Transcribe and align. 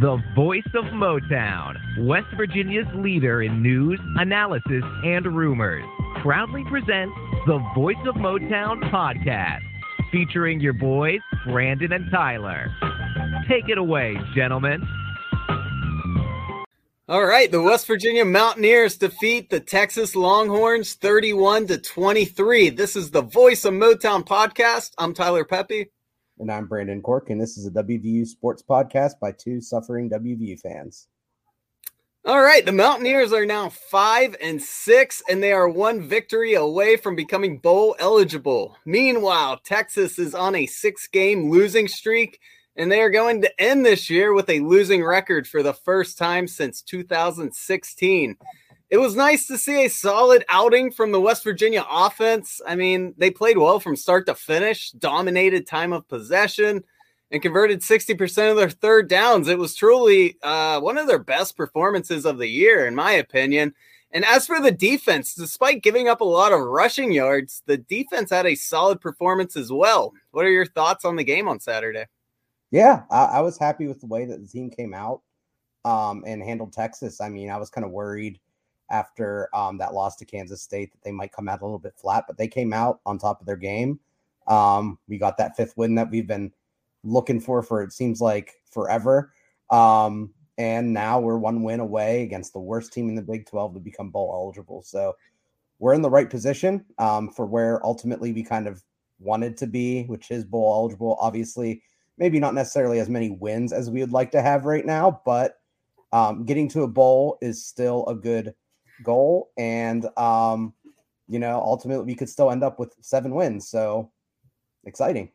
The 0.00 0.22
voice 0.36 0.62
of 0.74 0.84
Motown, 0.86 2.06
West 2.06 2.28
Virginia's 2.36 2.86
leader 2.94 3.42
in 3.42 3.60
news, 3.60 3.98
analysis, 4.16 4.84
and 5.04 5.26
rumors, 5.26 5.84
proudly 6.22 6.64
presents 6.70 7.14
the 7.46 7.58
Voice 7.74 7.96
of 8.06 8.14
Motown 8.14 8.80
podcast, 8.92 9.62
featuring 10.12 10.60
your 10.60 10.72
boys, 10.72 11.18
Brandon 11.44 11.92
and 11.92 12.08
Tyler. 12.12 12.70
Take 13.48 13.68
it 13.68 13.76
away, 13.76 14.16
gentlemen. 14.36 14.86
All 17.08 17.24
right, 17.24 17.50
the 17.50 17.60
West 17.60 17.86
Virginia 17.88 18.24
Mountaineers 18.24 18.98
defeat 18.98 19.50
the 19.50 19.58
Texas 19.60 20.14
Longhorns 20.14 20.94
31 20.94 21.66
to 21.66 21.78
23. 21.78 22.70
This 22.70 22.94
is 22.94 23.10
the 23.10 23.22
Voice 23.22 23.64
of 23.64 23.74
Motown 23.74 24.24
podcast. 24.24 24.92
I'm 24.96 25.12
Tyler 25.12 25.44
Pepe. 25.44 25.90
And 26.38 26.50
I'm 26.50 26.66
Brandon 26.66 27.02
Cork, 27.02 27.30
and 27.30 27.40
this 27.40 27.58
is 27.58 27.66
a 27.66 27.70
WVU 27.70 28.26
sports 28.26 28.62
podcast 28.62 29.18
by 29.20 29.32
two 29.32 29.60
suffering 29.60 30.08
WVU 30.08 30.60
fans. 30.60 31.08
All 32.24 32.42
right, 32.42 32.64
the 32.64 32.72
Mountaineers 32.72 33.32
are 33.32 33.46
now 33.46 33.70
five 33.70 34.36
and 34.40 34.60
six, 34.60 35.22
and 35.28 35.42
they 35.42 35.52
are 35.52 35.68
one 35.68 36.00
victory 36.02 36.54
away 36.54 36.96
from 36.96 37.16
becoming 37.16 37.58
bowl 37.58 37.96
eligible. 37.98 38.76
Meanwhile, 38.84 39.60
Texas 39.64 40.18
is 40.18 40.34
on 40.34 40.54
a 40.54 40.66
six 40.66 41.06
game 41.06 41.50
losing 41.50 41.88
streak 41.88 42.40
and 42.78 42.90
they 42.90 43.00
are 43.02 43.10
going 43.10 43.42
to 43.42 43.60
end 43.60 43.84
this 43.84 44.08
year 44.08 44.32
with 44.32 44.48
a 44.48 44.60
losing 44.60 45.04
record 45.04 45.46
for 45.46 45.62
the 45.62 45.74
first 45.74 46.16
time 46.16 46.46
since 46.46 46.80
2016. 46.80 48.36
It 48.90 48.96
was 48.96 49.14
nice 49.14 49.46
to 49.48 49.58
see 49.58 49.84
a 49.84 49.90
solid 49.90 50.44
outing 50.48 50.90
from 50.90 51.12
the 51.12 51.20
West 51.20 51.44
Virginia 51.44 51.84
offense. 51.90 52.60
I 52.66 52.74
mean, 52.74 53.14
they 53.18 53.30
played 53.30 53.58
well 53.58 53.80
from 53.80 53.96
start 53.96 54.24
to 54.26 54.34
finish, 54.34 54.92
dominated 54.92 55.66
time 55.66 55.92
of 55.92 56.08
possession, 56.08 56.82
and 57.30 57.42
converted 57.42 57.80
60% 57.80 58.50
of 58.50 58.56
their 58.56 58.70
third 58.70 59.08
downs. 59.08 59.48
It 59.48 59.58
was 59.58 59.74
truly 59.74 60.38
uh, 60.42 60.80
one 60.80 60.96
of 60.96 61.06
their 61.06 61.18
best 61.18 61.54
performances 61.54 62.24
of 62.24 62.38
the 62.38 62.48
year, 62.48 62.86
in 62.86 62.94
my 62.94 63.12
opinion. 63.12 63.74
And 64.12 64.24
as 64.24 64.46
for 64.46 64.58
the 64.58 64.70
defense, 64.70 65.34
despite 65.34 65.82
giving 65.82 66.08
up 66.08 66.22
a 66.22 66.24
lot 66.24 66.54
of 66.54 66.60
rushing 66.60 67.12
yards, 67.12 67.62
the 67.66 67.76
defense 67.76 68.30
had 68.30 68.46
a 68.46 68.54
solid 68.54 69.02
performance 69.02 69.54
as 69.54 69.70
well. 69.70 70.14
What 70.30 70.46
are 70.46 70.50
your 70.50 70.64
thoughts 70.64 71.04
on 71.04 71.16
the 71.16 71.24
game 71.24 71.46
on 71.46 71.60
Saturday? 71.60 72.06
Yeah, 72.70 73.02
I, 73.10 73.24
I, 73.24 73.40
was 73.40 73.58
happy 73.58 73.86
with 73.86 74.00
the 74.00 74.06
way 74.06 74.24
that 74.26 74.40
the 74.40 74.46
team 74.46 74.70
came 74.70 74.92
out 74.92 75.22
um, 75.84 76.22
and 76.26 76.42
handled 76.42 76.72
Texas. 76.72 77.20
I 77.20 77.28
mean, 77.28 77.50
I 77.50 77.56
was 77.56 77.70
kind 77.70 77.84
of 77.84 77.90
worried 77.90 78.40
after 78.90 79.48
um, 79.54 79.78
that 79.78 79.94
loss 79.94 80.16
to 80.16 80.24
Kansas 80.24 80.62
State 80.62 80.92
that 80.92 81.02
they 81.02 81.12
might 81.12 81.32
come 81.32 81.48
out 81.48 81.60
a 81.60 81.64
little 81.64 81.78
bit 81.78 81.94
flat, 81.96 82.24
but 82.26 82.36
they 82.36 82.48
came 82.48 82.72
out 82.72 83.00
on 83.06 83.18
top 83.18 83.40
of 83.40 83.46
their 83.46 83.56
game. 83.56 84.00
Um, 84.46 84.98
we 85.08 85.18
got 85.18 85.36
that 85.38 85.56
fifth 85.56 85.76
win 85.76 85.94
that 85.96 86.10
we've 86.10 86.26
been 86.26 86.52
looking 87.04 87.40
for 87.40 87.62
for 87.62 87.82
it 87.82 87.92
seems 87.92 88.20
like 88.20 88.54
forever. 88.70 89.32
Um, 89.70 90.32
and 90.56 90.92
now 90.92 91.20
we're 91.20 91.38
one 91.38 91.62
win 91.62 91.80
away 91.80 92.22
against 92.22 92.52
the 92.52 92.58
worst 92.58 92.92
team 92.92 93.08
in 93.08 93.14
the 93.14 93.22
Big 93.22 93.46
12 93.46 93.74
to 93.74 93.80
become 93.80 94.10
bowl 94.10 94.32
eligible. 94.34 94.82
So 94.82 95.14
we're 95.78 95.94
in 95.94 96.02
the 96.02 96.10
right 96.10 96.28
position 96.28 96.84
um, 96.98 97.30
for 97.30 97.46
where 97.46 97.84
ultimately 97.86 98.32
we 98.32 98.42
kind 98.42 98.66
of 98.66 98.82
wanted 99.20 99.56
to 99.58 99.66
be, 99.66 100.04
which 100.04 100.30
is 100.30 100.44
bowl 100.44 100.74
eligible. 100.74 101.16
Obviously, 101.20 101.82
maybe 102.16 102.40
not 102.40 102.54
necessarily 102.54 102.98
as 102.98 103.08
many 103.08 103.30
wins 103.30 103.72
as 103.72 103.90
we 103.90 104.00
would 104.00 104.12
like 104.12 104.32
to 104.32 104.42
have 104.42 104.64
right 104.64 104.84
now, 104.84 105.20
but 105.24 105.60
um, 106.12 106.44
getting 106.44 106.68
to 106.70 106.82
a 106.82 106.88
bowl 106.88 107.38
is 107.40 107.64
still 107.64 108.06
a 108.06 108.14
good 108.14 108.54
goal. 109.02 109.50
And, 109.56 110.06
um, 110.16 110.74
you 111.28 111.38
know, 111.38 111.60
ultimately 111.60 112.04
we 112.04 112.14
could 112.14 112.28
still 112.28 112.50
end 112.50 112.62
up 112.62 112.78
with 112.78 112.94
seven 113.00 113.34
wins. 113.34 113.68
So 113.68 114.10
exciting. 114.84 115.30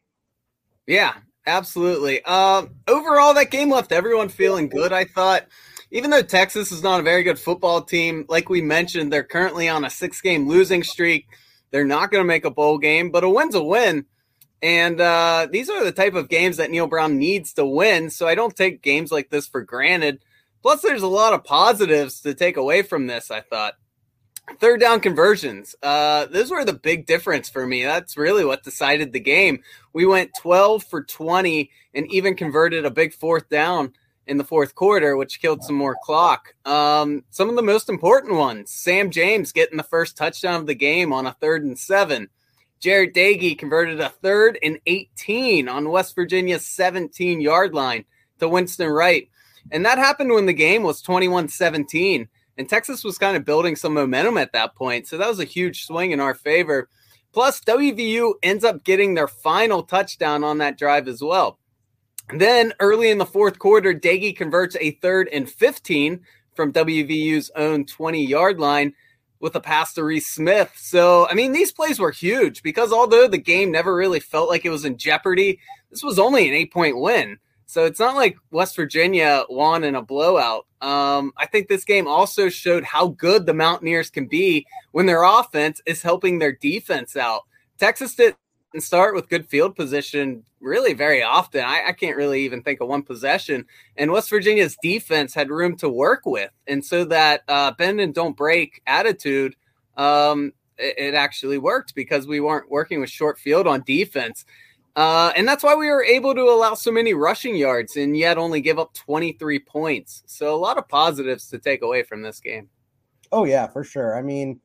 Yeah, 0.87 1.13
absolutely. 1.45 2.23
Um, 2.25 2.75
overall, 2.87 3.33
that 3.35 3.51
game 3.51 3.69
left 3.69 3.91
everyone 3.91 4.29
feeling 4.29 4.69
good. 4.69 4.91
I 4.91 5.05
thought, 5.05 5.47
even 5.91 6.09
though 6.09 6.23
Texas 6.23 6.71
is 6.71 6.83
not 6.83 6.99
a 6.99 7.03
very 7.03 7.23
good 7.23 7.39
football 7.39 7.81
team, 7.81 8.25
like 8.27 8.49
we 8.49 8.61
mentioned, 8.61 9.13
they're 9.13 9.23
currently 9.23 9.69
on 9.69 9.85
a 9.85 9.89
six 9.89 10.21
game 10.21 10.47
losing 10.47 10.83
streak. 10.83 11.27
They're 11.71 11.85
not 11.85 12.11
going 12.11 12.23
to 12.23 12.27
make 12.27 12.45
a 12.45 12.51
bowl 12.51 12.77
game, 12.77 13.11
but 13.11 13.23
a 13.23 13.29
win's 13.29 13.55
a 13.55 13.63
win. 13.63 14.05
And 14.61 15.01
uh, 15.01 15.47
these 15.51 15.69
are 15.69 15.83
the 15.83 15.91
type 15.91 16.15
of 16.15 16.29
games 16.29 16.57
that 16.57 16.71
Neal 16.71 16.87
Brown 16.87 17.17
needs 17.17 17.53
to 17.53 17.65
win. 17.65 18.09
So 18.09 18.27
I 18.27 18.35
don't 18.35 18.55
take 18.55 18.81
games 18.81 19.11
like 19.11 19.29
this 19.29 19.47
for 19.47 19.61
granted. 19.61 20.23
Plus, 20.63 20.81
there's 20.81 21.03
a 21.03 21.07
lot 21.07 21.33
of 21.33 21.43
positives 21.43 22.21
to 22.21 22.33
take 22.33 22.57
away 22.57 22.81
from 22.81 23.05
this, 23.05 23.29
I 23.29 23.41
thought. 23.41 23.75
Third 24.59 24.79
down 24.79 25.01
conversions. 25.01 25.75
Uh, 25.83 26.25
those 26.25 26.51
were 26.51 26.65
the 26.65 26.73
big 26.73 27.05
difference 27.05 27.49
for 27.49 27.67
me. 27.67 27.83
That's 27.83 28.17
really 28.17 28.45
what 28.45 28.63
decided 28.63 29.11
the 29.13 29.19
game. 29.19 29.61
We 29.93 30.05
went 30.05 30.31
12 30.41 30.83
for 30.85 31.03
20 31.03 31.69
and 31.93 32.11
even 32.11 32.35
converted 32.35 32.85
a 32.85 32.91
big 32.91 33.13
fourth 33.13 33.49
down 33.49 33.93
in 34.25 34.37
the 34.37 34.43
fourth 34.43 34.73
quarter, 34.73 35.17
which 35.17 35.41
killed 35.41 35.63
some 35.63 35.75
more 35.75 35.97
clock. 36.01 36.55
Um, 36.65 37.23
some 37.29 37.49
of 37.49 37.55
the 37.55 37.61
most 37.61 37.89
important 37.89 38.35
ones 38.35 38.71
Sam 38.71 39.11
James 39.11 39.51
getting 39.51 39.77
the 39.77 39.83
first 39.83 40.17
touchdown 40.17 40.61
of 40.61 40.67
the 40.67 40.75
game 40.75 41.11
on 41.11 41.27
a 41.27 41.33
third 41.33 41.63
and 41.63 41.77
seven. 41.77 42.29
Jarret 42.81 43.13
Doege 43.13 43.57
converted 43.57 44.01
a 44.01 44.09
third 44.09 44.59
and 44.61 44.79
18 44.85 45.69
on 45.69 45.89
West 45.89 46.15
Virginia's 46.15 46.65
17 46.65 47.39
yard 47.39 47.73
line 47.73 48.05
to 48.39 48.49
Winston 48.49 48.89
Wright. 48.89 49.29
And 49.71 49.85
that 49.85 49.97
happened 49.97 50.31
when 50.31 50.45
the 50.45 50.53
game 50.53 50.83
was 50.83 51.01
21 51.01 51.49
17. 51.49 52.27
And 52.57 52.69
Texas 52.69 53.03
was 53.03 53.17
kind 53.17 53.35
of 53.35 53.45
building 53.45 53.75
some 53.75 53.93
momentum 53.93 54.37
at 54.37 54.53
that 54.53 54.75
point. 54.75 55.07
So 55.07 55.17
that 55.17 55.27
was 55.27 55.39
a 55.39 55.45
huge 55.45 55.85
swing 55.85 56.11
in 56.11 56.19
our 56.19 56.35
favor. 56.35 56.87
Plus, 57.33 57.59
WVU 57.61 58.33
ends 58.43 58.63
up 58.63 58.83
getting 58.83 59.15
their 59.15 59.27
final 59.27 59.81
touchdown 59.81 60.43
on 60.43 60.59
that 60.59 60.77
drive 60.77 61.07
as 61.07 61.21
well. 61.21 61.57
then 62.29 62.73
early 62.79 63.09
in 63.09 63.17
the 63.17 63.25
fourth 63.25 63.59
quarter, 63.59 63.93
Doege 63.93 64.35
converts 64.35 64.77
a 64.79 64.91
third 65.01 65.27
and 65.33 65.49
15 65.49 66.21
from 66.55 66.71
WVU's 66.71 67.51
own 67.55 67.85
20 67.85 68.25
yard 68.25 68.59
line 68.59 68.93
with 69.39 69.55
a 69.55 69.59
pass 69.59 69.93
to 69.93 70.03
Reese 70.03 70.27
Smith. 70.27 70.71
So, 70.77 71.27
I 71.27 71.33
mean, 71.33 71.51
these 71.51 71.71
plays 71.71 71.99
were 71.99 72.11
huge 72.11 72.63
because 72.63 72.93
although 72.93 73.27
the 73.27 73.37
game 73.37 73.71
never 73.71 73.93
really 73.93 74.21
felt 74.21 74.47
like 74.47 74.63
it 74.63 74.69
was 74.69 74.85
in 74.85 74.97
jeopardy, 74.97 75.59
this 75.89 76.03
was 76.03 76.17
only 76.17 76.47
an 76.47 76.53
eight 76.53 76.71
point 76.71 76.97
win. 76.97 77.37
So 77.73 77.85
it's 77.85 77.99
not 77.99 78.15
like 78.15 78.37
West 78.51 78.75
Virginia 78.75 79.45
won 79.49 79.83
in 79.83 79.95
a 79.95 80.01
blowout. 80.03 80.67
Um, 80.79 81.33
I 81.37 81.47
think 81.47 81.67
this 81.67 81.83
game 81.83 82.07
also 82.07 82.47
showed 82.47 82.83
how 82.83 83.07
good 83.07 83.47
the 83.47 83.53
Mountaineers 83.55 84.11
can 84.11 84.27
be 84.27 84.67
when 84.91 85.07
their 85.07 85.23
offense 85.23 85.81
is 85.87 86.03
helping 86.03 86.37
their 86.37 86.51
defense 86.51 87.15
out. 87.15 87.41
Texas 87.79 88.13
didn't 88.13 88.37
start 88.77 89.15
with 89.15 89.27
good 89.27 89.47
field 89.47 89.75
position 89.75 90.43
really 90.61 90.93
very 90.93 91.23
often. 91.23 91.65
I, 91.65 91.87
I, 91.87 91.91
can't 91.93 92.15
really 92.15 92.45
even 92.45 92.61
think 92.61 92.79
of 92.79 92.89
one 92.89 93.01
possession. 93.01 93.65
And 93.97 94.11
West 94.11 94.29
Virginia's 94.29 94.77
defense 94.83 95.33
had 95.33 95.49
room 95.49 95.75
to 95.77 95.89
work 95.89 96.27
with. 96.27 96.51
And 96.67 96.85
so 96.85 97.05
that 97.05 97.41
uh, 97.47 97.71
bend 97.71 97.99
and 97.99 98.13
don't 98.13 98.37
break 98.37 98.83
attitude, 98.85 99.55
um, 99.97 100.53
it, 100.77 100.93
it, 100.99 101.13
actually 101.15 101.57
worked 101.57 101.95
because 101.95 102.27
we 102.27 102.39
weren't 102.39 102.69
working 102.69 103.01
with 103.01 103.09
short 103.09 103.39
field 103.39 103.65
on 103.65 103.81
defense. 103.81 104.45
Uh, 104.95 105.31
and 105.35 105.47
that's 105.47 105.63
why 105.63 105.73
we 105.73 105.87
were 105.87 106.03
able 106.03 106.35
to 106.35 106.43
allow 106.43 106.75
so 106.75 106.91
many 106.91 107.13
rushing 107.13 107.55
yards 107.55 107.95
and 107.95 108.15
yet 108.15 108.37
only 108.37 108.61
give 108.61 108.77
up 108.77 108.93
23 108.93 109.59
points. 109.59 110.23
So 110.27 110.53
a 110.53 110.57
lot 110.57 110.77
of 110.77 110.87
positives 110.87 111.47
to 111.49 111.57
take 111.57 111.81
away 111.81 112.03
from 112.03 112.21
this 112.21 112.39
game. 112.39 112.69
Oh, 113.31 113.45
yeah, 113.45 113.65
for 113.65 113.83
sure. 113.83 114.15
I 114.15 114.21
mean, 114.21 114.59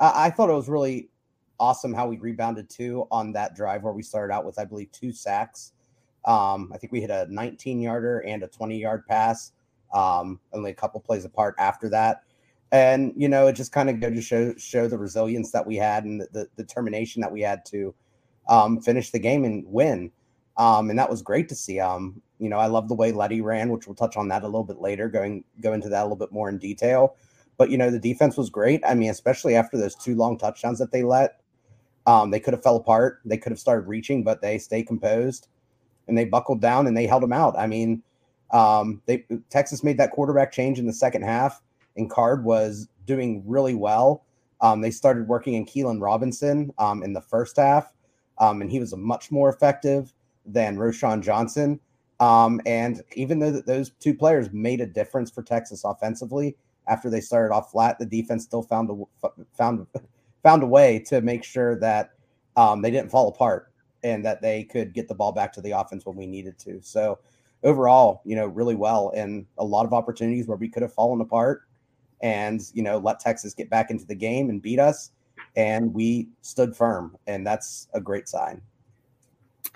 I, 0.00 0.26
I 0.26 0.30
thought 0.30 0.50
it 0.50 0.54
was 0.54 0.68
really 0.68 1.08
awesome 1.60 1.92
how 1.92 2.08
we 2.08 2.18
rebounded 2.18 2.68
too 2.68 3.06
on 3.12 3.32
that 3.32 3.54
drive 3.54 3.84
where 3.84 3.92
we 3.92 4.02
started 4.02 4.32
out 4.34 4.44
with, 4.44 4.58
I 4.58 4.64
believe, 4.64 4.90
two 4.90 5.12
sacks. 5.12 5.72
Um, 6.24 6.72
I 6.74 6.78
think 6.78 6.92
we 6.92 7.00
hit 7.00 7.10
a 7.10 7.26
19 7.30 7.80
yarder 7.80 8.20
and 8.20 8.42
a 8.42 8.48
20 8.48 8.76
yard 8.76 9.06
pass, 9.06 9.52
um, 9.94 10.40
only 10.52 10.72
a 10.72 10.74
couple 10.74 11.00
plays 11.00 11.24
apart 11.24 11.54
after 11.58 11.88
that. 11.90 12.24
And, 12.72 13.12
you 13.16 13.28
know, 13.28 13.46
it 13.46 13.52
just 13.52 13.72
kind 13.72 13.88
of 13.88 14.00
go 14.00 14.10
to 14.10 14.20
show, 14.20 14.54
show 14.56 14.88
the 14.88 14.98
resilience 14.98 15.52
that 15.52 15.66
we 15.66 15.76
had 15.76 16.04
and 16.04 16.20
the, 16.20 16.28
the 16.32 16.48
determination 16.56 17.20
that 17.20 17.30
we 17.30 17.40
had 17.40 17.64
to 17.66 17.94
um, 18.50 18.80
finish 18.80 19.10
the 19.10 19.18
game 19.18 19.44
and 19.44 19.64
win. 19.66 20.10
Um, 20.58 20.90
and 20.90 20.98
that 20.98 21.08
was 21.08 21.22
great 21.22 21.48
to 21.48 21.54
see. 21.54 21.80
Um, 21.80 22.20
you 22.38 22.50
know, 22.50 22.58
I 22.58 22.66
love 22.66 22.88
the 22.88 22.94
way 22.94 23.12
Leddie 23.12 23.40
ran, 23.40 23.70
which 23.70 23.86
we'll 23.86 23.94
touch 23.94 24.18
on 24.18 24.28
that 24.28 24.42
a 24.42 24.46
little 24.46 24.64
bit 24.64 24.80
later, 24.80 25.08
going 25.08 25.44
go 25.62 25.72
into 25.72 25.88
that 25.88 26.02
a 26.02 26.04
little 26.04 26.16
bit 26.16 26.32
more 26.32 26.50
in 26.50 26.58
detail. 26.58 27.16
But 27.56 27.70
you 27.70 27.78
know, 27.78 27.90
the 27.90 27.98
defense 27.98 28.36
was 28.36 28.50
great. 28.50 28.82
I 28.86 28.94
mean, 28.94 29.10
especially 29.10 29.54
after 29.54 29.78
those 29.78 29.94
two 29.94 30.14
long 30.14 30.36
touchdowns 30.36 30.78
that 30.80 30.92
they 30.92 31.02
let. 31.02 31.40
Um, 32.06 32.30
they 32.30 32.40
could 32.40 32.54
have 32.54 32.62
fell 32.62 32.76
apart. 32.76 33.20
They 33.24 33.36
could 33.36 33.52
have 33.52 33.58
started 33.58 33.86
reaching, 33.86 34.24
but 34.24 34.40
they 34.40 34.58
stayed 34.58 34.86
composed 34.86 35.48
and 36.08 36.16
they 36.16 36.24
buckled 36.24 36.60
down 36.60 36.86
and 36.86 36.96
they 36.96 37.06
held 37.06 37.22
them 37.22 37.32
out. 37.32 37.56
I 37.58 37.66
mean, 37.66 38.02
um, 38.50 39.00
they 39.06 39.24
Texas 39.48 39.84
made 39.84 39.98
that 39.98 40.10
quarterback 40.10 40.50
change 40.50 40.78
in 40.78 40.86
the 40.86 40.92
second 40.92 41.22
half, 41.22 41.62
and 41.96 42.10
Card 42.10 42.44
was 42.44 42.88
doing 43.06 43.42
really 43.46 43.74
well. 43.74 44.24
Um, 44.60 44.80
they 44.80 44.90
started 44.90 45.28
working 45.28 45.54
in 45.54 45.64
Keilan 45.64 46.02
Robinson 46.02 46.72
um, 46.78 47.02
in 47.02 47.12
the 47.12 47.20
first 47.20 47.56
half, 47.56 47.92
um, 48.40 48.60
and 48.62 48.70
he 48.70 48.80
was 48.80 48.94
much 48.96 49.30
more 49.30 49.48
effective 49.48 50.12
than 50.44 50.76
Roschon 50.76 51.22
Johnson. 51.22 51.78
Um, 52.18 52.60
and 52.66 53.02
even 53.14 53.38
though 53.38 53.52
those 53.60 53.90
two 54.00 54.14
players 54.14 54.50
made 54.52 54.80
a 54.80 54.86
difference 54.86 55.30
for 55.30 55.42
Texas 55.42 55.84
offensively 55.84 56.56
after 56.88 57.08
they 57.08 57.20
started 57.20 57.54
off 57.54 57.70
flat, 57.70 57.98
the 57.98 58.06
defense 58.06 58.42
still 58.44 58.62
found 58.62 58.90
a 58.90 59.28
found 59.56 59.86
found 60.42 60.62
a 60.62 60.66
way 60.66 60.98
to 61.06 61.20
make 61.20 61.44
sure 61.44 61.78
that 61.78 62.10
um, 62.56 62.82
they 62.82 62.90
didn't 62.90 63.10
fall 63.10 63.28
apart. 63.28 63.68
and 64.02 64.24
that 64.24 64.40
they 64.40 64.64
could 64.64 64.94
get 64.94 65.08
the 65.08 65.14
ball 65.14 65.30
back 65.32 65.52
to 65.52 65.60
the 65.60 65.72
offense 65.72 66.06
when 66.06 66.16
we 66.16 66.26
needed 66.26 66.58
to. 66.58 66.80
So 66.82 67.18
overall, 67.62 68.22
you 68.24 68.34
know, 68.34 68.46
really 68.46 68.74
well 68.74 69.12
and 69.14 69.46
a 69.58 69.64
lot 69.64 69.84
of 69.84 69.92
opportunities 69.92 70.46
where 70.46 70.56
we 70.56 70.68
could 70.70 70.82
have 70.82 70.94
fallen 70.94 71.20
apart 71.20 71.62
and, 72.22 72.62
you 72.72 72.82
know, 72.82 72.96
let 72.96 73.20
Texas 73.20 73.52
get 73.54 73.68
back 73.68 73.90
into 73.90 74.06
the 74.06 74.14
game 74.14 74.48
and 74.48 74.62
beat 74.62 74.78
us. 74.78 75.10
And 75.56 75.92
we 75.92 76.28
stood 76.42 76.76
firm, 76.76 77.16
and 77.26 77.46
that's 77.46 77.88
a 77.92 78.00
great 78.00 78.28
sign. 78.28 78.62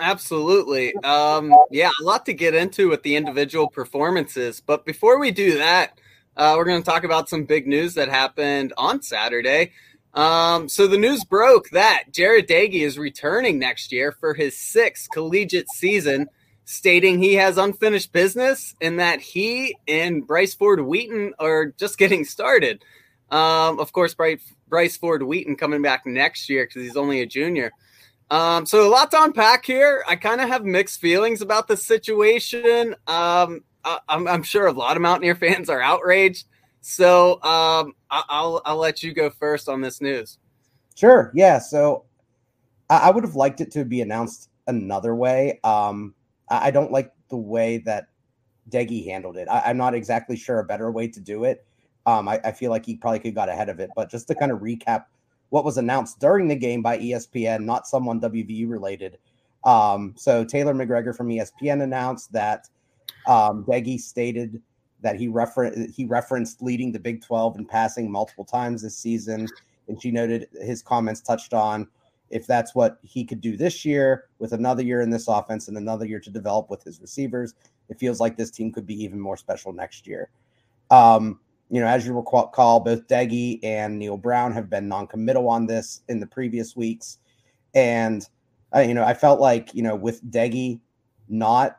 Absolutely. 0.01 0.95
Um, 0.97 1.55
yeah, 1.71 1.91
a 2.01 2.05
lot 2.05 2.27
to 2.27 2.33
get 2.33 2.55
into 2.55 2.89
with 2.89 3.03
the 3.03 3.17
individual 3.17 3.69
performances. 3.69 4.61
But 4.61 4.85
before 4.85 5.19
we 5.19 5.31
do 5.31 5.59
that, 5.59 5.99
uh, 6.37 6.55
we're 6.57 6.65
going 6.65 6.83
to 6.83 6.91
talk 6.91 7.05
about 7.05 7.29
some 7.29 7.45
big 7.45 7.67
news 7.67 7.95
that 7.95 8.09
happened 8.09 8.73
on 8.77 9.03
Saturday. 9.03 9.73
Um, 10.15 10.69
so 10.69 10.87
the 10.87 10.99
news 10.99 11.25
broke 11.25 11.71
that 11.71 12.05
Jarret 12.13 12.47
Doege 12.47 12.83
is 12.83 12.99
returning 12.99 13.59
next 13.59 13.93
year 13.93 14.13
for 14.13 14.35
his 14.35 14.57
sixth 14.57 15.09
collegiate 15.13 15.69
season, 15.71 16.29
stating 16.65 17.19
he 17.19 17.35
has 17.35 17.59
unfinished 17.59 18.13
business 18.13 18.75
and 18.81 18.99
that 18.99 19.21
he 19.21 19.77
and 19.87 20.27
Bryce 20.27 20.55
Ford 20.55 20.81
Wheaton 20.81 21.35
are 21.39 21.67
just 21.67 21.99
getting 21.99 22.25
started. 22.25 22.85
Um, 23.35 23.81
of 23.81 23.93
course, 23.93 24.15
Bryce, 24.15 24.97
Ford 24.97 25.25
Wheaton 25.25 25.57
coming 25.57 25.83
back 25.83 26.07
next 26.07 26.49
year 26.49 26.67
because 26.67 26.83
he's 26.83 26.97
only 26.97 27.21
a 27.21 27.27
junior. 27.27 27.73
Um, 28.31 28.65
so 28.65 28.87
a 28.87 28.89
lot 28.89 29.11
to 29.11 29.23
unpack 29.23 29.67
here. 29.67 30.05
I 30.07 30.15
kind 30.15 30.41
of 30.41 30.49
have 30.49 30.65
mixed 30.65 31.01
feelings 31.01 31.43
about 31.43 31.67
the 31.67 31.77
situation. 31.77 32.95
Um, 33.09 33.65
I, 33.85 33.99
am 34.09 34.45
sure 34.45 34.69
a 34.69 34.73
lot 34.73 34.97
of 34.97 35.03
Mountaineer 35.03 35.35
fans 35.35 35.69
are 35.69 35.81
outraged. 35.81 36.47
So 36.81 37.43
um, 37.43 37.95
I'll 38.09 38.63
I'll 38.65 38.77
let 38.77 39.03
you 39.03 39.13
go 39.13 39.31
first 39.31 39.69
on 39.69 39.81
this 39.81 40.01
news. 40.01 40.39
Sure. 40.95 41.33
Yeah. 41.35 41.59
So 41.59 42.05
I, 42.89 43.11
would 43.11 43.25
have 43.25 43.35
liked 43.35 43.61
it 43.61 43.73
to 43.73 43.85
be 43.85 44.01
announced 44.01 44.49
another 44.69 45.15
way. 45.15 45.59
Um, 45.65 46.15
I, 46.49 46.71
don't 46.71 46.93
like 46.93 47.11
the 47.31 47.37
way 47.37 47.79
that 47.79 48.09
Doege 48.71 49.07
handled 49.07 49.39
it. 49.39 49.49
I, 49.49 49.71
am 49.71 49.77
not 49.77 49.95
exactly 49.95 50.37
sure 50.37 50.61
a 50.61 50.65
better 50.65 50.93
way 50.93 51.09
to 51.09 51.21
do 51.21 51.45
it. 51.45 51.67
Um, 52.07 52.29
I, 52.29 52.41
I, 52.45 52.53
feel 52.53 52.71
like 52.71 52.85
he 52.85 52.97
probably 52.97 53.19
could 53.19 53.29
have 53.29 53.35
got 53.35 53.49
ahead 53.49 53.71
of 53.71 53.81
it. 53.81 53.91
But 53.97 54.11
just 54.11 54.29
to 54.29 54.35
kind 54.35 54.53
of 54.53 54.61
recap 54.61 55.07
what 55.49 55.65
was 55.65 55.79
announced 55.79 56.21
during 56.21 56.49
the 56.49 56.57
game 56.57 56.83
by 56.83 56.99
ESPN, 56.99 57.65
not 57.65 57.87
someone 57.87 58.21
WVU 58.21 58.69
related. 58.69 59.19
Um, 59.65 60.15
so 60.17 60.45
Taylor 60.45 60.75
McGregor 60.75 61.17
from 61.17 61.29
ESPN 61.29 61.83
announced 61.83 62.33
that 62.33 62.69
um, 63.27 63.65
Doege 63.65 64.01
stated 64.01 64.61
that 65.01 65.17
he 65.17 65.29
referenced 65.29 65.95
he 65.95 66.05
referenced 66.05 66.63
leading 66.63 66.93
the 66.93 66.99
Big 66.99 67.23
12 67.23 67.59
in 67.59 67.67
passing 67.67 68.11
multiple 68.11 68.45
times 68.45 68.83
this 68.83 68.97
season, 68.97 69.49
and 69.89 70.01
she 70.01 70.11
noted 70.11 70.49
his 70.61 70.83
comments 70.83 71.21
touched 71.21 71.55
on 71.55 71.89
if 72.31 72.47
that's 72.47 72.75
what 72.75 72.99
he 73.03 73.25
could 73.25 73.41
do 73.41 73.57
this 73.57 73.85
year 73.85 74.25
with 74.39 74.53
another 74.53 74.83
year 74.83 75.03
in 75.03 75.11
this 75.11 75.29
offense 75.29 75.69
and 75.69 75.77
another 75.77 76.07
year 76.07 76.21
to 76.21 76.31
develop 76.31 76.69
with 76.71 76.83
his 76.83 77.01
receivers, 77.01 77.55
it 77.89 77.99
feels 77.99 78.19
like 78.19 78.37
this 78.37 78.51
team 78.51 78.73
could 78.73 78.87
be 78.87 79.05
even 79.05 79.21
more 79.21 79.37
special 79.37 79.73
next 79.73 80.07
year. 80.07 80.31
Um, 80.91 81.39
you 81.75 81.81
know, 81.81 81.89
as 81.89 82.07
you 82.07 82.15
recall, 82.15 82.79
both 82.79 83.09
Doege 83.09 83.59
and 83.65 83.99
Neal 83.99 84.17
Brown 84.17 84.53
have 84.53 84.71
been 84.71 84.87
non-committal 84.87 85.49
on 85.49 85.67
this 85.67 86.03
in 86.09 86.21
the 86.21 86.27
previous 86.27 86.77
weeks, 86.77 87.19
and 87.75 88.25
uh, 88.73 88.79
you 88.79 88.95
know, 88.95 89.03
I 89.03 89.13
felt 89.13 89.41
like 89.41 89.75
you 89.75 89.83
know 89.83 89.97
with 89.97 90.23
Doege 90.31 90.79
not 91.29 91.79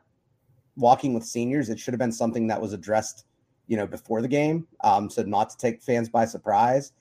walking 0.76 1.14
with 1.14 1.24
seniors, 1.24 1.70
it 1.70 1.80
should 1.80 1.94
have 1.94 1.98
been 1.98 2.12
something 2.12 2.46
that 2.48 2.60
was 2.60 2.74
addressed, 2.74 3.24
you 3.68 3.76
know, 3.78 3.86
before 3.86 4.20
the 4.20 4.28
game. 4.28 4.66
Um, 4.84 5.08
so 5.08 5.22
not 5.22 5.48
to 5.48 5.56
take 5.56 5.80
fans 5.80 6.10
by 6.10 6.26
surprise. 6.26 6.92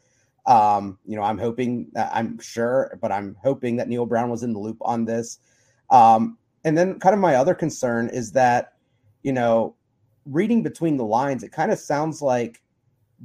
Um, 0.45 0.97
you 1.05 1.17
know, 1.17 1.23
I'm 1.23 1.37
hoping, 1.37 1.91
I'm 1.97 2.39
sure, 2.39 2.97
but 3.01 3.11
I'm 3.11 3.35
hoping 3.43 3.75
that 3.75 3.89
Neal 3.89 4.05
Brown 4.05 4.29
was 4.29 4.43
in 4.43 4.53
the 4.53 4.59
loop 4.59 4.77
on 4.79 5.03
this. 5.03 5.39
Um, 5.89 6.37
and 6.63 6.77
then 6.77 6.97
kind 6.99 7.13
of 7.13 7.19
my 7.19 7.35
other 7.35 7.55
concern 7.55 8.07
is 8.07 8.31
that, 8.31 8.71
you 9.21 9.33
know, 9.33 9.75
reading 10.25 10.63
between 10.63 10.95
the 10.95 11.03
lines, 11.03 11.43
it 11.43 11.51
kind 11.51 11.73
of 11.73 11.79
sounds 11.79 12.21
like 12.21 12.61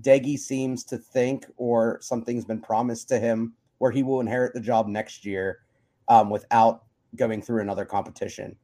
Doege 0.01 0.39
seems 0.39 0.85
to 0.85 0.99
think, 0.99 1.47
or 1.57 1.99
something's 2.01 2.45
been 2.45 2.61
promised 2.61 3.09
to 3.09 3.19
him, 3.19 3.55
where 3.79 3.91
he 3.91 4.03
will 4.03 4.21
inherit 4.21 4.55
the 4.55 4.61
job 4.61 4.87
next 4.87 5.25
year 5.25 5.61
um, 6.09 6.31
without 6.31 6.85
going 7.17 7.43
through 7.43 7.61
another 7.61 7.85
competition. 7.85 8.57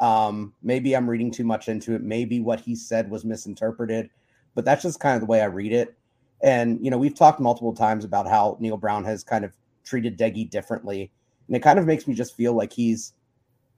Um, 0.00 0.54
maybe 0.62 0.96
I'm 0.96 1.08
reading 1.08 1.30
too 1.30 1.44
much 1.44 1.68
into 1.68 1.94
it. 1.94 2.02
Maybe 2.02 2.40
what 2.40 2.60
he 2.60 2.74
said 2.74 3.10
was 3.10 3.24
misinterpreted, 3.24 4.10
but 4.54 4.64
that's 4.64 4.82
just 4.82 5.00
kind 5.00 5.14
of 5.14 5.20
the 5.20 5.26
way 5.26 5.40
I 5.40 5.46
read 5.46 5.72
it. 5.72 5.94
And 6.42 6.82
you 6.84 6.90
know, 6.90 6.98
we've 6.98 7.14
talked 7.14 7.40
multiple 7.40 7.74
times 7.74 8.04
about 8.04 8.28
how 8.28 8.56
Neal 8.60 8.76
Brown 8.76 9.04
has 9.04 9.22
kind 9.22 9.44
of 9.44 9.54
treated 9.84 10.18
Doege 10.18 10.50
differently, 10.50 11.10
and 11.46 11.56
it 11.56 11.62
kind 11.62 11.78
of 11.78 11.86
makes 11.86 12.06
me 12.06 12.14
just 12.14 12.36
feel 12.36 12.54
like 12.54 12.72
he's 12.72 13.12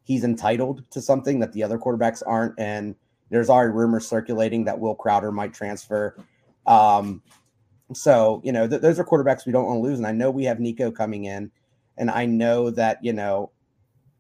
he's 0.05 0.25
entitled 0.25 0.89
to 0.91 1.03
something 1.03 1.41
that 1.41 1.53
the 1.53 1.63
other 1.63 1.79
quarterbacks 1.79 2.23
aren't. 2.27 2.55
And 2.59 2.95
there's 3.31 3.51
already 3.51 3.73
rumors 3.73 4.07
circulating 4.07 4.65
that 4.65 4.79
Will 4.79 4.95
Crowder 4.95 5.33
might 5.33 5.53
transfer. 5.53 6.17
Um, 6.67 7.23
so 7.93 8.41
you 8.45 8.53
know, 8.53 8.67
th- 8.67 8.83
those 8.83 8.99
are 8.99 9.05
quarterbacks 9.05 9.47
we 9.47 9.53
don't 9.53 9.67
want 9.67 9.79
to 9.79 9.83
lose. 9.83 9.99
And 9.99 10.07
I 10.07 10.13
know 10.13 10.31
we 10.31 10.45
have 10.45 10.59
Nicco 10.59 10.95
coming 10.95 11.25
in, 11.25 11.51
and 11.97 12.11
I 12.11 12.27
know 12.27 12.71
that 12.71 13.03
you 13.03 13.13
know 13.13 13.51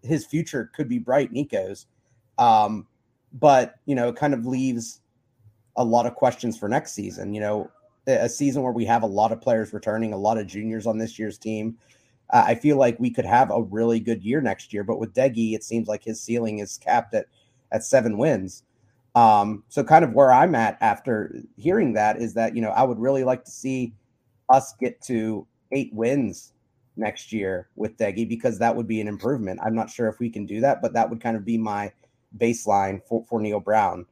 his 0.03 0.25
future 0.25 0.71
could 0.75 0.89
be 0.89 0.99
bright, 0.99 1.33
Nicco's. 1.33 1.87
Um, 2.39 2.87
but 3.33 3.77
you 3.87 3.95
know, 3.95 4.09
it 4.09 4.17
kind 4.17 4.35
of 4.35 4.47
leaves 4.47 5.01
a 5.77 5.85
lot 5.85 6.07
of 6.07 6.15
questions 6.15 6.57
for 6.57 6.69
next 6.69 6.93
season. 6.93 7.35
You 7.35 7.41
know, 7.41 7.71
a 8.07 8.29
season 8.29 8.63
where 8.63 8.73
we 8.73 8.85
have 8.85 9.03
a 9.03 9.07
lot 9.07 9.33
of 9.33 9.41
players 9.41 9.73
returning, 9.73 10.13
a 10.13 10.19
lot 10.19 10.39
of 10.39 10.47
juniors 10.47 10.87
on 10.87 10.99
this 10.99 11.19
year's 11.19 11.39
team. 11.39 11.77
Uh, 12.31 12.45
I 12.47 12.55
feel 12.55 12.77
like 12.77 12.99
we 12.99 13.11
could 13.11 13.25
have 13.27 13.51
a 13.51 13.63
really 13.63 14.01
good 14.01 14.23
year 14.23 14.41
next 14.41 14.73
year, 14.73 14.83
but 14.85 14.99
with 14.99 15.15
Doege, 15.15 15.55
it 15.55 15.63
seems 15.65 15.87
like 15.87 16.03
his 16.03 16.21
ceiling 16.21 16.59
is 16.59 16.79
capped 16.79 17.15
at 17.15 17.27
at 17.73 17.85
seven 17.85 18.17
wins. 18.17 18.63
Um, 19.17 19.65
so 19.69 19.83
kind 19.83 20.05
of 20.05 20.13
where 20.13 20.31
I'm 20.31 20.55
at 20.55 20.77
after 20.83 21.35
hearing 21.57 21.95
that 21.95 22.21
is 22.21 22.35
that 22.35 22.55
you 22.55 22.61
know 22.61 22.69
I 22.71 22.83
would 22.83 22.99
really 22.99 23.25
like 23.25 23.45
to 23.45 23.51
see 23.51 23.95
us 24.51 24.75
get 24.79 25.01
to 25.03 25.47
eight 25.73 25.93
wins 25.93 26.53
next 26.97 27.33
year 27.33 27.71
with 27.77 27.97
Doege 27.97 28.29
because 28.29 28.59
that 28.59 28.77
would 28.77 28.87
be 28.87 29.01
an 29.01 29.09
improvement. 29.09 29.59
I'm 29.65 29.75
not 29.75 29.91
sure 29.91 30.09
if 30.09 30.19
we 30.21 30.29
can 30.29 30.45
do 30.45 30.61
that, 30.61 30.83
but 30.83 30.93
that 30.93 31.09
would 31.09 31.21
kind 31.21 31.37
of 31.37 31.45
be 31.45 31.57
my 31.57 31.91
baseline 32.39 33.03
for, 33.09 33.25
for 33.27 33.41
Neal 33.41 33.59
Brown. 33.59 34.07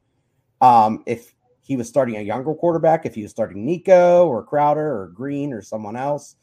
Um, 0.61 1.03
if 1.05 1.35
he 1.61 1.77
was 1.77 1.87
starting 1.87 2.17
a 2.17 2.21
younger 2.21 2.53
quarterback, 2.55 3.05
if 3.05 3.15
he 3.15 3.21
was 3.21 3.31
starting 3.31 3.65
Nicco 3.65 4.25
or 4.25 4.43
Crowder 4.43 5.01
or 5.01 5.11
Greene 5.13 5.53
or 5.53 5.61
someone 5.61 5.95
else, 5.95 6.35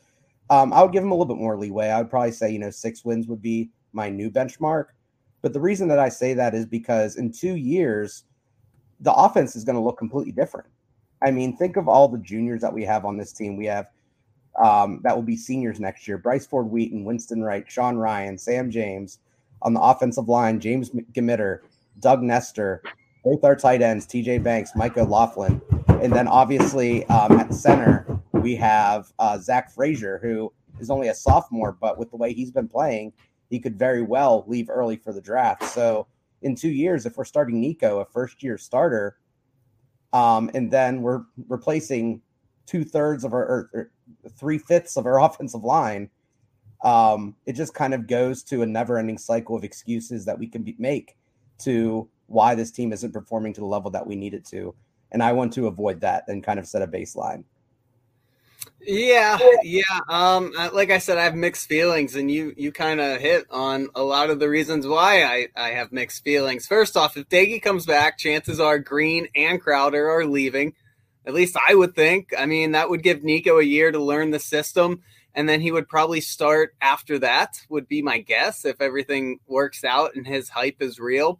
um, 0.51 0.73
I 0.73 0.83
would 0.83 0.93
give 0.93 1.03
him 1.03 1.11
a 1.11 1.15
little 1.15 1.35
bit 1.35 1.41
more 1.41 1.59
leeway. 1.59 1.89
I 1.89 1.99
would 1.99 2.11
probably 2.11 2.33
say, 2.33 2.51
you 2.51 2.59
know, 2.59 2.71
six 2.71 3.05
wins 3.05 3.27
would 3.27 3.43
be 3.43 3.71
my 3.93 4.09
new 4.09 4.31
benchmark. 4.31 4.87
But 5.41 5.53
the 5.53 5.61
reason 5.61 5.89
that 5.89 5.99
I 5.99 6.09
say 6.09 6.35
that 6.35 6.55
is 6.55 6.67
because 6.67 7.17
in 7.17 7.33
two 7.33 7.57
years, 7.57 8.25
the 9.03 9.13
offense 9.13 9.55
is 9.55 9.65
going 9.65 9.77
to 9.77 9.83
look 9.83 9.99
completely 9.99 10.33
different. 10.33 10.69
I 11.23 11.31
mean, 11.31 11.57
think 11.57 11.77
of 11.77 11.89
all 11.89 12.09
the 12.09 12.19
juniors 12.19 12.61
that 12.63 12.73
we 12.73 12.85
have 12.85 13.05
on 13.05 13.17
this 13.17 13.33
team. 13.33 13.57
We 13.57 13.67
have 13.67 13.87
um, 14.63 15.01
that 15.03 15.15
will 15.15 15.23
be 15.23 15.37
seniors 15.37 15.81
next 15.81 16.07
year. 16.07 16.19
Bryce 16.19 16.47
Ford 16.47 16.67
Wheaton, 16.67 17.05
Winston 17.05 17.43
Wright, 17.43 17.65
Sean 17.71 17.97
Ryan, 17.97 18.37
Sam 18.37 18.71
James. 18.71 19.19
On 19.63 19.73
the 19.73 19.81
offensive 19.81 20.29
line, 20.29 20.59
James 20.59 20.91
Gmiter, 20.91 21.61
Doug 22.01 22.21
Nester, 22.23 22.83
both 23.25 23.45
our 23.45 23.55
tight 23.55 23.81
ends, 23.81 24.07
TJ 24.07 24.43
Banks, 24.43 24.73
Mike 24.75 24.99
O'Laughlin. 24.99 25.61
And 26.03 26.13
then 26.13 26.27
obviously 26.27 27.07
um, 27.07 27.39
at 27.39 27.55
center, 27.55 28.21
we 28.33 28.57
have 28.57 29.13
uh, 29.21 29.39
Zach 29.39 29.73
Frazier, 29.73 30.19
who 30.21 30.53
is 30.81 30.91
only 30.91 31.09
a 31.09 31.15
sophomore, 31.15 31.77
but 31.81 31.97
with 31.97 32.11
the 32.11 32.17
way 32.17 32.33
he's 32.33 32.51
been 32.51 32.67
playing, 32.67 33.13
he 33.51 33.61
could 33.61 33.79
very 33.79 34.03
well 34.03 34.45
leave 34.49 34.69
early 34.69 34.97
for 34.97 35.13
the 35.13 35.21
draft. 35.21 35.63
So 35.65 36.09
in 36.43 36.55
two 36.55 36.71
years, 36.71 37.07
if 37.07 37.17
we're 37.17 37.25
starting 37.25 37.63
Nicco, 37.63 38.03
a 38.03 38.05
first 38.05 38.43
year 38.43 38.59
starter, 38.59 39.17
um, 40.13 40.51
and 40.55 40.71
then 40.71 41.03
we're 41.03 41.23
replacing 41.49 42.21
two 42.67 42.85
thirds 42.85 43.25
of 43.25 43.33
our 43.33 43.69
or, 43.73 43.91
three 44.37 44.59
fifths 44.59 44.97
of 44.97 45.07
our 45.07 45.21
offensive 45.25 45.65
line, 45.65 46.11
um, 46.85 47.37
it 47.47 47.55
just 47.55 47.75
kind 47.75 47.95
of 47.95 48.07
goes 48.07 48.43
to 48.43 48.63
a 48.63 48.67
never 48.67 48.99
ending 48.99 49.19
cycle 49.19 49.57
of 49.57 49.65
excuses 49.65 50.25
that 50.25 50.39
we 50.39 50.47
can 50.47 50.63
be, 50.63 50.75
make 50.79 51.17
to 51.59 52.09
why 52.27 52.55
this 52.55 52.71
team 52.71 52.93
isn't 52.93 53.13
performing 53.13 53.53
to 53.53 53.61
the 53.61 53.67
level 53.67 53.91
that 53.91 54.07
we 54.07 54.17
need 54.17 54.35
it 54.35 54.45
to. 54.47 54.75
And 55.13 55.23
I 55.23 55.33
want 55.33 55.53
to 55.55 55.67
avoid 55.67 56.01
that 56.01 56.25
and 56.29 56.43
kind 56.43 56.59
of 56.59 56.67
set 56.67 56.83
a 56.83 56.87
baseline. 56.87 57.45
Yeah, 58.85 59.39
yeah. 59.63 59.83
Um, 60.09 60.53
uh, 60.59 60.71
like 60.73 60.91
I 60.91 60.99
said, 60.99 61.17
I 61.17 61.25
have 61.25 61.37
mixed 61.37 61.69
feelings, 61.69 62.17
and 62.17 62.31
you 62.31 62.53
you 62.57 62.73
kind 62.73 63.01
of 63.01 63.21
hit 63.21 63.47
on 63.51 63.89
a 63.95 64.03
lot 64.03 64.31
of 64.31 64.41
the 64.41 64.49
reasons 64.49 64.87
why 64.87 65.23
I 65.23 65.49
I 65.57 65.69
have 65.71 65.93
mixed 65.93 66.25
feelings. 66.25 66.67
First 66.67 66.97
off, 66.97 67.17
if 67.17 67.29
Doege 67.29 67.63
comes 67.63 67.87
back, 67.87 68.19
chances 68.19 68.59
are 68.59 68.79
Greene 68.79 69.29
and 69.37 69.61
Crowder 69.61 70.11
are 70.11 70.27
leaving. 70.27 70.75
At 71.25 71.35
least 71.35 71.57
I 71.69 71.77
would 71.77 71.95
think. 71.95 72.33
I 72.37 72.47
mean, 72.47 72.73
that 72.73 72.91
would 72.91 73.05
give 73.05 73.21
Nicco 73.21 73.61
a 73.61 73.65
year 73.65 73.93
to 73.93 74.03
learn 74.03 74.33
the 74.33 74.41
system, 74.41 75.03
and 75.33 75.49
then 75.49 75.61
he 75.61 75.71
would 75.71 75.89
probably 75.89 76.21
start 76.21 76.75
after 76.81 77.21
that. 77.21 77.55
Would 77.69 77.87
be 77.87 78.03
my 78.03 78.19
guess 78.19 78.65
if 78.65 78.81
everything 78.81 79.39
works 79.47 79.85
out 79.85 80.17
and 80.17 80.27
his 80.27 80.49
hype 80.49 80.83
is 80.83 80.99
real. 80.99 81.39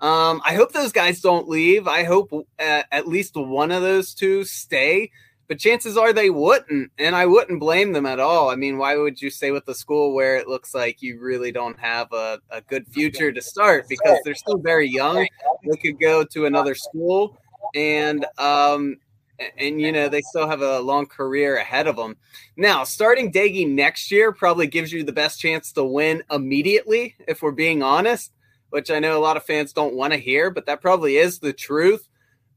Um, 0.00 0.40
I 0.44 0.54
hope 0.54 0.72
those 0.72 0.92
guys 0.92 1.20
don't 1.20 1.48
leave. 1.48 1.86
I 1.86 2.02
hope 2.02 2.32
uh, 2.32 2.82
at 2.90 3.06
least 3.06 3.36
one 3.36 3.70
of 3.70 3.82
those 3.82 4.12
two 4.12 4.42
stay 4.42 5.10
but 5.50 5.58
chances 5.58 5.96
are 5.96 6.12
they 6.12 6.30
wouldn't, 6.30 6.92
and 6.96 7.16
I 7.16 7.26
wouldn't 7.26 7.58
blame 7.58 7.92
them 7.92 8.06
at 8.06 8.20
all. 8.20 8.50
I 8.50 8.54
mean, 8.54 8.78
why 8.78 8.96
would 8.96 9.20
you 9.20 9.30
stay 9.30 9.50
with 9.50 9.66
the 9.66 9.74
school 9.74 10.14
where 10.14 10.36
it 10.36 10.46
looks 10.46 10.76
like 10.76 11.02
you 11.02 11.18
really 11.18 11.50
don't 11.50 11.76
have 11.80 12.12
a, 12.12 12.38
a 12.50 12.60
good 12.60 12.86
future 12.86 13.32
to 13.32 13.42
start 13.42 13.86
because 13.88 14.20
they're 14.24 14.36
still 14.36 14.58
very 14.58 14.88
young? 14.88 15.26
They 15.68 15.76
could 15.76 15.98
go 15.98 16.22
to 16.22 16.46
another 16.46 16.76
school, 16.76 17.36
and 17.74 18.24
um, 18.38 18.98
and 19.58 19.80
you 19.80 19.90
know 19.90 20.08
they 20.08 20.20
still 20.20 20.46
have 20.46 20.62
a 20.62 20.78
long 20.78 21.06
career 21.06 21.56
ahead 21.56 21.88
of 21.88 21.96
them. 21.96 22.16
Now, 22.56 22.84
starting 22.84 23.32
Doege 23.32 23.68
next 23.68 24.12
year 24.12 24.30
probably 24.30 24.68
gives 24.68 24.92
you 24.92 25.02
the 25.02 25.10
best 25.10 25.40
chance 25.40 25.72
to 25.72 25.82
win 25.82 26.22
immediately, 26.30 27.16
if 27.26 27.42
we're 27.42 27.50
being 27.50 27.82
honest. 27.82 28.30
Which 28.68 28.88
I 28.88 29.00
know 29.00 29.18
a 29.18 29.26
lot 29.26 29.36
of 29.36 29.42
fans 29.42 29.72
don't 29.72 29.96
want 29.96 30.12
to 30.12 30.16
hear, 30.16 30.48
but 30.48 30.66
that 30.66 30.80
probably 30.80 31.16
is 31.16 31.40
the 31.40 31.52
truth. 31.52 32.08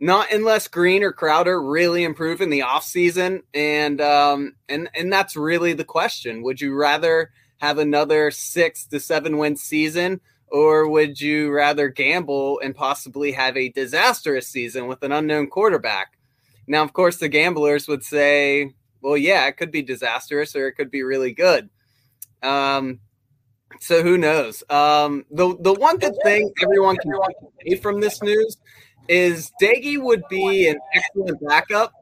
Not 0.03 0.33
unless 0.33 0.67
Greene 0.67 1.01
or 1.01 1.13
Crowder 1.13 1.63
really 1.63 2.03
improve 2.03 2.41
in 2.41 2.49
the 2.49 2.59
offseason. 2.59 3.43
And 3.53 4.01
um 4.01 4.53
and 4.67 4.89
and 4.93 5.11
that's 5.13 5.37
really 5.37 5.71
the 5.71 5.85
question. 5.85 6.43
Would 6.43 6.59
you 6.59 6.75
rather 6.75 7.31
have 7.59 7.77
another 7.77 8.29
six 8.29 8.85
to 8.87 8.99
seven 8.99 9.37
win 9.37 9.55
season, 9.55 10.19
or 10.49 10.89
would 10.89 11.21
you 11.21 11.51
rather 11.51 11.87
gamble 11.87 12.59
and 12.59 12.75
possibly 12.75 13.31
have 13.31 13.55
a 13.55 13.69
disastrous 13.69 14.49
season 14.49 14.87
with 14.87 15.03
an 15.03 15.13
unknown 15.13 15.47
quarterback? 15.47 16.17
Now, 16.67 16.83
of 16.83 16.91
course, 16.91 17.15
the 17.15 17.29
gamblers 17.29 17.87
would 17.87 18.03
say, 18.03 18.73
well, 18.99 19.15
yeah, 19.15 19.47
it 19.47 19.55
could 19.55 19.71
be 19.71 19.83
disastrous 19.83 20.53
or 20.53 20.67
it 20.67 20.73
could 20.73 20.91
be 20.91 21.03
really 21.03 21.31
good. 21.31 21.69
Um, 22.41 22.99
so 23.79 24.03
who 24.03 24.17
knows? 24.17 24.65
Um, 24.69 25.23
the 25.31 25.55
the 25.61 25.73
one 25.73 25.97
good 25.97 26.17
thing 26.23 26.51
everyone 26.61 26.97
can 26.97 27.13
take 27.65 27.81
from 27.81 28.01
this 28.01 28.21
news 28.21 28.57
is 29.07 29.51
Doege 29.61 30.01
would 30.01 30.23
be 30.29 30.67
an 30.67 30.77
excellent 30.93 31.39
backup 31.45 31.93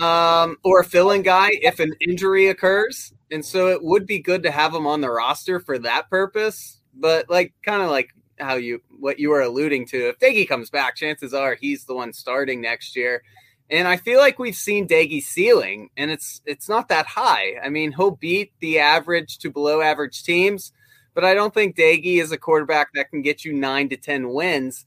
um, 0.00 0.56
or 0.64 0.80
a 0.80 0.84
fill-in 0.84 1.22
guy 1.22 1.50
if 1.52 1.80
an 1.80 1.92
injury 2.00 2.48
occurs, 2.48 3.12
and 3.30 3.44
so 3.44 3.68
it 3.68 3.82
would 3.82 4.06
be 4.06 4.18
good 4.18 4.42
to 4.44 4.50
have 4.50 4.74
him 4.74 4.86
on 4.86 5.00
the 5.00 5.10
roster 5.10 5.60
for 5.60 5.78
that 5.78 6.08
purpose. 6.08 6.80
But 6.94 7.28
like, 7.28 7.52
kind 7.64 7.82
of 7.82 7.90
like 7.90 8.10
how 8.38 8.54
you 8.54 8.80
what 8.98 9.18
you 9.18 9.30
were 9.30 9.42
alluding 9.42 9.86
to, 9.88 10.08
if 10.08 10.18
Doege 10.18 10.48
comes 10.48 10.70
back, 10.70 10.96
chances 10.96 11.34
are 11.34 11.54
he's 11.54 11.84
the 11.84 11.94
one 11.94 12.12
starting 12.12 12.60
next 12.60 12.96
year. 12.96 13.22
And 13.68 13.86
I 13.86 13.98
feel 13.98 14.18
like 14.18 14.40
we've 14.40 14.56
seen 14.56 14.88
Doege's 14.88 15.26
ceiling, 15.26 15.90
and 15.96 16.10
it's 16.10 16.40
it's 16.44 16.68
not 16.68 16.88
that 16.88 17.06
high. 17.06 17.54
I 17.62 17.68
mean, 17.68 17.92
he'll 17.92 18.10
beat 18.10 18.52
the 18.60 18.80
average 18.80 19.38
to 19.38 19.50
below 19.50 19.80
average 19.80 20.24
teams, 20.24 20.72
but 21.14 21.24
I 21.24 21.34
don't 21.34 21.54
think 21.54 21.76
Doege 21.76 22.20
is 22.20 22.32
a 22.32 22.38
quarterback 22.38 22.88
that 22.94 23.10
can 23.10 23.22
get 23.22 23.44
you 23.44 23.52
nine 23.52 23.88
to 23.90 23.96
ten 23.96 24.30
wins 24.30 24.86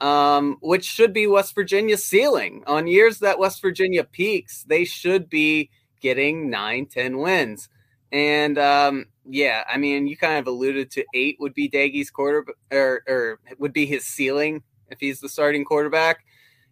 um, 0.00 0.56
which 0.60 0.84
should 0.84 1.12
be 1.12 1.26
West 1.26 1.54
Virginia's 1.54 2.04
ceiling. 2.04 2.62
On 2.66 2.86
years 2.86 3.18
that 3.20 3.38
West 3.38 3.62
Virginia 3.62 4.04
peaks, 4.04 4.64
they 4.64 4.84
should 4.84 5.28
be 5.28 5.70
getting 6.00 6.50
nine, 6.50 6.86
10 6.86 7.18
wins. 7.18 7.68
And 8.12 8.58
um, 8.58 9.06
yeah, 9.28 9.64
I 9.68 9.78
mean, 9.78 10.06
you 10.06 10.16
kind 10.16 10.38
of 10.38 10.46
alluded 10.46 10.90
to 10.92 11.04
eight 11.14 11.36
would 11.40 11.54
be 11.54 11.68
Doege's 11.68 12.10
quarter 12.10 12.44
or, 12.70 13.02
or 13.08 13.40
would 13.58 13.72
be 13.72 13.86
his 13.86 14.04
ceiling 14.04 14.62
if 14.90 15.00
he's 15.00 15.20
the 15.20 15.28
starting 15.28 15.64
quarterback. 15.64 16.24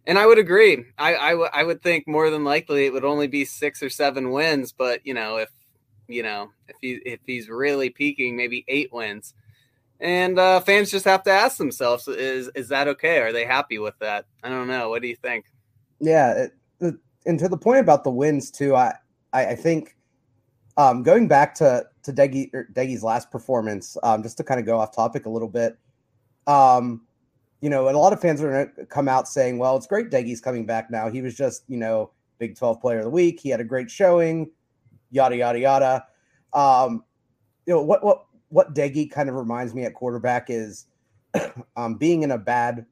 And 0.05 0.19
I 0.19 0.25
would 0.25 0.37
agree. 0.37 0.85
I, 0.97 1.15
I, 1.15 1.29
w- 1.31 1.49
I 1.53 1.63
would 1.63 1.81
think 1.81 2.07
more 2.07 2.29
than 2.29 2.43
likely 2.43 2.85
it 2.85 2.93
would 2.93 3.05
only 3.05 3.27
be 3.27 3.45
six 3.45 3.81
or 3.81 3.89
seven 3.89 4.31
wins. 4.31 4.73
But 4.73 5.05
you 5.05 5.13
know, 5.13 5.37
if 5.37 5.49
you 6.07 6.23
know 6.23 6.51
if 6.67 6.75
he 6.81 6.99
if 7.05 7.21
he's 7.25 7.49
really 7.49 7.89
peaking, 7.89 8.35
maybe 8.35 8.65
eight 8.67 8.91
wins 8.91 9.33
and 10.03 10.37
uh, 10.37 10.59
fans 10.59 10.91
just 10.91 11.05
have 11.05 11.23
to 11.23 11.31
ask 11.31 11.57
themselves: 11.57 12.07
Is 12.07 12.49
is 12.55 12.67
that 12.69 12.87
okay? 12.89 13.19
Are 13.19 13.31
they 13.31 13.45
happy 13.45 13.79
with 13.79 13.97
that? 13.99 14.25
I 14.43 14.49
don't 14.49 14.67
know. 14.67 14.89
What 14.89 15.01
do 15.01 15.07
you 15.07 15.15
think? 15.15 15.45
Yeah, 15.99 16.47
it, 16.81 16.95
and 17.25 17.39
to 17.39 17.47
the 17.47 17.57
point 17.57 17.79
about 17.79 18.03
the 18.03 18.11
wins 18.11 18.51
too, 18.51 18.75
I 18.75 18.93
I, 19.31 19.47
I 19.47 19.55
think 19.55 19.95
um, 20.75 21.03
going 21.03 21.29
back 21.29 21.55
to 21.55 21.85
to 22.03 22.11
Doege, 22.11 22.53
er, 22.53 22.67
Doege's 22.73 23.01
last 23.01 23.31
performance, 23.31 23.95
um, 24.03 24.21
just 24.21 24.35
to 24.37 24.43
kind 24.43 24.59
of 24.59 24.65
go 24.65 24.77
off 24.77 24.93
topic 24.93 25.25
a 25.25 25.29
little 25.29 25.47
bit, 25.47 25.77
um, 26.47 27.07
you 27.61 27.69
know, 27.69 27.87
and 27.87 27.95
a 27.95 27.99
lot 27.99 28.11
of 28.11 28.19
fans 28.19 28.41
are 28.41 28.51
going 28.51 28.71
to 28.75 28.85
come 28.85 29.07
out 29.07 29.29
saying, 29.29 29.57
"Well, 29.57 29.77
it's 29.77 29.87
great 29.87 30.09
Doege's 30.09 30.41
coming 30.41 30.65
back 30.65 30.91
now. 30.91 31.09
He 31.09 31.21
was 31.21 31.33
just 31.33 31.63
you 31.69 31.77
know 31.77 32.11
Big 32.39 32.57
Twelve 32.57 32.81
Player 32.81 32.99
of 32.99 33.05
the 33.05 33.09
Week. 33.09 33.39
He 33.39 33.47
had 33.47 33.61
a 33.61 33.65
great 33.65 33.89
showing, 33.89 34.51
yada 35.11 35.37
yada 35.37 35.59
yada." 35.59 36.05
Um, 36.51 37.05
you 37.65 37.73
know 37.73 37.81
what 37.81 38.03
what 38.03 38.25
what 38.53 38.75
Doege 38.75 39.09
kind 39.09 39.29
of 39.29 39.35
reminds 39.35 39.73
me 39.73 39.83
at 39.83 39.95
quarterback 39.95 40.45
is 40.49 40.85
um, 41.75 41.95
being 41.95 42.21
in 42.21 42.31
a 42.31 42.37
bad 42.37 42.85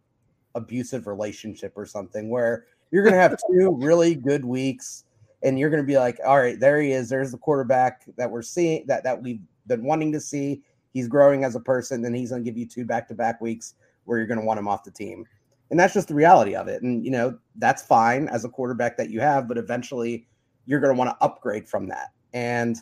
abusive 0.56 1.06
relationship 1.06 1.74
or 1.76 1.86
something 1.86 2.30
where 2.32 2.66
you're 2.90 3.04
going 3.04 3.14
to 3.14 3.20
have 3.20 3.38
two 3.48 3.76
really 3.80 4.16
good 4.16 4.44
weeks 4.44 5.04
and 5.44 5.60
you're 5.60 5.70
going 5.70 5.84
to 5.84 5.88
be 5.88 5.98
like, 5.98 6.18
all 6.26 6.40
right, 6.40 6.60
there 6.60 6.82
he 6.82 6.92
is. 6.92 7.10
There's 7.10 7.32
the 7.32 7.38
quarterback 7.38 8.04
that 8.18 8.30
we're 8.30 8.42
seeing 8.42 8.86
that, 8.88 9.04
that 9.04 9.22
we've 9.22 9.40
been 9.68 9.84
wanting 9.84 10.12
to 10.14 10.20
see. 10.20 10.64
He's 10.94 11.08
growing 11.08 11.44
as 11.44 11.56
a 11.56 11.60
person. 11.60 12.02
Then 12.02 12.16
he's 12.16 12.32
going 12.32 12.44
to 12.44 12.50
give 12.50 12.58
you 12.58 12.66
two 12.66 12.84
back 12.84 13.08
to 13.10 13.14
back 13.14 13.40
weeks 13.40 13.76
where 14.06 14.18
you're 14.18 14.28
going 14.28 14.40
to 14.40 14.46
want 14.46 14.60
him 14.60 14.68
off 14.68 14.84
the 14.84 14.90
team. 14.90 15.26
And 15.70 15.80
that's 15.80 15.94
just 15.94 16.08
the 16.08 16.16
reality 16.16 16.56
of 16.56 16.68
it. 16.68 16.82
And, 16.82 17.06
you 17.06 17.12
know, 17.12 17.38
that's 17.58 17.84
fine 17.84 18.28
as 18.30 18.46
a 18.46 18.50
quarterback 18.50 18.98
that 18.98 19.12
you 19.12 19.22
have, 19.22 19.48
but 19.48 19.60
eventually 19.60 20.28
you're 20.66 20.80
going 20.80 20.94
to 20.94 20.98
want 20.98 21.12
to 21.12 21.24
upgrade 21.24 21.70
from 21.70 21.88
that. 21.90 22.08
And, 22.34 22.78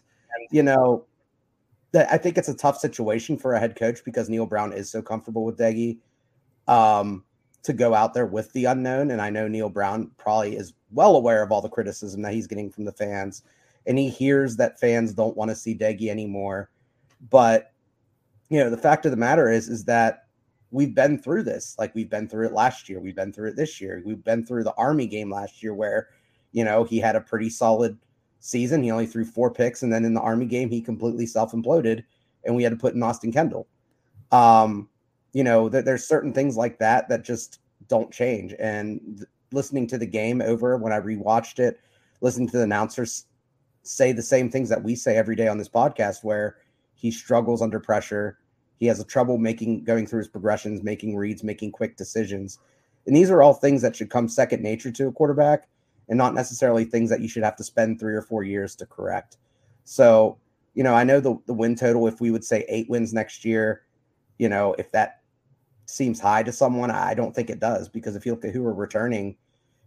you 0.49 0.63
know, 0.63 1.05
I 1.93 2.17
think 2.17 2.37
it's 2.37 2.49
a 2.49 2.53
tough 2.53 2.77
situation 2.77 3.37
for 3.37 3.53
a 3.53 3.59
head 3.59 3.75
coach 3.75 4.03
because 4.05 4.29
Neal 4.29 4.45
Brown 4.45 4.73
is 4.73 4.91
so 4.91 5.01
comfortable 5.01 5.43
with 5.43 5.57
Doege 5.57 5.97
um, 6.67 7.23
to 7.63 7.73
go 7.73 7.95
out 7.95 8.13
there 8.13 8.27
with 8.27 8.53
the 8.53 8.65
unknown. 8.65 9.11
And 9.11 9.21
I 9.21 9.29
know 9.31 9.47
Neal 9.47 9.69
Brown 9.69 10.11
probably 10.17 10.55
is 10.55 10.73
well 10.91 11.15
aware 11.15 11.41
of 11.41 11.51
all 11.51 11.61
the 11.61 11.69
criticism 11.69 12.21
that 12.21 12.33
he's 12.33 12.47
getting 12.47 12.69
from 12.69 12.85
the 12.85 12.91
fans. 12.91 13.43
And 13.87 13.97
he 13.97 14.09
hears 14.09 14.55
that 14.57 14.79
fans 14.79 15.13
don't 15.13 15.35
want 15.35 15.49
to 15.49 15.55
see 15.55 15.75
Doege 15.75 16.09
anymore. 16.09 16.69
But, 17.29 17.73
you 18.49 18.59
know, 18.59 18.69
the 18.69 18.77
fact 18.77 19.05
of 19.05 19.11
the 19.11 19.17
matter 19.17 19.49
is, 19.49 19.67
is 19.67 19.85
that 19.85 20.27
we've 20.69 20.93
been 20.93 21.17
through 21.17 21.43
this. 21.43 21.75
Like 21.79 21.95
we've 21.95 22.09
been 22.09 22.27
through 22.27 22.47
it 22.47 22.53
last 22.53 22.87
year. 22.87 22.99
We've 22.99 23.15
been 23.15 23.33
through 23.33 23.49
it 23.49 23.55
this 23.55 23.81
year. 23.81 24.03
We've 24.05 24.23
been 24.23 24.45
through 24.45 24.63
the 24.63 24.75
Army 24.75 25.07
game 25.07 25.31
last 25.31 25.63
year 25.63 25.73
where, 25.73 26.09
you 26.51 26.63
know, 26.63 26.83
he 26.83 26.99
had 26.99 27.15
a 27.15 27.21
pretty 27.21 27.49
solid– 27.49 27.97
season. 28.39 28.83
He 28.83 28.91
only 28.91 29.05
threw 29.05 29.25
four 29.25 29.51
picks, 29.51 29.83
and 29.83 29.91
then 29.91 30.05
in 30.05 30.13
the 30.13 30.21
Army 30.21 30.45
game, 30.45 30.69
he 30.69 30.81
completely 30.81 31.25
self 31.25 31.51
imploded, 31.51 32.03
and 32.43 32.55
we 32.55 32.63
had 32.63 32.71
to 32.71 32.77
put 32.77 32.95
in 32.95 33.03
Austin 33.03 33.31
Kendall. 33.31 33.67
Um, 34.31 34.89
you 35.33 35.43
know, 35.43 35.69
th- 35.69 35.85
there's 35.85 36.07
certain 36.07 36.33
things 36.33 36.57
like 36.57 36.79
that 36.79 37.09
that 37.09 37.23
just 37.23 37.59
don't 37.87 38.11
change. 38.11 38.53
And 38.59 38.99
th- 39.17 39.29
listening 39.51 39.87
to 39.87 39.97
the 39.97 40.05
game 40.05 40.41
over 40.41 40.77
when 40.77 40.93
I 40.93 40.99
rewatched 40.99 41.59
it, 41.59 41.79
listening 42.21 42.47
to 42.49 42.57
the 42.57 42.63
announcers 42.63 43.25
say 43.83 44.11
the 44.11 44.21
same 44.21 44.49
things 44.49 44.69
that 44.69 44.83
we 44.83 44.95
say 44.95 45.15
every 45.15 45.35
day 45.35 45.47
on 45.47 45.57
this 45.57 45.69
podcast, 45.69 46.23
where 46.23 46.57
he 46.95 47.11
struggles 47.11 47.61
under 47.61 47.79
pressure. 47.79 48.37
He 48.79 48.85
has 48.87 48.99
a 48.99 49.05
trouble 49.05 49.37
making 49.37 49.83
going 49.83 50.05
through 50.05 50.19
his 50.19 50.27
progressions, 50.27 50.83
making 50.83 51.15
reads, 51.15 51.43
making 51.43 51.71
quick 51.71 51.97
decisions. 51.97 52.59
And 53.07 53.15
these 53.15 53.31
are 53.31 53.41
all 53.41 53.53
things 53.53 53.81
that 53.81 53.95
should 53.95 54.09
come 54.09 54.27
second 54.27 54.61
nature 54.61 54.91
to 54.91 55.07
a 55.07 55.11
quarterback 55.11 55.67
and 56.09 56.17
not 56.17 56.33
necessarily 56.33 56.83
things 56.83 57.09
that 57.09 57.21
you 57.21 57.29
should 57.29 57.43
have 57.43 57.55
to 57.55 57.63
spend 57.63 57.99
three 57.99 58.15
or 58.15 58.21
four 58.21 58.43
years 58.43 58.75
to 58.75 58.85
correct. 58.85 59.37
So, 59.83 60.37
you 60.73 60.83
know, 60.83 60.93
I 60.93 61.03
know 61.03 61.19
the, 61.19 61.37
the 61.45 61.53
win 61.53 61.75
total, 61.75 62.07
if 62.07 62.19
we 62.19 62.31
would 62.31 62.43
say 62.43 62.65
eight 62.67 62.89
wins 62.89 63.13
next 63.13 63.45
year, 63.45 63.83
you 64.37 64.49
know, 64.49 64.75
if 64.77 64.91
that 64.91 65.21
seems 65.85 66.19
high 66.19 66.43
to 66.43 66.51
someone, 66.51 66.91
I 66.91 67.13
don't 67.13 67.33
think 67.33 67.49
it 67.49 67.59
does 67.59 67.89
because 67.89 68.15
if 68.15 68.25
you 68.25 68.33
look 68.33 68.45
at 68.45 68.53
who 68.53 68.65
are 68.65 68.73
returning, 68.73 69.37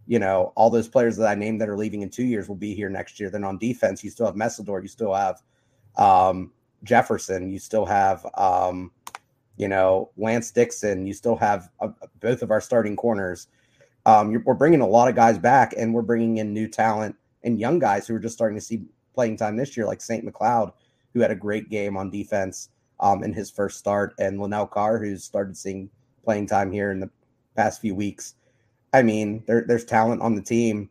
you 0.05 0.19
know, 0.19 0.51
all 0.55 0.69
those 0.69 0.87
players 0.87 1.15
that 1.17 1.27
I 1.27 1.35
named 1.35 1.61
that 1.61 1.69
are 1.69 1.77
leaving 1.77 2.01
in 2.01 2.09
two 2.09 2.25
years 2.25 2.47
will 2.47 2.55
be 2.55 2.73
here 2.73 2.89
next 2.89 3.19
year. 3.19 3.29
Then 3.29 3.43
on 3.43 3.57
defense, 3.57 4.03
you 4.03 4.09
still 4.09 4.25
have 4.25 4.35
Mesidor, 4.35 4.81
you 4.81 4.87
still 4.87 5.13
have 5.13 5.41
um, 5.97 6.51
Jefferson, 6.83 7.49
you 7.49 7.59
still 7.59 7.85
have, 7.85 8.25
um, 8.35 8.91
you 9.57 9.67
know, 9.67 10.11
Lance 10.17 10.51
Dixon, 10.51 11.05
you 11.05 11.13
still 11.13 11.37
have 11.37 11.69
uh, 11.79 11.89
both 12.19 12.41
of 12.41 12.51
our 12.51 12.61
starting 12.61 12.95
corners. 12.95 13.47
Um, 14.05 14.43
we're 14.45 14.53
bringing 14.53 14.81
a 14.81 14.87
lot 14.87 15.07
of 15.07 15.15
guys 15.15 15.37
back, 15.37 15.73
and 15.77 15.93
we're 15.93 16.01
bringing 16.01 16.37
in 16.37 16.53
new 16.53 16.67
talent 16.67 17.15
and 17.43 17.59
young 17.59 17.79
guys 17.79 18.07
who 18.07 18.15
are 18.15 18.19
just 18.19 18.35
starting 18.35 18.57
to 18.57 18.63
see 18.63 18.83
playing 19.13 19.37
time 19.37 19.55
this 19.55 19.77
year, 19.77 19.85
like 19.85 20.01
St. 20.01 20.25
McLeod, 20.25 20.73
who 21.13 21.21
had 21.21 21.31
a 21.31 21.35
great 21.35 21.69
game 21.69 21.95
on 21.95 22.09
defense 22.09 22.69
um, 22.99 23.23
in 23.23 23.33
his 23.33 23.49
first 23.49 23.77
start, 23.77 24.13
and 24.19 24.39
Lanell 24.39 24.69
Carr, 24.69 24.97
who's 24.97 25.23
started 25.23 25.55
seeing 25.55 25.89
playing 26.23 26.47
time 26.47 26.71
here 26.71 26.91
in 26.91 26.99
the 26.99 27.09
past 27.55 27.81
few 27.81 27.95
weeks. 27.95 28.35
I 28.93 29.03
mean, 29.03 29.43
there, 29.47 29.65
there's 29.67 29.85
talent 29.85 30.21
on 30.21 30.35
the 30.35 30.41
team, 30.41 30.89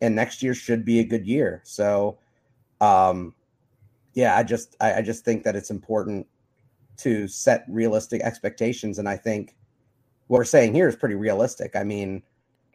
and 0.00 0.14
next 0.14 0.42
year 0.42 0.54
should 0.54 0.84
be 0.84 1.00
a 1.00 1.04
good 1.04 1.26
year. 1.26 1.60
So, 1.64 2.18
um, 2.80 3.34
yeah, 4.14 4.36
I 4.36 4.42
just 4.42 4.76
I, 4.80 4.94
I 4.94 5.02
just 5.02 5.24
think 5.24 5.44
that 5.44 5.56
it's 5.56 5.70
important 5.70 6.26
to 6.98 7.28
set 7.28 7.64
realistic 7.68 8.22
expectations, 8.22 8.98
and 8.98 9.08
I 9.08 9.16
think 9.16 9.56
what 10.26 10.38
we're 10.38 10.44
saying 10.44 10.74
here 10.74 10.88
is 10.88 10.96
pretty 10.96 11.14
realistic. 11.14 11.76
I 11.76 11.84
mean, 11.84 12.22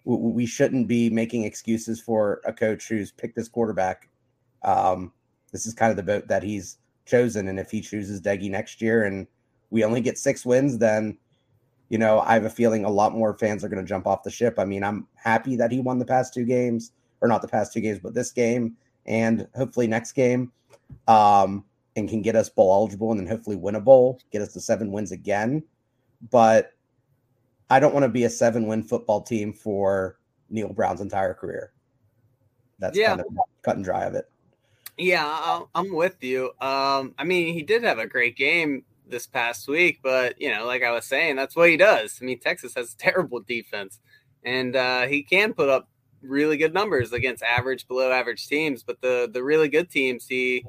we 0.05 0.45
shouldn't 0.45 0.87
be 0.87 1.09
making 1.09 1.43
excuses 1.43 1.99
for 1.99 2.41
a 2.45 2.53
coach 2.53 2.87
who's 2.87 3.11
picked 3.11 3.35
this 3.35 3.47
quarterback. 3.47 4.07
Um, 4.63 5.11
this 5.51 5.65
is 5.65 5.73
kind 5.73 5.89
of 5.89 5.97
the 5.97 6.03
boat 6.03 6.27
that 6.27 6.43
he's 6.43 6.77
chosen, 7.05 7.47
and 7.47 7.59
if 7.59 7.71
he 7.71 7.81
chooses 7.81 8.21
Doege 8.21 8.49
next 8.49 8.81
year 8.81 9.03
and 9.03 9.27
we 9.71 9.83
only 9.83 10.01
get 10.01 10.17
six 10.17 10.45
wins, 10.45 10.77
then 10.77 11.17
you 11.89 11.97
know 11.97 12.19
I 12.19 12.33
have 12.33 12.45
a 12.45 12.49
feeling 12.49 12.85
a 12.85 12.89
lot 12.89 13.13
more 13.13 13.37
fans 13.37 13.63
are 13.63 13.69
going 13.69 13.83
to 13.83 13.87
jump 13.87 14.07
off 14.07 14.23
the 14.23 14.31
ship. 14.31 14.55
I 14.59 14.65
mean, 14.65 14.83
I'm 14.83 15.07
happy 15.15 15.55
that 15.55 15.71
he 15.71 15.79
won 15.79 15.99
the 15.99 16.05
past 16.05 16.33
two 16.33 16.45
games. 16.45 16.91
or 17.21 17.27
not 17.27 17.41
the 17.41 17.47
past 17.47 17.73
two 17.73 17.81
games, 17.81 17.99
but 17.99 18.13
this 18.13 18.31
game 18.31 18.75
and 19.05 19.47
hopefully 19.55 19.87
next 19.87 20.11
game, 20.11 20.51
um, 21.07 21.63
and 21.95 22.09
can 22.09 22.21
get 22.21 22.35
us 22.35 22.49
bowl 22.49 22.73
eligible 22.73 23.11
and 23.11 23.19
then 23.19 23.27
hopefully 23.27 23.55
win 23.55 23.75
a 23.75 23.81
bowl, 23.81 24.19
get 24.31 24.41
us 24.41 24.53
to 24.53 24.59
seven 24.59 24.91
wins 24.91 25.11
again. 25.11 25.63
But 26.29 26.73
I 27.69 27.79
don't 27.79 27.93
want 27.93 28.03
to 28.03 28.09
be 28.09 28.25
a 28.25 28.29
seven 28.29 28.67
win 28.67 28.83
football 28.83 29.21
team 29.21 29.53
for 29.53 30.19
Neal 30.49 30.73
Brown's 30.73 31.01
entire 31.01 31.33
career. 31.33 31.73
That's 32.79 32.97
yeah. 32.97 33.15
kind 33.15 33.21
of 33.21 33.27
cut 33.63 33.75
and 33.75 33.85
dry 33.85 34.03
of 34.03 34.15
it. 34.15 34.29
Yeah, 34.97 35.61
I'm 35.73 35.93
with 35.93 36.23
you. 36.23 36.51
Um, 36.61 37.15
I 37.17 37.25
mean, 37.25 37.53
he 37.53 37.63
did 37.63 37.83
have 37.83 37.99
a 37.99 38.07
great 38.07 38.37
game 38.37 38.83
this 39.07 39.27
past 39.27 39.67
week, 39.67 39.99
but 40.01 40.39
you 40.41 40.49
know, 40.49 40.65
like 40.65 40.83
I 40.83 40.91
was 40.91 41.05
saying, 41.05 41.35
that's 41.35 41.55
what 41.55 41.69
he 41.69 41.77
does. 41.77 42.19
I 42.21 42.25
mean, 42.25 42.39
Texas 42.39 42.73
has 42.75 42.93
terrible 42.99 43.41
defense, 43.41 43.99
and 44.43 44.75
uh, 44.75 45.07
he 45.07 45.23
can 45.23 45.53
put 45.53 45.69
up 45.69 45.89
really 46.21 46.57
good 46.57 46.73
numbers 46.73 47.13
against 47.13 47.43
average, 47.43 47.87
below 47.87 48.11
average 48.11 48.47
teams. 48.47 48.83
But 48.83 49.01
the 49.01 49.29
the 49.31 49.43
really 49.43 49.67
good 49.67 49.89
teams, 49.89 50.27
he 50.27 50.65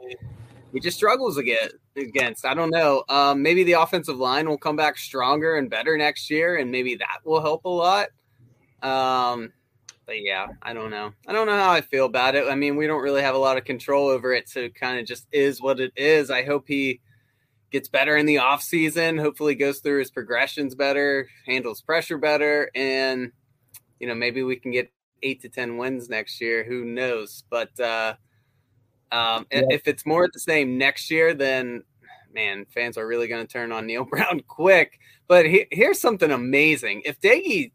he 0.72 0.80
just 0.80 0.96
struggles 0.96 1.36
against. 1.36 1.76
Against, 1.96 2.44
I 2.44 2.52
don't 2.52 2.70
know. 2.70 3.04
Um, 3.08 3.42
maybe 3.42 3.64
the 3.64 3.72
offensive 3.72 4.18
line 4.18 4.48
will 4.48 4.58
come 4.58 4.76
back 4.76 4.98
stronger 4.98 5.56
and 5.56 5.70
better 5.70 5.96
next 5.96 6.28
year, 6.28 6.56
and 6.56 6.70
maybe 6.70 6.94
that 6.96 7.20
will 7.24 7.40
help 7.40 7.64
a 7.64 7.70
lot. 7.70 8.08
Um, 8.82 9.52
but 10.06 10.22
yeah, 10.22 10.46
I 10.62 10.72
don't 10.72 10.90
know. 10.90 11.12
I 11.26 11.32
don't 11.32 11.46
know 11.46 11.56
how 11.56 11.72
I 11.72 11.80
feel 11.80 12.06
about 12.06 12.34
it. 12.34 12.46
I 12.48 12.54
mean, 12.54 12.76
we 12.76 12.86
don't 12.86 13.02
really 13.02 13.22
have 13.22 13.34
a 13.34 13.38
lot 13.38 13.56
of 13.56 13.64
control 13.64 14.08
over 14.08 14.32
it, 14.32 14.48
so 14.48 14.60
it 14.60 14.74
kind 14.74 15.00
of 15.00 15.06
just 15.06 15.26
is 15.32 15.60
what 15.60 15.80
it 15.80 15.92
is. 15.96 16.30
I 16.30 16.44
hope 16.44 16.66
he 16.68 17.00
gets 17.72 17.88
better 17.88 18.16
in 18.16 18.26
the 18.26 18.38
off 18.38 18.62
season. 18.62 19.18
Hopefully, 19.18 19.54
goes 19.54 19.80
through 19.80 19.98
his 19.98 20.10
progressions 20.10 20.74
better, 20.74 21.28
handles 21.46 21.82
pressure 21.82 22.18
better, 22.18 22.70
and 22.74 23.32
you 23.98 24.06
know 24.06 24.14
maybe 24.14 24.42
we 24.42 24.56
can 24.56 24.70
get 24.70 24.92
eight 25.22 25.40
to 25.42 25.48
ten 25.48 25.76
wins 25.76 26.08
next 26.08 26.40
year. 26.40 26.62
Who 26.62 26.84
knows? 26.84 27.42
But 27.50 27.78
uh, 27.80 28.14
um, 29.12 29.46
yeah. 29.50 29.62
if 29.70 29.86
it's 29.86 30.06
more 30.06 30.28
the 30.32 30.40
same 30.40 30.78
next 30.78 31.10
year, 31.10 31.34
then 31.34 31.82
man, 32.32 32.66
fans 32.66 32.98
are 32.98 33.06
really 33.06 33.28
going 33.28 33.46
to 33.46 33.52
turn 33.52 33.72
on 33.72 33.86
Neal 33.86 34.04
Brown 34.04 34.40
quick. 34.46 34.98
But 35.28 35.46
he, 35.46 35.66
here's 35.70 36.00
something 36.00 36.30
amazing: 36.30 37.02
if 37.04 37.20
Doege 37.20 37.72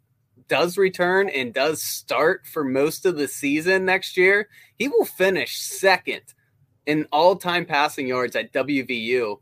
does 0.47 0.77
return 0.77 1.29
and 1.29 1.53
does 1.53 1.81
start 1.81 2.45
for 2.45 2.63
most 2.63 3.05
of 3.05 3.17
the 3.17 3.27
season 3.27 3.85
next 3.85 4.17
year, 4.17 4.50
he 4.77 4.88
will 4.88 5.05
finish 5.05 5.57
second 5.57 6.21
in 6.85 7.07
all-time 7.11 7.65
passing 7.65 8.07
yards 8.07 8.35
at 8.35 8.51
WVU. 8.51 9.38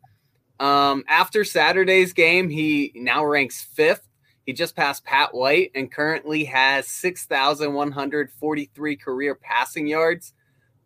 Um, 0.60 1.03
after 1.08 1.43
Saturday's 1.43 2.13
game, 2.13 2.50
he 2.50 2.91
now 2.96 3.25
ranks 3.25 3.63
fifth. 3.63 4.08
He 4.46 4.53
just 4.53 4.75
passed 4.75 5.05
Pat 5.05 5.34
White 5.34 5.72
and 5.74 5.91
currently 5.91 6.43
has 6.46 6.88
6,143 6.88 8.96
career 8.98 9.36
passing 9.36 9.88
yards. 9.88 10.34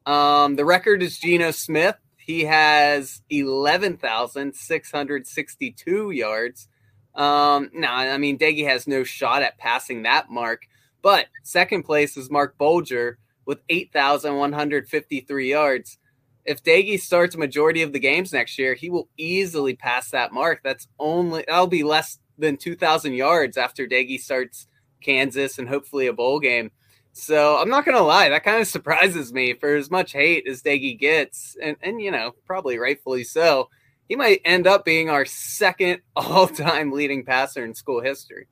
Um, 0.06 0.56
the 0.56 0.66
record 0.66 1.02
is 1.02 1.18
Geno 1.18 1.52
Smith. 1.52 1.96
He 2.18 2.44
has 2.46 3.22
11,662 3.30 6.12
yards. 6.12 6.68
Um, 7.16 7.70
no, 7.74 7.90
I 7.90 8.18
mean, 8.18 8.38
Doege 8.38 8.68
has 8.68 8.88
no 8.88 9.04
shot 9.04 9.44
at 9.44 9.58
passing 9.58 10.04
that 10.04 10.30
mark. 10.30 10.64
But 11.02 11.26
second 11.44 11.84
place 11.84 12.16
is 12.16 12.32
Marc 12.32 12.58
Bulger 12.58 13.20
with 13.46 13.60
8,153 13.70 15.50
yards 15.50 15.98
if 16.46 16.64
Doege 16.64 17.00
starts 17.00 17.36
a 17.36 17.40
majority 17.40 17.82
of 17.82 17.94
the 17.94 18.00
games 18.00 18.34
next 18.34 18.60
year, 18.60 18.74
he 18.74 18.90
will 18.90 19.10
easily 19.18 19.76
pass 19.76 20.12
that 20.12 20.34
mark. 20.34 20.62
That's 20.64 20.88
only 21.00 21.46
that'll 21.48 21.68
be 21.68 21.84
less 21.84 22.20
than 22.38 22.58
2,000 22.58 23.14
yards 23.14 23.58
after 23.58 23.88
Doege 23.88 24.20
starts 24.20 24.68
Kansas 25.02 25.58
and 25.58 25.70
hopefully 25.70 26.08
a 26.08 26.14
bowl 26.14 26.40
game. 26.40 26.72
So 27.14 27.58
I'm 27.58 27.70
not 27.70 27.86
gonna 27.86 28.02
lie, 28.02 28.30
that 28.30 28.44
kind 28.44 28.60
of 28.60 28.68
surprises 28.68 29.32
me. 29.32 29.54
For 29.54 29.76
as 29.76 29.92
much 29.92 30.12
hate 30.12 30.48
as 30.48 30.64
Doege 30.64 31.00
gets, 31.00 31.56
and 31.62 31.78
and 31.82 32.02
you 32.02 32.12
know 32.12 32.34
probably 32.46 32.78
rightfully 32.80 33.24
so, 33.24 33.70
he 34.10 34.16
might 34.16 34.42
end 34.44 34.68
up 34.68 34.84
being 34.84 35.10
our 35.10 35.24
second 35.24 36.02
all-time 36.16 36.92
leading 36.92 37.24
passer 37.24 37.64
in 37.64 37.74
school 37.74 38.02
history. 38.02 38.48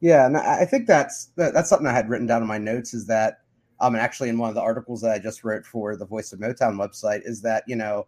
Yeah, 0.00 0.26
and 0.26 0.36
I 0.36 0.64
think 0.64 0.86
that's 0.86 1.30
that's 1.36 1.68
something 1.68 1.86
I 1.86 1.92
had 1.92 2.08
written 2.08 2.26
down 2.26 2.42
in 2.42 2.48
my 2.48 2.58
notes 2.58 2.94
is 2.94 3.06
that 3.06 3.40
um, 3.80 3.94
and 3.94 4.02
actually 4.02 4.30
in 4.30 4.38
one 4.38 4.48
of 4.48 4.54
the 4.54 4.62
articles 4.62 5.02
that 5.02 5.12
I 5.12 5.18
just 5.18 5.44
wrote 5.44 5.66
for 5.66 5.94
the 5.96 6.06
Voice 6.06 6.32
of 6.32 6.40
Motown 6.40 6.76
website 6.76 7.20
is 7.24 7.42
that 7.42 7.64
you 7.66 7.76
know, 7.76 8.06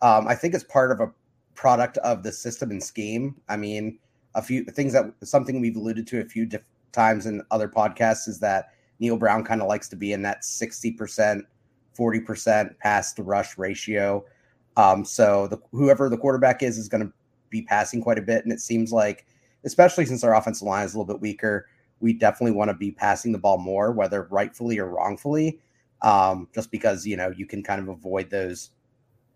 um, 0.00 0.28
I 0.28 0.36
think 0.36 0.54
it's 0.54 0.64
part 0.64 0.92
of 0.92 1.00
a 1.00 1.12
product 1.56 1.98
of 1.98 2.22
the 2.22 2.30
system 2.30 2.70
and 2.70 2.82
scheme. 2.82 3.34
I 3.48 3.56
mean, 3.56 3.98
a 4.36 4.42
few 4.42 4.64
things 4.64 4.92
that 4.92 5.12
something 5.24 5.60
we've 5.60 5.76
alluded 5.76 6.06
to 6.08 6.20
a 6.20 6.24
few 6.24 6.46
diff- 6.46 6.68
times 6.92 7.26
in 7.26 7.42
other 7.50 7.68
podcasts 7.68 8.28
is 8.28 8.38
that 8.40 8.70
Neal 9.04 9.16
Brown 9.16 9.44
kind 9.44 9.62
of 9.62 9.68
likes 9.68 9.88
to 9.90 9.96
be 9.96 10.12
in 10.12 10.22
that 10.22 10.44
sixty 10.44 10.90
percent, 10.90 11.44
forty 11.94 12.20
percent 12.20 12.78
pass 12.78 13.12
to 13.14 13.22
rush 13.22 13.58
ratio. 13.58 14.24
Um, 14.76 15.04
so 15.04 15.46
the 15.46 15.58
whoever 15.70 16.08
the 16.08 16.18
quarterback 16.18 16.62
is 16.62 16.78
is 16.78 16.88
going 16.88 17.06
to 17.06 17.12
be 17.50 17.62
passing 17.62 18.02
quite 18.02 18.18
a 18.18 18.22
bit, 18.22 18.44
and 18.44 18.52
it 18.52 18.60
seems 18.60 18.92
like, 18.92 19.26
especially 19.64 20.06
since 20.06 20.24
our 20.24 20.34
offensive 20.34 20.66
line 20.66 20.84
is 20.84 20.94
a 20.94 20.98
little 20.98 21.12
bit 21.12 21.20
weaker 21.20 21.66
we 22.04 22.12
definitely 22.12 22.54
want 22.54 22.68
to 22.68 22.76
be 22.76 22.90
passing 22.90 23.32
the 23.32 23.38
ball 23.38 23.56
more, 23.56 23.90
whether 23.90 24.24
rightfully 24.24 24.78
or 24.78 24.90
wrongfully, 24.90 25.58
um, 26.02 26.48
just 26.54 26.70
because 26.70 27.06
you 27.06 27.16
know 27.16 27.32
you 27.34 27.46
can 27.46 27.62
kind 27.62 27.80
of 27.80 27.88
avoid 27.88 28.28
those 28.28 28.70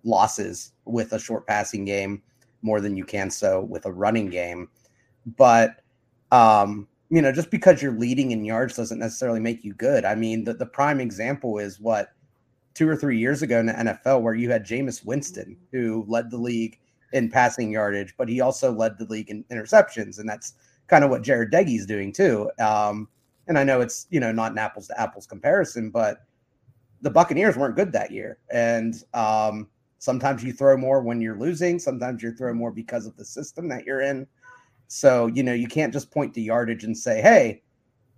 losses 0.05 0.73
with 0.85 1.13
a 1.15 1.19
short 1.19 1.47
passing 1.47 1.87
game 1.87 2.23
more 2.61 2.81
than 2.81 2.95
you 2.95 3.05
can 3.05 3.31
so 3.31 3.63
with 3.63 3.87
a 3.87 3.93
running 3.93 4.29
game. 4.29 4.69
But 5.39 5.81
um, 6.31 6.89
you 7.11 7.23
know, 7.23 7.33
just 7.33 7.51
because 7.51 7.81
you're 7.81 7.93
leading 7.93 8.33
in 8.33 8.45
yards 8.45 8.77
doesn't 8.77 8.99
necessarily 8.99 9.41
make 9.41 9.65
you 9.65 9.73
good. 9.75 10.05
I 10.05 10.15
mean, 10.15 10.45
the, 10.45 10.55
the 10.55 10.67
prime 10.67 11.01
example 11.01 11.59
is 11.59 11.81
what 11.81 12.13
two 12.75 12.89
or 12.89 12.97
three 12.97 13.19
years 13.19 13.43
ago 13.43 13.59
in 13.59 13.67
the 13.67 13.73
NFL, 13.73 14.23
where 14.23 14.35
you 14.35 14.51
had 14.51 14.65
Jameis 14.65 15.05
Winston, 15.05 15.57
who 15.73 16.05
led 16.07 16.31
the 16.31 16.37
league 16.37 16.79
in 17.13 17.31
passing 17.31 17.71
yardage, 17.73 18.15
but 18.19 18.29
he 18.29 18.41
also 18.41 18.71
led 18.71 18.99
the 18.99 19.07
league 19.07 19.31
in 19.31 19.43
interceptions, 19.45 20.19
and 20.19 20.29
that's 20.29 20.53
kind 20.87 21.03
of 21.03 21.11
what 21.11 21.23
Jarret 21.23 21.51
Doege's 21.51 21.87
doing 21.87 22.13
too. 22.13 22.51
Um, 22.61 23.09
and 23.47 23.59
I 23.59 23.65
know 23.65 23.81
it's 23.81 24.07
you 24.11 24.21
know 24.21 24.31
not 24.31 24.53
an 24.53 24.59
apples 24.59 24.89
to 24.89 25.01
apples 25.01 25.27
comparison, 25.27 25.91
but 25.91 26.25
the 27.01 27.11
Buccaneers 27.11 27.57
weren't 27.57 27.77
good 27.77 27.93
that 27.93 28.11
year, 28.11 28.39
and 28.53 29.03
um, 29.15 29.69
sometimes 29.99 30.45
you 30.45 30.53
throw 30.53 30.77
more 30.77 31.03
when 31.03 31.21
you're 31.21 31.39
losing. 31.39 31.79
Sometimes 31.79 32.23
you 32.23 32.33
throw 32.33 32.53
more 32.53 32.71
because 32.71 33.07
of 33.07 33.17
the 33.17 33.25
system 33.25 33.69
that 33.69 33.85
you're 33.85 34.03
in. 34.03 34.27
So 34.89 35.27
you 35.27 35.43
know 35.43 35.53
you 35.53 35.69
can't 35.69 35.93
just 35.93 36.11
point 36.11 36.35
to 36.35 36.41
yardage 36.41 36.85
and 36.85 36.97
say, 36.97 37.21
"Hey, 37.21 37.63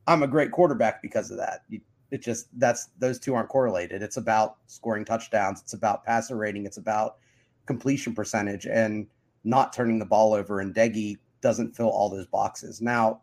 I'm 0.07 0.23
a 0.23 0.29
great 0.29 0.53
quarterback 0.53 1.03
because 1.03 1.31
of 1.31 1.37
that." 1.39 1.65
It 2.11 2.23
just 2.23 2.49
that's 2.59 2.89
those 2.99 3.19
two 3.19 3.35
aren't 3.35 3.49
correlated. 3.49 4.03
It's 4.03 4.17
about 4.17 4.57
scoring 4.67 5.05
touchdowns. 5.05 5.61
It's 5.61 5.75
about 5.75 6.05
passer 6.05 6.37
rating. 6.37 6.67
It's 6.67 6.79
about 6.79 7.19
completion 7.67 8.15
percentage 8.15 8.67
and 8.67 9.07
not 9.45 9.73
turning 9.73 9.99
the 9.99 10.05
ball 10.05 10.33
over. 10.33 10.61
And 10.61 10.75
Doege 10.75 11.19
doesn't 11.41 11.77
fill 11.77 11.89
all 11.89 12.09
those 12.09 12.27
boxes. 12.27 12.81
Now, 12.81 13.23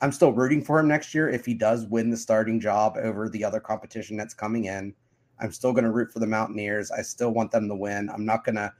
I'm 0.00 0.12
still 0.12 0.32
rooting 0.32 0.62
for 0.62 0.78
him 0.78 0.88
next 0.88 1.14
year 1.14 1.28
if 1.28 1.44
he 1.44 1.54
does 1.54 1.86
win 1.86 2.10
the 2.10 2.16
starting 2.16 2.60
job 2.60 2.96
over 2.98 3.28
the 3.28 3.44
other 3.44 3.60
competition 3.60 4.16
that's 4.16 4.34
coming 4.34 4.66
in. 4.66 4.94
I'm 5.40 5.52
still 5.52 5.72
going 5.72 5.84
to 5.84 5.90
root 5.90 6.12
for 6.12 6.18
the 6.18 6.26
Mountaineers. 6.26 6.90
I 6.90 7.02
still 7.02 7.30
want 7.30 7.50
them 7.50 7.68
to 7.68 7.74
win. 7.74 8.10
I'm 8.10 8.24
not 8.24 8.44
going 8.44 8.56
to 8.56 8.72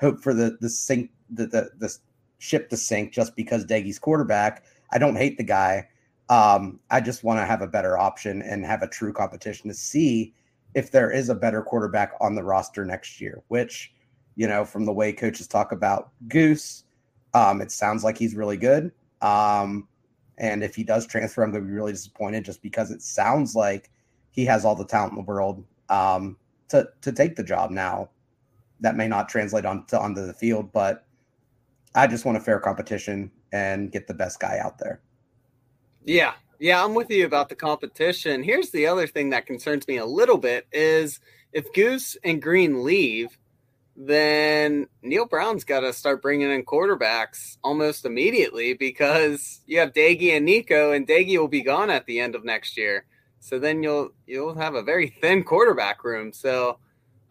hope 0.00 0.20
for 0.20 0.34
the 0.34 0.56
the 0.60 0.68
sink 0.68 1.10
the, 1.30 1.46
the 1.46 1.70
the 1.78 1.96
ship 2.40 2.70
to 2.70 2.76
sink 2.76 3.12
just 3.12 3.36
because 3.36 3.64
Doege's 3.64 3.98
quarterback. 3.98 4.64
I 4.90 4.98
don't 4.98 5.16
hate 5.16 5.36
the 5.36 5.44
guy. 5.44 5.86
Um, 6.28 6.80
I 6.90 7.00
just 7.00 7.22
want 7.22 7.38
to 7.38 7.46
have 7.46 7.60
a 7.60 7.66
better 7.66 7.96
option 7.96 8.42
and 8.42 8.64
have 8.64 8.82
a 8.82 8.88
true 8.88 9.12
competition 9.12 9.68
to 9.68 9.74
see 9.74 10.34
if 10.74 10.90
there 10.90 11.10
is 11.10 11.28
a 11.28 11.34
better 11.34 11.62
quarterback 11.62 12.12
on 12.20 12.34
the 12.34 12.42
roster 12.42 12.84
next 12.84 13.20
year. 13.20 13.42
Which, 13.48 13.92
you 14.36 14.48
know, 14.48 14.64
from 14.64 14.86
the 14.86 14.92
way 14.92 15.12
coaches 15.12 15.46
talk 15.46 15.70
about 15.70 16.10
Goose, 16.28 16.84
um, 17.34 17.60
it 17.60 17.70
sounds 17.70 18.02
like 18.02 18.16
he's 18.16 18.34
really 18.34 18.56
good. 18.56 18.90
Um, 19.20 19.86
and 20.38 20.64
if 20.64 20.74
he 20.74 20.82
does 20.82 21.06
transfer, 21.06 21.42
I'm 21.42 21.50
going 21.50 21.62
to 21.62 21.68
be 21.68 21.74
really 21.74 21.92
disappointed 21.92 22.46
just 22.46 22.62
because 22.62 22.90
it 22.90 23.02
sounds 23.02 23.54
like 23.54 23.90
he 24.30 24.46
has 24.46 24.64
all 24.64 24.74
the 24.74 24.86
talent 24.86 25.12
in 25.12 25.16
the 25.18 25.24
world 25.24 25.62
um, 25.90 26.38
to 26.68 26.88
to 27.02 27.12
take 27.12 27.36
the 27.36 27.44
job. 27.44 27.70
Now, 27.70 28.08
that 28.80 28.96
may 28.96 29.08
not 29.08 29.28
translate 29.28 29.66
onto 29.66 29.96
onto 29.96 30.26
the 30.26 30.32
field, 30.32 30.72
but 30.72 31.04
I 31.94 32.06
just 32.06 32.24
want 32.24 32.38
a 32.38 32.40
fair 32.40 32.60
competition 32.60 33.30
and 33.52 33.90
get 33.90 34.06
the 34.06 34.14
best 34.14 34.40
guy 34.40 34.58
out 34.58 34.78
there. 34.78 35.00
Yeah, 36.04 36.34
yeah, 36.58 36.84
I'm 36.84 36.94
with 36.94 37.10
you 37.10 37.26
about 37.26 37.48
the 37.48 37.56
competition. 37.56 38.42
Here's 38.42 38.70
the 38.70 38.86
other 38.86 39.06
thing 39.06 39.30
that 39.30 39.46
concerns 39.46 39.88
me 39.88 39.96
a 39.96 40.06
little 40.06 40.38
bit 40.38 40.66
is 40.72 41.20
if 41.52 41.72
Goose 41.72 42.16
and 42.22 42.40
Greene 42.40 42.84
leave, 42.84 43.38
then 43.96 44.86
Neal 45.02 45.26
Brown's 45.26 45.64
got 45.64 45.80
to 45.80 45.92
start 45.92 46.22
bringing 46.22 46.50
in 46.50 46.64
quarterbacks 46.64 47.58
almost 47.62 48.04
immediately 48.04 48.74
because 48.74 49.60
you 49.66 49.78
have 49.78 49.92
Doege 49.92 50.36
and 50.36 50.48
Nicco, 50.48 50.94
and 50.94 51.06
Doege 51.06 51.38
will 51.38 51.48
be 51.48 51.62
gone 51.62 51.90
at 51.90 52.06
the 52.06 52.20
end 52.20 52.34
of 52.34 52.44
next 52.44 52.76
year. 52.76 53.04
So 53.40 53.58
then 53.58 53.82
you'll 53.82 54.10
you'll 54.26 54.54
have 54.54 54.74
a 54.74 54.82
very 54.82 55.08
thin 55.20 55.42
quarterback 55.44 56.04
room. 56.04 56.32
So 56.32 56.78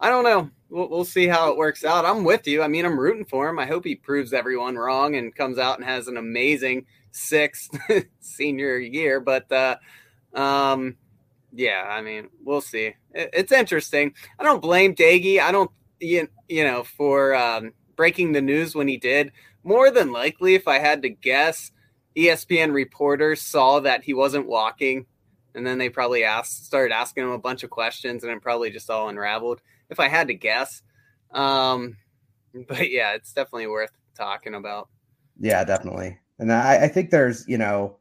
I 0.00 0.10
don't 0.10 0.24
know. 0.24 0.50
We'll, 0.70 0.88
we'll 0.88 1.04
see 1.04 1.26
how 1.26 1.50
it 1.50 1.56
works 1.58 1.84
out. 1.84 2.06
I'm 2.06 2.24
with 2.24 2.46
you. 2.46 2.62
I 2.62 2.68
mean, 2.68 2.86
I'm 2.86 2.98
rooting 2.98 3.24
for 3.24 3.48
him. 3.48 3.58
I 3.58 3.66
hope 3.66 3.84
he 3.84 3.96
proves 3.96 4.32
everyone 4.32 4.76
wrong 4.76 5.16
and 5.16 5.34
comes 5.34 5.58
out 5.58 5.78
and 5.78 5.84
has 5.84 6.08
an 6.08 6.16
amazing 6.16 6.86
sixth 7.10 7.76
senior 8.20 8.78
year. 8.78 9.20
But 9.20 9.50
uh, 9.50 9.76
um, 10.34 10.96
Yeah, 11.52 11.84
I 11.88 12.00
mean, 12.00 12.28
we'll 12.44 12.60
see. 12.60 12.94
It's 13.12 13.52
interesting. 13.52 14.14
I 14.38 14.44
don't 14.44 14.62
blame 14.62 14.94
Doege. 14.94 15.40
I 15.40 15.50
don't, 15.50 15.70
you, 15.98 16.28
you 16.48 16.64
know, 16.64 16.84
for 16.84 17.34
um, 17.34 17.72
breaking 17.96 18.32
the 18.32 18.40
news 18.40 18.74
when 18.74 18.88
he 18.88 18.96
did. 18.96 19.32
More 19.62 19.90
than 19.90 20.12
likely, 20.12 20.54
if 20.54 20.68
I 20.68 20.78
had 20.78 21.02
to 21.02 21.08
guess, 21.08 21.72
ESPN 22.16 22.72
reporters 22.72 23.42
saw 23.42 23.80
that 23.80 24.04
he 24.04 24.14
wasn't 24.14 24.46
walking, 24.46 25.06
and 25.54 25.66
then 25.66 25.78
they 25.78 25.88
probably 25.88 26.24
asked, 26.24 26.64
started 26.64 26.94
asking 26.94 27.24
him 27.24 27.30
a 27.30 27.38
bunch 27.38 27.62
of 27.62 27.70
questions, 27.70 28.22
and 28.22 28.32
it 28.32 28.40
probably 28.40 28.70
just 28.70 28.88
all 28.88 29.08
unraveled. 29.08 29.60
If 29.90 30.00
I 30.00 30.08
had 30.08 30.28
to 30.28 30.34
guess, 30.34 30.82
um, 31.32 31.96
but 32.68 32.90
yeah, 32.90 33.14
it's 33.14 33.32
definitely 33.32 33.66
worth 33.66 33.92
talking 34.16 34.54
about. 34.54 34.88
Yeah, 35.38 35.64
definitely. 35.64 36.18
And 36.38 36.52
I, 36.52 36.84
I 36.84 36.88
think 36.88 37.10
there's, 37.10 37.46
you 37.48 37.58
know, 37.58 37.98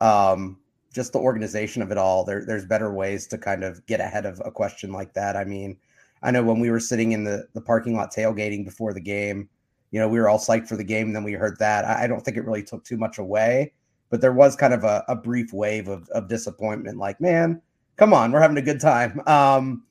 um, 0.00 0.58
just 0.94 1.12
the 1.12 1.18
organization 1.18 1.82
of 1.82 1.90
it 1.90 1.98
all. 1.98 2.24
There, 2.24 2.44
there's 2.44 2.66
better 2.66 2.92
ways 2.92 3.26
to 3.28 3.38
kind 3.38 3.64
of 3.64 3.84
get 3.86 4.00
ahead 4.00 4.26
of 4.26 4.40
a 4.44 4.50
question 4.50 4.92
like 4.92 5.14
that. 5.14 5.36
I 5.36 5.44
mean, 5.44 5.78
I 6.22 6.30
know 6.30 6.42
when 6.42 6.60
we 6.60 6.70
were 6.70 6.80
sitting 6.80 7.12
in 7.12 7.24
the, 7.24 7.46
the 7.54 7.60
parking 7.60 7.94
lot 7.94 8.12
tailgating 8.12 8.64
before 8.64 8.92
the 8.92 9.00
game, 9.00 9.48
you 9.90 10.00
know, 10.00 10.08
we 10.08 10.18
were 10.18 10.28
all 10.28 10.38
psyched 10.38 10.68
for 10.68 10.76
the 10.76 10.84
game. 10.84 11.08
And 11.08 11.16
then 11.16 11.24
we 11.24 11.32
heard 11.32 11.58
that. 11.58 11.84
I, 11.84 12.04
I 12.04 12.06
don't 12.06 12.20
think 12.20 12.36
it 12.36 12.44
really 12.44 12.62
took 12.62 12.84
too 12.84 12.96
much 12.96 13.18
away, 13.18 13.72
but 14.08 14.20
there 14.20 14.32
was 14.32 14.56
kind 14.56 14.74
of 14.74 14.84
a, 14.84 15.04
a 15.08 15.16
brief 15.16 15.52
wave 15.52 15.88
of, 15.88 16.08
of 16.10 16.28
disappointment. 16.28 16.98
Like, 16.98 17.20
man, 17.20 17.60
come 17.96 18.12
on, 18.12 18.32
we're 18.32 18.40
having 18.40 18.58
a 18.58 18.62
good 18.62 18.80
time. 18.80 19.20
Um, 19.26 19.84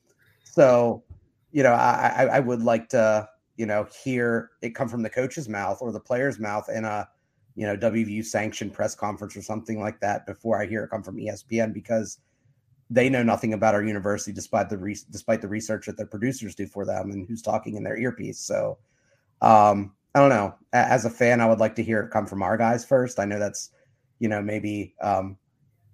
so, 0.44 1.02
you 1.52 1.62
know, 1.62 1.72
I, 1.72 2.28
I 2.32 2.40
would 2.40 2.62
like 2.62 2.88
to, 2.90 3.28
you 3.56 3.66
know, 3.66 3.86
hear 4.04 4.50
it 4.62 4.74
come 4.74 4.88
from 4.88 5.02
the 5.02 5.10
coach's 5.10 5.48
mouth 5.48 5.78
or 5.80 5.92
the 5.92 6.00
player's 6.00 6.38
mouth 6.38 6.68
in 6.68 6.84
a, 6.84 7.08
you 7.56 7.66
know, 7.66 7.76
WVU 7.76 8.24
sanctioned 8.24 8.72
press 8.72 8.94
conference 8.94 9.36
or 9.36 9.42
something 9.42 9.80
like 9.80 10.00
that 10.00 10.26
before 10.26 10.60
I 10.60 10.66
hear 10.66 10.84
it 10.84 10.90
come 10.90 11.02
from 11.02 11.16
ESPN 11.16 11.74
because 11.74 12.18
they 12.88 13.08
know 13.08 13.22
nothing 13.22 13.52
about 13.52 13.74
our 13.74 13.84
university 13.84 14.32
despite 14.32 14.68
the 14.68 14.78
re- 14.78 14.96
despite 15.10 15.40
the 15.40 15.48
research 15.48 15.86
that 15.86 15.96
their 15.96 16.06
producers 16.06 16.54
do 16.54 16.66
for 16.66 16.84
them 16.84 17.10
and 17.10 17.26
who's 17.26 17.42
talking 17.42 17.76
in 17.76 17.84
their 17.84 17.96
earpiece. 17.96 18.38
So, 18.38 18.78
um, 19.42 19.92
I 20.14 20.20
don't 20.20 20.28
know. 20.28 20.54
As 20.72 21.04
a 21.04 21.10
fan, 21.10 21.40
I 21.40 21.46
would 21.46 21.60
like 21.60 21.76
to 21.76 21.84
hear 21.84 22.00
it 22.00 22.10
come 22.10 22.26
from 22.26 22.42
our 22.42 22.56
guys 22.56 22.84
first. 22.84 23.20
I 23.20 23.24
know 23.24 23.38
that's, 23.38 23.70
you 24.18 24.28
know, 24.28 24.42
maybe 24.42 24.94
um, 25.00 25.36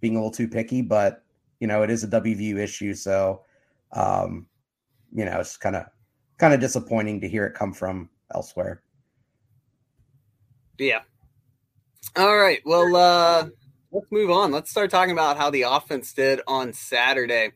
being 0.00 0.16
a 0.16 0.18
little 0.18 0.30
too 0.30 0.48
picky, 0.48 0.82
but 0.82 1.22
you 1.60 1.66
know, 1.66 1.82
it 1.82 1.90
is 1.90 2.04
a 2.04 2.08
WVU 2.08 2.58
issue. 2.58 2.94
So, 2.94 3.42
um, 3.92 4.46
you 5.16 5.24
know, 5.24 5.40
it's 5.40 5.56
kind 5.56 5.74
of 5.74 5.86
kind 6.38 6.52
of 6.52 6.60
disappointing 6.60 7.22
to 7.22 7.28
hear 7.28 7.46
it 7.46 7.54
come 7.54 7.72
from 7.72 8.10
elsewhere. 8.34 8.82
Yeah. 10.78 11.00
All 12.16 12.36
right. 12.36 12.60
Well, 12.66 12.94
uh, 12.94 13.48
let's 13.90 14.12
move 14.12 14.30
on. 14.30 14.52
Let's 14.52 14.70
start 14.70 14.90
talking 14.90 15.12
about 15.12 15.38
how 15.38 15.48
the 15.48 15.62
offense 15.62 16.12
did 16.12 16.42
on 16.46 16.74
Saturday. 16.74 17.52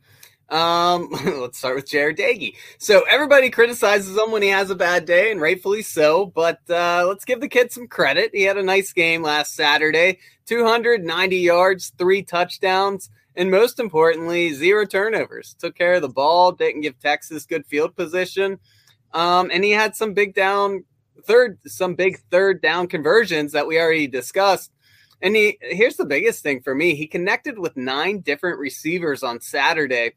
Um, 0.48 1.10
let's 1.26 1.58
start 1.58 1.76
with 1.76 1.86
Jarret 1.86 2.16
Doege. 2.16 2.54
So 2.78 3.02
everybody 3.10 3.50
criticizes 3.50 4.16
him 4.16 4.30
when 4.32 4.42
he 4.42 4.48
has 4.48 4.70
a 4.70 4.74
bad 4.74 5.04
day, 5.04 5.30
and 5.30 5.40
rightfully 5.40 5.82
so. 5.82 6.26
But 6.26 6.60
uh, 6.70 7.04
let's 7.06 7.26
give 7.26 7.42
the 7.42 7.48
kid 7.48 7.72
some 7.72 7.86
credit. 7.88 8.30
He 8.32 8.44
had 8.44 8.56
a 8.56 8.62
nice 8.62 8.94
game 8.94 9.22
last 9.22 9.54
Saturday: 9.54 10.18
290 10.46 11.36
yards, 11.36 11.92
three 11.98 12.22
touchdowns, 12.22 13.10
and 13.40 13.50
most 13.50 13.80
importantly, 13.80 14.52
zero 14.52 14.84
turnovers. 14.84 15.54
Took 15.58 15.74
care 15.74 15.94
of 15.94 16.02
the 16.02 16.08
ball. 16.08 16.52
Didn't 16.52 16.82
give 16.82 16.98
Texas 16.98 17.46
good 17.46 17.66
field 17.66 17.96
position. 17.96 18.58
Um, 19.12 19.50
and 19.52 19.64
he 19.64 19.70
had 19.70 19.96
some 19.96 20.12
big 20.14 20.34
down 20.34 20.84
third, 21.24 21.58
some 21.66 21.94
big 21.94 22.18
third 22.30 22.60
down 22.60 22.86
conversions 22.86 23.52
that 23.52 23.66
we 23.66 23.80
already 23.80 24.06
discussed. 24.06 24.72
And 25.22 25.34
he 25.34 25.58
here's 25.62 25.96
the 25.96 26.04
biggest 26.04 26.42
thing 26.42 26.60
for 26.60 26.74
me: 26.74 26.94
he 26.94 27.06
connected 27.06 27.58
with 27.58 27.76
nine 27.76 28.20
different 28.20 28.58
receivers 28.58 29.22
on 29.22 29.40
Saturday 29.40 30.12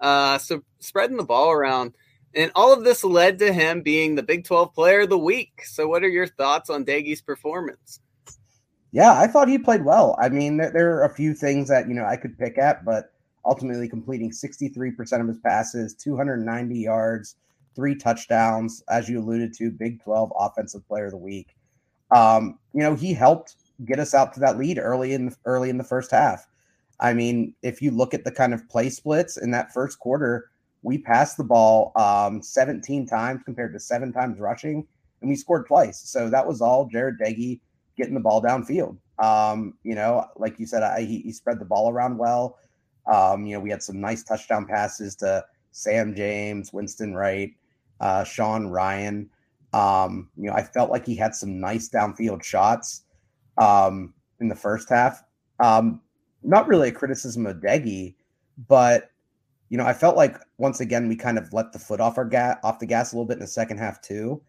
uh, 0.00 0.38
so 0.38 0.62
spreading 0.80 1.16
the 1.16 1.24
ball 1.24 1.50
around. 1.50 1.94
And 2.34 2.50
all 2.56 2.72
of 2.72 2.82
this 2.82 3.04
led 3.04 3.38
to 3.38 3.52
him 3.52 3.82
being 3.82 4.16
the 4.16 4.22
Big 4.22 4.44
12 4.44 4.74
player 4.74 5.02
of 5.02 5.08
the 5.08 5.18
week. 5.18 5.62
So, 5.64 5.86
what 5.86 6.02
are 6.02 6.08
your 6.08 6.26
thoughts 6.26 6.68
on 6.68 6.84
Doege's 6.84 7.22
performance? 7.22 8.00
Yeah, 8.94 9.18
I 9.18 9.26
thought 9.26 9.48
he 9.48 9.58
played 9.58 9.84
well. 9.84 10.16
I 10.20 10.28
mean, 10.28 10.56
there, 10.56 10.70
there, 10.70 10.92
are 10.92 11.02
a 11.02 11.12
few 11.12 11.34
things 11.34 11.68
that, 11.68 11.88
you 11.88 11.94
know, 11.94 12.04
I 12.04 12.16
could 12.16 12.38
pick 12.38 12.58
at, 12.58 12.84
but 12.84 13.10
ultimately 13.44 13.88
completing 13.88 14.30
63% 14.30 15.20
of 15.20 15.26
his 15.26 15.38
passes, 15.38 15.94
290 15.94 16.78
yards, 16.78 17.34
three 17.74 17.96
touchdowns, 17.96 18.84
as 18.88 19.08
you 19.08 19.18
alluded 19.18 19.52
to, 19.54 19.72
Big 19.72 20.00
12 20.04 20.32
offensive 20.38 20.86
player 20.86 21.06
of 21.06 21.10
the 21.10 21.16
week. 21.16 21.56
Um, 22.12 22.60
you 22.72 22.82
know, 22.82 22.94
he 22.94 23.12
helped 23.12 23.56
get 23.84 23.98
us 23.98 24.14
out 24.14 24.32
to 24.34 24.40
that 24.40 24.58
lead 24.58 24.78
early 24.78 25.12
in 25.12 25.26
the, 25.26 25.36
early 25.44 25.70
in 25.70 25.78
the 25.78 25.82
first 25.82 26.12
half. 26.12 26.46
I 27.00 27.14
mean, 27.14 27.52
if 27.62 27.82
you 27.82 27.90
look 27.90 28.14
at 28.14 28.22
the 28.22 28.30
kind 28.30 28.54
of 28.54 28.68
play 28.68 28.90
splits 28.90 29.38
in 29.38 29.50
that 29.50 29.74
first 29.74 29.98
quarter, 29.98 30.50
we 30.82 30.98
passed 30.98 31.36
the 31.36 31.42
ball 31.42 31.90
um, 31.96 32.40
17 32.40 33.08
times 33.08 33.42
compared 33.44 33.72
to 33.72 33.80
seven 33.80 34.12
times 34.12 34.38
rushing, 34.38 34.86
and 35.20 35.28
we 35.28 35.34
scored 35.34 35.66
twice. 35.66 35.98
So 35.98 36.30
that 36.30 36.46
was 36.46 36.60
all 36.60 36.88
Jarret 36.88 37.18
Doege 37.20 37.58
getting 37.96 38.14
the 38.14 38.20
ball 38.20 38.42
downfield. 38.42 38.96
Um, 39.18 39.74
you 39.84 39.94
know, 39.94 40.26
like 40.36 40.58
you 40.58 40.66
said, 40.66 40.82
I, 40.82 41.02
he, 41.02 41.20
he, 41.20 41.32
spread 41.32 41.60
the 41.60 41.64
ball 41.64 41.88
around 41.90 42.18
well. 42.18 42.58
Um, 43.06 43.46
you 43.46 43.54
know, 43.54 43.60
we 43.60 43.70
had 43.70 43.82
some 43.82 44.00
nice 44.00 44.24
touchdown 44.24 44.66
passes 44.66 45.14
to 45.16 45.44
Sam 45.70 46.14
James, 46.14 46.72
Winston 46.72 47.14
Wright, 47.14 47.52
uh, 48.00 48.24
Sean 48.24 48.66
Ryan. 48.66 49.30
Um, 49.72 50.30
you 50.36 50.48
know, 50.48 50.54
I 50.54 50.62
felt 50.62 50.90
like 50.90 51.06
he 51.06 51.14
had 51.14 51.34
some 51.34 51.60
nice 51.60 51.88
downfield 51.88 52.42
shots 52.42 53.02
um, 53.58 54.14
in 54.40 54.48
the 54.48 54.56
first 54.56 54.88
half. 54.88 55.22
Um, 55.60 56.00
not 56.42 56.68
really 56.68 56.88
a 56.88 56.92
criticism 56.92 57.46
of 57.46 57.56
Doege, 57.58 58.14
but 58.68 59.10
you 59.70 59.78
know, 59.78 59.86
I 59.86 59.92
felt 59.92 60.16
like 60.16 60.38
once 60.58 60.80
again 60.80 61.08
we 61.08 61.16
kind 61.16 61.38
of 61.38 61.52
let 61.52 61.72
the 61.72 61.78
foot 61.78 62.00
off 62.00 62.18
our 62.18 62.24
gas 62.24 62.58
off 62.62 62.78
the 62.78 62.86
gas 62.86 63.12
a 63.12 63.16
little 63.16 63.26
bit 63.26 63.34
in 63.34 63.40
the 63.40 63.46
second 63.46 63.78
half 63.78 64.00
too. 64.00 64.40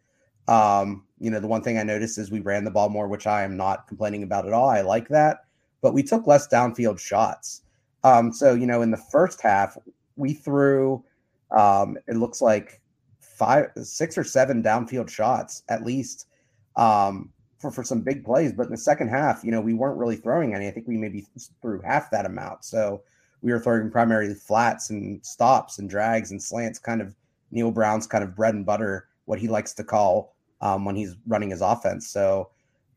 Um, 0.48 1.06
you 1.20 1.32
know, 1.32 1.40
the 1.40 1.48
one 1.48 1.62
thing 1.62 1.78
I 1.78 1.84
noticed 1.84 2.18
is 2.18 2.30
we 2.32 2.40
ran 2.40 2.64
the 2.64 2.72
ball 2.72 2.90
more, 2.90 3.08
which 3.08 3.28
I 3.28 3.44
am 3.44 3.58
not 3.58 3.88
complaining 3.88 4.24
about 4.24 4.46
at 4.46 4.54
all. 4.54 4.70
I 4.70 4.82
like 4.82 5.08
that, 5.10 5.46
but 5.82 5.94
we 5.94 6.04
took 6.04 6.28
less 6.28 6.48
downfield 6.48 7.00
shots. 7.00 7.62
Um, 8.04 8.32
so 8.32 8.54
you 8.54 8.68
know, 8.68 8.82
in 8.82 8.92
the 8.92 8.98
first 8.98 9.42
half, 9.42 9.78
we 10.16 10.34
threw 10.34 11.04
um, 11.52 11.98
it 12.08 12.16
looks 12.16 12.42
like 12.42 12.82
five, 13.20 13.68
six 13.82 14.18
or 14.18 14.24
seven 14.24 14.62
downfield 14.62 15.10
shots 15.10 15.64
at 15.70 15.84
least. 15.84 16.28
Um, 16.76 17.32
for, 17.66 17.72
for 17.72 17.84
some 17.84 18.02
big 18.02 18.24
plays. 18.24 18.54
But 18.54 18.68
in 18.68 18.72
the 18.72 18.78
second 18.78 19.10
half, 19.10 19.44
you 19.44 19.52
know, 19.52 19.62
we 19.62 19.74
weren't 19.74 19.98
really 19.98 20.18
throwing 20.18 20.54
any. 20.54 20.68
I 20.68 20.72
think 20.72 20.88
we 20.88 20.98
maybe 20.98 21.26
threw 21.62 21.82
half 21.82 22.12
that 22.12 22.26
amount. 22.26 22.64
So 22.64 23.02
we 23.42 23.52
were 23.52 23.60
throwing 23.60 23.90
primarily 23.90 24.34
flats 24.34 24.90
and 24.90 25.26
stops 25.26 25.80
and 25.80 25.90
drags 25.90 26.32
and 26.32 26.42
slants, 26.42 26.80
kind 26.80 27.02
of 27.02 27.16
Neal 27.52 27.72
Brown's 27.72 28.08
kind 28.08 28.24
of 28.24 28.36
bread 28.36 28.54
and 28.54 28.66
butter, 28.66 29.08
what 29.26 29.40
he 29.40 29.48
likes 29.48 29.74
to 29.74 29.84
call 29.84 30.35
um, 30.62 30.86
when 30.86 30.96
he's 30.96 31.16
running 31.28 31.50
his 31.50 31.62
offense. 31.62 32.10
So 32.10 32.50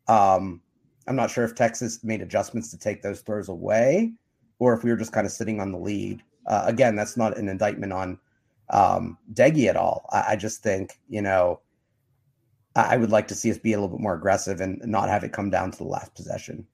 um, 0.06 0.60
I'm 1.06 1.16
not 1.16 1.30
sure 1.30 1.44
if 1.44 1.54
Texas 1.54 2.02
made 2.04 2.22
adjustments 2.22 2.70
to 2.70 2.78
take 2.78 3.02
those 3.02 3.20
throws 3.20 3.48
away 3.48 4.12
or 4.58 4.74
if 4.74 4.84
we 4.84 4.90
were 4.90 4.96
just 4.96 5.12
kind 5.12 5.26
of 5.26 5.32
sitting 5.32 5.60
on 5.60 5.72
the 5.72 5.78
lead. 5.78 6.22
Uh, 6.46 6.64
again, 6.66 6.96
that's 6.96 7.16
not 7.16 7.36
an 7.36 7.48
indictment 7.48 7.92
on 7.92 8.18
um, 8.70 9.18
Doege 9.32 9.66
at 9.66 9.76
all. 9.76 10.08
I, 10.10 10.32
I 10.32 10.36
just 10.36 10.62
think, 10.62 10.98
you 11.08 11.22
know, 11.22 11.60
I 12.74 12.96
would 12.96 13.10
like 13.10 13.28
to 13.28 13.34
see 13.34 13.50
us 13.50 13.58
be 13.58 13.72
a 13.72 13.76
little 13.76 13.96
bit 13.96 14.02
more 14.02 14.14
aggressive 14.14 14.60
and 14.60 14.80
not 14.84 15.08
have 15.08 15.24
it 15.24 15.32
come 15.32 15.50
down 15.50 15.72
to 15.72 15.78
the 15.78 15.84
last 15.84 16.14
possession. 16.14 16.66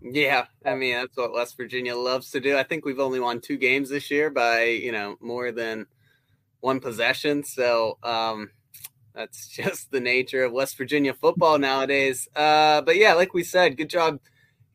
Yeah, 0.00 0.46
I 0.64 0.74
mean 0.74 0.94
that's 0.94 1.16
what 1.16 1.32
West 1.32 1.56
Virginia 1.56 1.96
loves 1.96 2.30
to 2.30 2.40
do. 2.40 2.56
I 2.56 2.62
think 2.62 2.84
we've 2.84 3.00
only 3.00 3.18
won 3.18 3.40
two 3.40 3.56
games 3.56 3.90
this 3.90 4.10
year 4.10 4.30
by 4.30 4.64
you 4.64 4.92
know 4.92 5.16
more 5.20 5.50
than 5.50 5.86
one 6.60 6.78
possession. 6.80 7.42
So 7.42 7.98
um, 8.04 8.50
that's 9.18 9.48
just 9.56 9.90
the 9.90 10.00
nature 10.00 10.44
of 10.44 10.52
West 10.52 10.78
Virginia 10.78 11.12
football 11.12 11.58
nowadays. 11.58 12.28
Uh, 12.34 12.80
but 12.82 12.96
yeah, 12.96 13.14
like 13.14 13.34
we 13.34 13.42
said, 13.42 13.76
good 13.76 13.90
job 13.90 14.20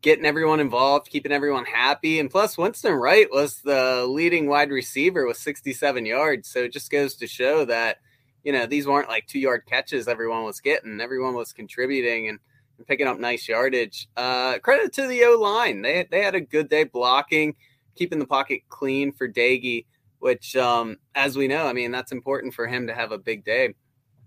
getting 0.01 0.25
everyone 0.25 0.60
involved, 0.60 1.10
keeping 1.10 1.32
everyone 1.32 1.63
happy, 1.65 2.19
and 2.19 2.29
plus 2.29 2.58
Winston 2.58 2.93
Wright 2.93 3.27
was 3.32 3.62
the 3.62 4.06
leading 4.06 4.47
wide 4.47 4.69
receiver 4.69 5.25
with 5.25 5.38
67 5.38 6.06
yards. 6.06 6.49
So 6.49 6.60
it 6.60 6.73
just 6.73 6.91
goes 6.91 7.15
to 7.15 7.27
show 7.27 7.63
that 7.65 7.97
you 8.43 8.51
know, 8.51 8.65
these 8.65 8.86
weren't 8.86 9.10
like 9.10 9.25
two 9.25 9.39
yard 9.39 9.65
catches 9.65 10.08
everyone 10.08 10.43
was 10.43 10.60
getting. 10.60 10.99
Everyone 10.99 11.34
was 11.34 11.53
contributing 11.53 12.27
and, 12.27 12.39
and 12.77 12.88
picking 12.88 13.08
up 13.08 13.19
nice 13.19 13.47
yardage. 13.47 14.10
Uh, 14.17 14.60
credit 14.60 14.93
to 14.93 15.08
the 15.08 15.23
O 15.23 15.39
line. 15.39 15.82
They, 15.82 16.08
they 16.10 16.21
had 16.21 16.36
a 16.36 16.41
good 16.41 16.69
day 16.69 16.84
blocking, 16.84 17.56
keeping 17.95 18.19
the 18.19 18.27
pocket 18.27 18.62
clean 18.69 19.13
for 19.13 19.27
Doege, 19.27 19.86
which, 20.19 20.56
um, 20.56 20.97
as 21.15 21.38
we 21.38 21.47
know, 21.47 21.65
I 21.65 21.73
mean, 21.73 21.91
that's 21.91 22.12
important 22.12 22.53
for 22.53 22.67
him 22.67 22.88
to 22.88 22.93
have 22.93 23.12
a 23.12 23.17
big 23.17 23.45
day. 23.45 23.73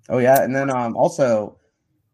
Oh, 0.08 0.18
yeah. 0.18 0.42
And 0.42 0.54
then 0.54 0.70
um, 0.70 0.96
also, 0.96 1.58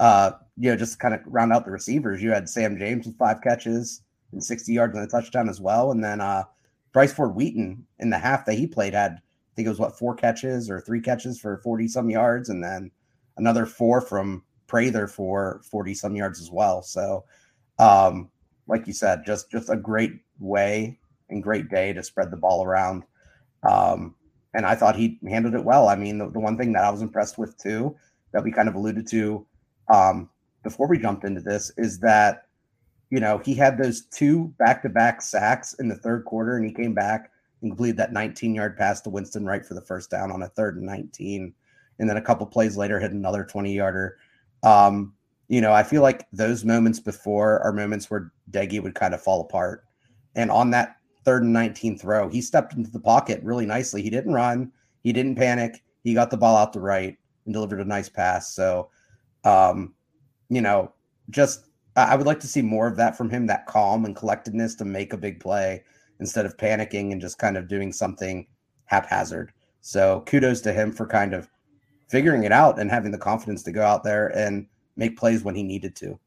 uh, 0.01 0.33
you 0.57 0.71
know, 0.71 0.77
just 0.77 0.99
kind 0.99 1.15
of 1.15 1.21
round 1.27 1.53
out 1.53 1.65
the 1.65 1.71
receivers. 1.71 2.23
You 2.23 2.31
had 2.31 2.49
Sam 2.49 2.79
James 2.79 3.07
with 3.07 3.19
five 3.19 3.41
catches 3.43 4.03
and 4.33 4.43
60 4.43 4.73
yards 4.73 4.97
on 4.97 5.03
a 5.03 5.07
touchdown 5.07 5.49
as 5.49 5.61
well. 5.61 5.91
And 5.93 6.03
then 6.03 6.21
uh, 6.21 6.45
Bryce 6.93 7.13
Ford 7.13 7.35
Wheaton 7.35 7.87
in 7.99 8.11
the 8.11 8.19
half 8.19 8.47
that 8.47 8.55
he 8.55 8.67
played 8.67 8.95
had 8.95 9.21
I 9.53 9.55
think 9.55 9.67
it 9.67 9.71
was 9.71 9.79
what 9.79 9.99
four 9.99 10.15
catches 10.15 10.71
or 10.71 10.81
three 10.81 11.01
catches 11.01 11.39
for 11.39 11.59
40 11.59 11.87
some 11.89 12.09
yards, 12.09 12.49
and 12.49 12.65
then 12.65 12.91
another 13.37 13.67
four 13.67 14.01
from 14.01 14.43
Prather 14.67 15.07
for 15.07 15.61
40 15.71 15.95
some 15.95 16.17
yards 16.17 16.41
as 16.41 16.51
well. 16.51 16.83
So, 16.83 17.25
um, 17.79 18.31
like 18.67 18.87
you 18.87 18.95
said, 18.95 19.27
just 19.27 19.51
just 19.51 19.69
a 19.69 19.77
great 19.77 20.13
way 20.39 20.99
and 21.29 21.43
great 21.43 21.69
day 21.69 21.93
to 21.93 22.03
spread 22.03 22.31
the 22.31 22.37
ball 22.39 22.65
around. 22.65 23.05
Um, 23.69 24.15
and 24.55 24.67
I 24.67 24.75
thought 24.75 24.97
he 24.97 25.19
handled 25.27 25.55
it 25.55 25.65
well. 25.65 25.89
I 25.89 25.97
mean, 25.97 26.19
the, 26.19 26.29
the 26.29 26.41
one 26.41 26.59
thing 26.59 26.73
that 26.73 26.85
I 26.85 26.91
was 26.91 27.03
impressed 27.03 27.39
with 27.39 27.57
too, 27.57 27.97
that 28.33 28.45
we 28.45 28.53
kind 28.53 28.69
of 28.69 28.75
alluded 28.75 29.07
to 29.09 29.47
um, 29.93 30.29
before 30.63 30.87
we 30.87 30.99
jumped 30.99 31.25
into 31.25 31.41
this, 31.41 31.73
is 31.77 31.99
that 32.01 32.47
you 33.11 33.21
know 33.21 33.39
he 33.39 33.55
had 33.55 33.79
those 33.79 34.07
two 34.07 34.49
back-to-back 34.59 35.23
sacks 35.23 35.75
in 35.75 35.89
the 35.89 35.97
third 35.97 36.25
quarter, 36.25 36.57
and 36.57 36.67
he 36.67 36.73
came 36.73 36.95
back 36.95 37.31
and 37.61 37.71
completed 37.71 37.97
that 37.97 38.13
19-yard 38.13 38.77
pass 38.77 39.01
to 39.03 39.11
Winston 39.11 39.47
Wright 39.47 39.65
for 39.65 39.75
the 39.75 39.81
first 39.81 40.11
down 40.11 40.31
on 40.31 40.43
a 40.43 40.49
third 40.49 40.77
and 40.77 40.87
19, 40.87 41.55
and 41.99 42.09
then 42.09 42.17
a 42.17 42.23
couple 42.23 42.47
plays 42.47 42.77
later 42.77 42.99
hit 42.99 43.13
another 43.13 43.45
20-yarder. 43.45 44.17
Um, 44.63 45.15
you 45.49 45.61
know, 45.61 45.73
I 45.73 45.83
feel 45.83 46.03
like 46.03 46.27
those 46.33 46.65
moments 46.65 46.99
before 46.99 47.61
are 47.61 47.73
moments 47.73 48.11
where 48.11 48.33
Doege 48.51 48.83
would 48.83 48.95
kind 48.95 49.13
of 49.13 49.21
fall 49.21 49.43
apart. 49.43 49.85
And 50.35 50.51
on 50.51 50.71
that 50.71 50.97
third 51.25 51.43
and 51.43 51.53
19 51.53 51.99
throw, 51.99 52.29
he 52.29 52.41
stepped 52.41 52.75
into 52.75 52.91
the 52.91 53.01
pocket 53.01 53.43
really 53.43 53.67
nicely. 53.67 54.03
He 54.03 54.11
didn't 54.11 54.33
run, 54.33 54.73
he 55.03 55.13
didn't 55.13 55.37
panic. 55.37 55.83
He 56.05 56.15
got 56.15 56.31
the 56.31 56.37
ball 56.37 56.57
out 56.57 56.73
the 56.73 56.81
right 56.81 57.17
and 57.45 57.55
delivered 57.55 57.81
a 57.81 57.85
nice 57.85 58.09
pass. 58.09 58.55
So, 58.55 58.91
um, 59.45 59.95
you 60.49 60.61
know, 60.61 60.93
just 61.31 61.67
I 61.97 62.17
would 62.17 62.27
like 62.27 62.41
to 62.41 62.47
see 62.47 62.63
more 62.63 62.87
of 62.87 62.97
that 62.97 63.17
from 63.17 63.29
him, 63.29 63.47
that 63.47 63.67
calm 63.67 64.05
and 64.05 64.17
collectedness 64.17 64.75
to 64.77 64.85
make 64.85 65.13
a 65.13 65.19
big 65.19 65.41
play 65.41 65.85
instead 66.21 66.47
of 66.47 66.57
panicking 66.57 67.13
and 67.13 67.21
just 67.21 67.39
kind 67.39 67.57
of 67.57 67.69
doing 67.69 67.93
something 67.93 68.47
haphazard. 68.87 69.53
So 69.81 70.23
kudos 70.27 70.61
to 70.63 70.73
him 70.73 70.93
for 70.93 71.07
kind 71.07 71.35
of 71.35 71.49
figuring 72.09 72.45
it 72.45 72.53
out 72.53 72.79
and 72.79 72.91
having 72.91 73.11
the 73.11 73.19
confidence 73.19 73.63
to 73.65 73.73
go 73.73 73.83
out 73.83 74.05
there 74.05 74.29
and 74.29 74.67
make 74.97 75.19
plays 75.19 75.43
when 75.43 75.55
he 75.55 75.63
needed 75.63 75.95
to. 75.97 76.19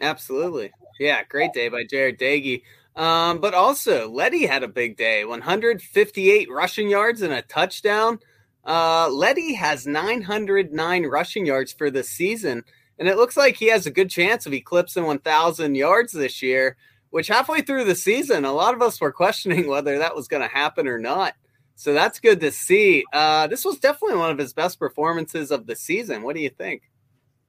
Absolutely. 0.00 0.70
Yeah, 0.98 1.22
great 1.24 1.52
day 1.52 1.68
by 1.68 1.84
Jarret 1.84 2.18
Doege. 2.18 2.62
Um, 2.96 3.40
but 3.40 3.54
also, 3.54 4.10
Leddie 4.10 4.46
had 4.46 4.62
a 4.62 4.68
big 4.68 4.96
day 4.96 5.24
158 5.24 6.50
rushing 6.50 6.90
yards 6.90 7.22
and 7.22 7.32
a 7.32 7.42
touchdown. 7.42 8.18
Uh, 8.64 9.08
Leddie 9.10 9.54
has 9.54 9.86
909 9.86 11.06
rushing 11.06 11.46
yards 11.46 11.72
for 11.72 11.90
the 11.90 12.02
season, 12.02 12.62
and 12.98 13.08
it 13.08 13.16
looks 13.16 13.36
like 13.36 13.56
he 13.56 13.68
has 13.68 13.86
a 13.86 13.90
good 13.90 14.10
chance 14.10 14.44
of 14.44 14.52
eclipsing 14.52 15.04
1,000 15.04 15.74
yards 15.74 16.12
this 16.12 16.42
year, 16.42 16.76
which 17.10 17.28
halfway 17.28 17.62
through 17.62 17.84
the 17.84 17.94
season, 17.94 18.44
a 18.44 18.52
lot 18.52 18.74
of 18.74 18.82
us 18.82 19.00
were 19.00 19.12
questioning 19.22 19.66
whether 19.66 19.98
that 19.98 20.14
was 20.14 20.28
going 20.28 20.42
to 20.42 20.48
happen 20.48 20.86
or 20.86 20.98
not. 20.98 21.34
So 21.76 21.94
that's 21.94 22.20
good 22.20 22.40
to 22.40 22.52
see. 22.52 23.04
Uh, 23.10 23.46
this 23.46 23.64
was 23.64 23.78
definitely 23.78 24.18
one 24.18 24.30
of 24.30 24.36
his 24.36 24.52
best 24.52 24.78
performances 24.78 25.50
of 25.50 25.66
the 25.66 25.74
season. 25.74 26.22
What 26.22 26.36
do 26.36 26.42
you 26.42 26.50
think? 26.50 26.82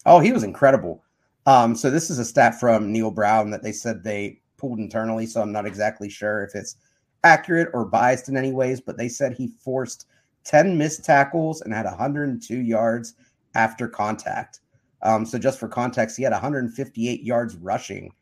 Oh, 0.06 0.20
he 0.20 0.32
was 0.32 0.44
incredible. 0.44 1.04
Um, 1.46 1.76
so 1.76 1.90
this 1.90 2.10
is 2.10 2.20
a 2.20 2.26
stat 2.26 2.60
from 2.60 2.92
Neal 2.92 3.12
Brown 3.12 3.50
that 3.52 3.64
they 3.64 3.72
said 3.74 4.04
they 4.04 4.41
pulled 4.62 4.80
internally. 4.80 5.26
So 5.26 5.42
I'm 5.42 5.52
not 5.52 5.66
exactly 5.66 6.08
sure 6.08 6.44
if 6.44 6.56
it's 6.56 6.78
accurate 7.24 7.70
or 7.74 7.84
biased 7.84 8.30
in 8.30 8.38
any 8.38 8.52
ways, 8.52 8.80
but 8.80 8.98
they 8.98 9.10
said 9.10 9.34
he 9.34 9.48
forced 9.48 10.06
10 10.46 10.78
missed 10.78 11.04
tackles 11.04 11.62
and 11.62 11.74
had 11.74 11.86
102 11.86 12.56
yards 12.56 13.16
after 13.56 13.88
contact. 13.88 14.60
Um, 15.02 15.26
so 15.26 15.38
just 15.40 15.60
for 15.60 15.68
context, 15.68 16.16
he 16.16 16.24
had 16.24 16.32
158 16.32 17.24
yards 17.24 17.56
rushing. 17.56 18.14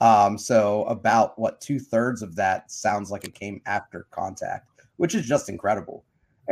Um, 0.00 0.36
so 0.36 0.84
about 0.84 1.38
what 1.38 1.60
two 1.60 1.78
thirds 1.78 2.20
of 2.20 2.34
that 2.36 2.70
sounds 2.70 3.10
like 3.10 3.24
it 3.24 3.34
came 3.34 3.62
after 3.66 4.06
contact, 4.10 4.68
which 4.96 5.14
is 5.14 5.26
just 5.26 5.48
incredible. 5.48 6.04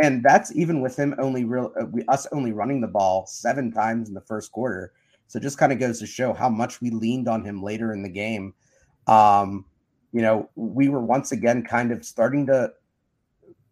And 0.03 0.23
that's 0.23 0.55
even 0.57 0.81
with 0.81 0.97
him 0.97 1.15
only 1.19 1.45
real 1.45 1.73
uh, 1.79 1.85
us 2.11 2.27
only 2.33 2.53
running 2.53 2.81
the 2.81 2.87
ball 2.87 3.27
seven 3.27 3.71
times 3.71 4.09
in 4.09 4.15
the 4.15 4.23
first 4.23 4.53
quarter. 4.53 4.93
So 5.27 5.39
just 5.39 5.59
kind 5.59 5.73
of 5.73 5.79
goes 5.79 5.99
to 5.99 6.07
show 6.07 6.33
how 6.33 6.49
much 6.49 6.81
we 6.81 6.91
leaned 6.91 7.29
on 7.29 7.45
him 7.45 7.63
later 7.63 7.93
in 7.93 8.03
the 8.03 8.09
game. 8.09 8.55
Um, 9.07 9.65
you 10.13 10.23
know, 10.23 10.49
we 10.55 10.89
were 10.89 11.01
once 11.01 11.33
again 11.33 11.65
kind 11.65 11.91
of 11.91 12.05
starting 12.05 12.47
to 12.47 12.73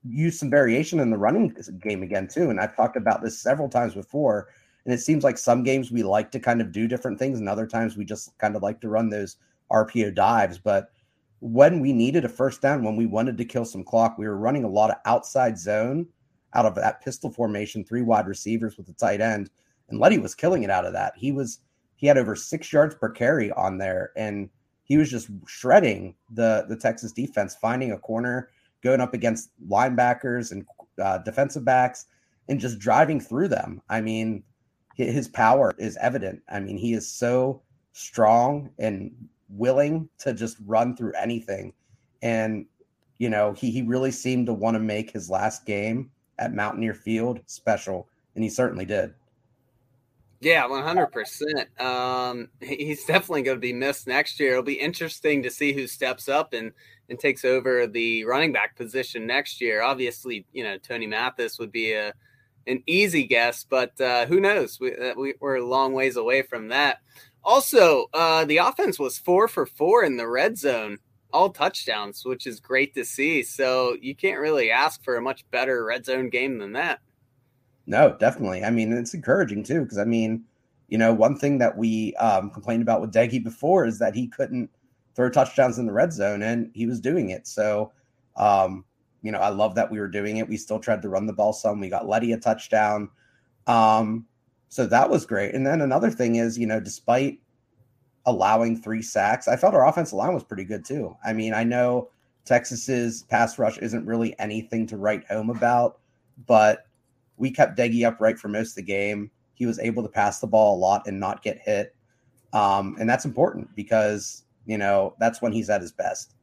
use 0.08 0.38
some 0.38 0.50
variation 0.50 1.00
in 1.00 1.10
the 1.10 1.18
running 1.18 1.54
game 1.82 2.02
again 2.02 2.26
too. 2.26 2.50
And 2.50 2.58
I've 2.58 2.76
talked 2.76 2.96
about 2.96 3.22
this 3.22 3.38
several 3.38 3.68
times 3.68 3.94
before. 3.94 4.48
And 4.84 4.94
it 4.94 4.98
seems 4.98 5.24
like 5.24 5.36
some 5.36 5.62
games 5.62 5.90
we 5.90 6.02
like 6.02 6.30
to 6.32 6.40
kind 6.40 6.60
of 6.60 6.72
do 6.72 6.88
different 6.88 7.18
things, 7.18 7.38
and 7.38 7.48
other 7.48 7.66
times 7.66 7.96
we 7.96 8.04
just 8.04 8.36
kind 8.38 8.56
of 8.56 8.62
like 8.62 8.80
to 8.80 8.88
run 8.88 9.10
those 9.10 9.36
RPO 9.70 10.14
dives. 10.14 10.58
But 10.58 10.90
when 11.40 11.80
we 11.80 11.92
needed 11.92 12.24
a 12.24 12.30
first 12.30 12.62
down, 12.62 12.82
when 12.82 12.96
we 12.96 13.06
wanted 13.06 13.36
to 13.38 13.44
kill 13.44 13.66
some 13.66 13.84
clock, 13.84 14.16
we 14.16 14.26
were 14.26 14.38
running 14.38 14.64
a 14.64 14.68
lot 14.68 14.90
of 14.90 14.96
outside 15.04 15.58
zone 15.58 16.06
out 16.54 16.66
of 16.66 16.74
that 16.74 17.02
pistol 17.02 17.30
formation, 17.30 17.84
three 17.84 18.02
wide 18.02 18.26
receivers 18.26 18.76
with 18.76 18.86
the 18.86 18.92
tight 18.94 19.20
end. 19.20 19.50
And 19.88 20.00
Leddie 20.00 20.18
was 20.18 20.34
killing 20.34 20.62
it 20.62 20.70
out 20.70 20.86
of 20.86 20.92
that. 20.94 21.12
He 21.16 21.30
was 21.30 21.60
he 21.96 22.06
had 22.06 22.16
over 22.16 22.34
six 22.34 22.72
yards 22.72 22.94
per 22.94 23.10
carry 23.10 23.52
on 23.52 23.76
there, 23.76 24.12
and 24.16 24.48
he 24.90 24.96
was 24.96 25.08
just 25.08 25.28
shredding 25.46 26.16
the 26.32 26.66
the 26.68 26.76
Texas 26.76 27.12
defense, 27.12 27.54
finding 27.54 27.92
a 27.92 27.98
corner, 27.98 28.50
going 28.82 29.00
up 29.00 29.14
against 29.14 29.50
linebackers 29.68 30.50
and 30.50 30.66
uh, 31.00 31.18
defensive 31.18 31.64
backs, 31.64 32.06
and 32.48 32.58
just 32.58 32.80
driving 32.80 33.20
through 33.20 33.46
them. 33.46 33.80
I 33.88 34.00
mean, 34.00 34.42
his 34.96 35.28
power 35.28 35.72
is 35.78 35.96
evident. 36.00 36.42
I 36.48 36.58
mean, 36.58 36.76
he 36.76 36.92
is 36.92 37.10
so 37.10 37.62
strong 37.92 38.70
and 38.80 39.12
willing 39.48 40.08
to 40.18 40.32
just 40.32 40.56
run 40.66 40.96
through 40.96 41.12
anything. 41.12 41.72
And, 42.20 42.66
you 43.18 43.30
know, 43.30 43.52
he, 43.52 43.70
he 43.70 43.82
really 43.82 44.10
seemed 44.10 44.46
to 44.46 44.52
want 44.52 44.74
to 44.74 44.80
make 44.80 45.12
his 45.12 45.30
last 45.30 45.66
game 45.66 46.10
at 46.40 46.52
Mountaineer 46.52 46.94
Field 46.94 47.40
special. 47.46 48.08
And 48.34 48.42
he 48.42 48.50
certainly 48.50 48.86
did. 48.86 49.14
Yeah, 50.40 50.66
100%. 50.68 51.80
Um, 51.80 52.48
he's 52.60 53.04
definitely 53.04 53.42
going 53.42 53.58
to 53.58 53.60
be 53.60 53.74
missed 53.74 54.06
next 54.06 54.40
year. 54.40 54.52
It'll 54.52 54.62
be 54.62 54.80
interesting 54.80 55.42
to 55.42 55.50
see 55.50 55.74
who 55.74 55.86
steps 55.86 56.30
up 56.30 56.54
and, 56.54 56.72
and 57.10 57.18
takes 57.18 57.44
over 57.44 57.86
the 57.86 58.24
running 58.24 58.50
back 58.50 58.74
position 58.74 59.26
next 59.26 59.60
year. 59.60 59.82
Obviously, 59.82 60.46
you 60.52 60.64
know, 60.64 60.78
Tony 60.78 61.06
Mathis 61.06 61.58
would 61.58 61.70
be 61.70 61.92
a, 61.92 62.14
an 62.66 62.82
easy 62.86 63.24
guess, 63.24 63.64
but 63.68 64.00
uh, 64.00 64.24
who 64.24 64.40
knows? 64.40 64.80
We, 64.80 64.96
uh, 64.96 65.14
we, 65.14 65.34
are 65.42 65.56
a 65.56 65.64
long 65.64 65.92
ways 65.92 66.16
away 66.16 66.40
from 66.40 66.68
that. 66.68 67.00
Also, 67.44 68.06
uh, 68.14 68.46
the 68.46 68.58
offense 68.58 68.98
was 68.98 69.18
four 69.18 69.46
for 69.46 69.66
four 69.66 70.04
in 70.04 70.16
the 70.16 70.28
red 70.28 70.56
zone, 70.56 70.96
all 71.34 71.50
touchdowns, 71.50 72.24
which 72.24 72.46
is 72.46 72.60
great 72.60 72.94
to 72.94 73.04
see. 73.04 73.42
So 73.42 73.94
you 74.00 74.14
can't 74.14 74.40
really 74.40 74.70
ask 74.70 75.04
for 75.04 75.16
a 75.16 75.22
much 75.22 75.44
better 75.50 75.84
red 75.84 76.06
zone 76.06 76.30
game 76.30 76.58
than 76.58 76.72
that. 76.72 77.00
No, 77.90 78.16
definitely. 78.20 78.62
I 78.62 78.70
mean, 78.70 78.92
it's 78.92 79.14
encouraging 79.14 79.64
too, 79.64 79.82
because 79.82 79.98
I 79.98 80.04
mean, 80.04 80.44
you 80.86 80.96
know, 80.96 81.12
one 81.12 81.36
thing 81.36 81.58
that 81.58 81.76
we 81.76 82.14
um, 82.14 82.50
complained 82.50 82.82
about 82.82 83.00
with 83.00 83.12
Doege 83.12 83.42
before 83.42 83.84
is 83.84 83.98
that 83.98 84.14
he 84.14 84.28
couldn't 84.28 84.70
throw 85.16 85.28
touchdowns 85.28 85.76
in 85.76 85.86
the 85.86 85.92
red 85.92 86.12
zone, 86.12 86.40
and 86.40 86.70
he 86.72 86.86
was 86.86 87.00
doing 87.00 87.30
it. 87.30 87.48
So, 87.48 87.90
um, 88.36 88.84
you 89.22 89.32
know, 89.32 89.40
I 89.40 89.48
love 89.48 89.74
that 89.74 89.90
we 89.90 89.98
were 89.98 90.06
doing 90.06 90.36
it. 90.36 90.48
We 90.48 90.56
still 90.56 90.78
tried 90.78 91.02
to 91.02 91.08
run 91.08 91.26
the 91.26 91.32
ball 91.32 91.52
some. 91.52 91.80
We 91.80 91.88
got 91.88 92.06
Leddie 92.06 92.30
a 92.30 92.38
touchdown. 92.38 93.10
Um, 93.66 94.24
so 94.68 94.86
that 94.86 95.10
was 95.10 95.26
great. 95.26 95.56
And 95.56 95.66
then 95.66 95.80
another 95.80 96.12
thing 96.12 96.36
is, 96.36 96.56
you 96.56 96.68
know, 96.68 96.78
despite 96.78 97.40
allowing 98.24 98.80
three 98.80 99.02
sacks, 99.02 99.48
I 99.48 99.56
felt 99.56 99.74
our 99.74 99.88
offensive 99.88 100.14
line 100.14 100.32
was 100.32 100.44
pretty 100.44 100.64
good 100.64 100.84
too. 100.84 101.16
I 101.24 101.32
mean, 101.32 101.54
I 101.54 101.64
know 101.64 102.10
Texas's 102.44 103.24
pass 103.24 103.58
rush 103.58 103.78
isn't 103.78 104.06
really 104.06 104.38
anything 104.38 104.86
to 104.86 104.96
write 104.96 105.26
home 105.26 105.50
about, 105.50 105.98
but 106.46 106.86
we 107.40 107.50
kept 107.50 107.76
Doege 107.76 108.06
upright 108.06 108.38
for 108.38 108.48
most 108.48 108.70
of 108.70 108.76
the 108.76 108.82
game. 108.82 109.30
He 109.54 109.66
was 109.66 109.78
able 109.80 110.02
to 110.02 110.08
pass 110.08 110.40
the 110.40 110.46
ball 110.46 110.76
a 110.76 110.78
lot 110.78 111.06
and 111.06 111.18
not 111.18 111.42
get 111.42 111.58
hit. 111.58 111.94
Um, 112.52 112.96
and 113.00 113.08
that's 113.08 113.24
important 113.24 113.74
because, 113.74 114.44
you 114.66 114.78
know, 114.78 115.14
that's 115.18 115.40
when 115.40 115.52
he's 115.52 115.70
at 115.70 115.80
his 115.80 115.90
best. 115.90 116.34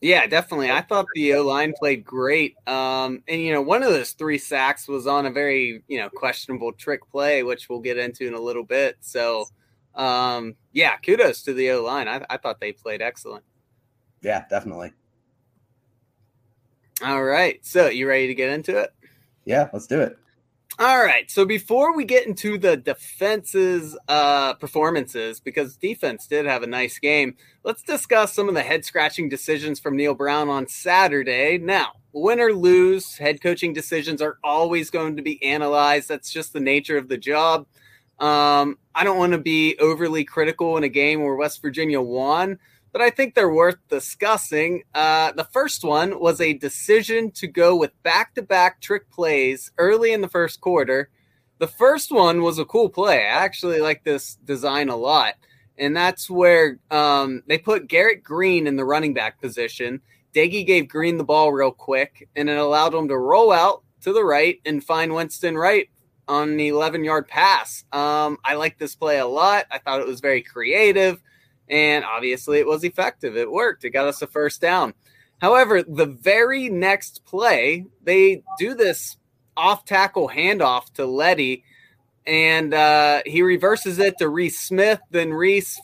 Yeah, 0.00 0.26
definitely. 0.28 0.70
I 0.70 0.82
thought 0.82 1.06
the 1.14 1.34
O 1.34 1.42
line 1.42 1.74
played 1.76 2.04
great. 2.04 2.54
Um, 2.68 3.24
and 3.26 3.40
you 3.40 3.52
know, 3.52 3.60
one 3.60 3.82
of 3.82 3.90
those 3.90 4.12
three 4.12 4.38
sacks 4.38 4.86
was 4.86 5.08
on 5.08 5.26
a 5.26 5.30
very 5.30 5.82
you 5.88 5.98
know 5.98 6.08
questionable 6.08 6.72
trick 6.72 7.00
play, 7.10 7.42
which 7.42 7.68
we'll 7.68 7.80
get 7.80 7.98
into 7.98 8.28
in 8.28 8.34
a 8.34 8.40
little 8.40 8.62
bit. 8.62 8.96
So, 9.00 9.46
um, 9.96 10.54
yeah, 10.72 10.96
kudos 10.98 11.42
to 11.42 11.52
the 11.52 11.72
O 11.72 11.82
line. 11.82 12.06
I, 12.06 12.24
I 12.30 12.36
thought 12.36 12.60
they 12.60 12.70
played 12.70 13.02
excellent. 13.02 13.42
Yeah, 14.22 14.44
definitely. 14.48 14.92
All 17.04 17.24
right, 17.24 17.64
so 17.64 17.88
you 17.88 18.08
ready 18.08 18.28
to 18.28 18.34
get 18.34 18.50
into 18.50 18.76
it? 18.76 18.92
Yeah, 19.48 19.70
let's 19.72 19.86
do 19.86 19.98
it. 20.02 20.18
All 20.78 21.02
right. 21.02 21.28
So 21.30 21.46
before 21.46 21.96
we 21.96 22.04
get 22.04 22.26
into 22.26 22.58
the 22.58 22.76
defense's 22.76 23.98
uh, 24.08 24.54
performances, 24.54 25.40
because 25.40 25.74
defense 25.74 26.26
did 26.26 26.44
have 26.44 26.62
a 26.62 26.66
nice 26.66 26.98
game, 26.98 27.34
let's 27.64 27.82
discuss 27.82 28.34
some 28.34 28.48
of 28.50 28.54
the 28.54 28.62
head 28.62 28.84
scratching 28.84 29.30
decisions 29.30 29.80
from 29.80 29.96
Neal 29.96 30.14
Brown 30.14 30.50
on 30.50 30.68
Saturday. 30.68 31.56
Now, 31.56 31.92
win 32.12 32.40
or 32.40 32.52
lose, 32.52 33.16
head 33.16 33.40
coaching 33.40 33.72
decisions 33.72 34.20
are 34.20 34.36
always 34.44 34.90
going 34.90 35.16
to 35.16 35.22
be 35.22 35.42
analyzed. 35.42 36.08
That's 36.08 36.30
just 36.30 36.52
the 36.52 36.60
nature 36.60 36.98
of 36.98 37.08
the 37.08 37.18
job. 37.18 37.66
Um, 38.18 38.76
I 38.94 39.02
don't 39.02 39.18
want 39.18 39.32
to 39.32 39.38
be 39.38 39.78
overly 39.78 40.24
critical 40.24 40.76
in 40.76 40.84
a 40.84 40.88
game 40.90 41.22
where 41.22 41.36
West 41.36 41.62
Virginia 41.62 42.02
won, 42.02 42.58
but 42.98 43.04
I 43.04 43.10
think 43.10 43.36
they're 43.36 43.48
worth 43.48 43.78
discussing. 43.88 44.82
Uh, 44.92 45.30
the 45.30 45.44
first 45.44 45.84
one 45.84 46.18
was 46.18 46.40
a 46.40 46.54
decision 46.54 47.30
to 47.30 47.46
go 47.46 47.76
with 47.76 47.92
back 48.02 48.34
to 48.34 48.42
back 48.42 48.80
trick 48.80 49.08
plays 49.08 49.70
early 49.78 50.12
in 50.12 50.20
the 50.20 50.26
first 50.26 50.60
quarter. 50.60 51.08
The 51.58 51.68
first 51.68 52.10
one 52.10 52.42
was 52.42 52.58
a 52.58 52.64
cool 52.64 52.88
play. 52.88 53.18
I 53.18 53.44
actually 53.44 53.80
like 53.80 54.02
this 54.02 54.34
design 54.44 54.88
a 54.88 54.96
lot. 54.96 55.34
And 55.78 55.96
that's 55.96 56.28
where 56.28 56.80
um, 56.90 57.44
they 57.46 57.56
put 57.56 57.86
Garrett 57.86 58.24
Greene 58.24 58.66
in 58.66 58.74
the 58.74 58.84
running 58.84 59.14
back 59.14 59.40
position. 59.40 60.00
Doege 60.34 60.66
gave 60.66 60.88
Greene 60.88 61.18
the 61.18 61.24
ball 61.24 61.52
real 61.52 61.70
quick, 61.70 62.28
and 62.34 62.48
it 62.50 62.58
allowed 62.58 62.94
him 62.94 63.06
to 63.06 63.16
roll 63.16 63.52
out 63.52 63.84
to 64.00 64.12
the 64.12 64.24
right 64.24 64.60
and 64.64 64.82
find 64.82 65.14
Winston 65.14 65.56
Wright 65.56 65.88
on 66.26 66.56
the 66.56 66.66
11 66.66 67.04
yard 67.04 67.28
pass. 67.28 67.84
Um, 67.92 68.38
I 68.44 68.54
like 68.54 68.76
this 68.76 68.96
play 68.96 69.20
a 69.20 69.26
lot. 69.26 69.66
I 69.70 69.78
thought 69.78 70.00
it 70.00 70.06
was 70.08 70.18
very 70.18 70.42
creative, 70.42 71.22
and 71.70 72.04
obviously 72.04 72.58
it 72.58 72.66
was 72.66 72.84
effective. 72.84 73.36
It 73.36 73.50
worked, 73.50 73.84
it 73.84 73.90
got 73.90 74.08
us 74.08 74.22
a 74.22 74.26
first 74.26 74.60
down. 74.60 74.94
However, 75.40 75.82
the 75.82 76.06
very 76.06 76.68
next 76.68 77.24
play, 77.24 77.86
they 78.02 78.42
do 78.58 78.74
this 78.74 79.16
off 79.56 79.84
tackle 79.84 80.28
handoff 80.28 80.92
to 80.94 81.06
Leddie, 81.06 81.64
and 82.26 82.74
uh, 82.74 83.22
he 83.24 83.42
reverses 83.42 83.98
it 83.98 84.18
to 84.18 84.28
Reese 84.28 84.58
Smith. 84.58 85.00
Then 85.10 85.32
Reese 85.32 85.80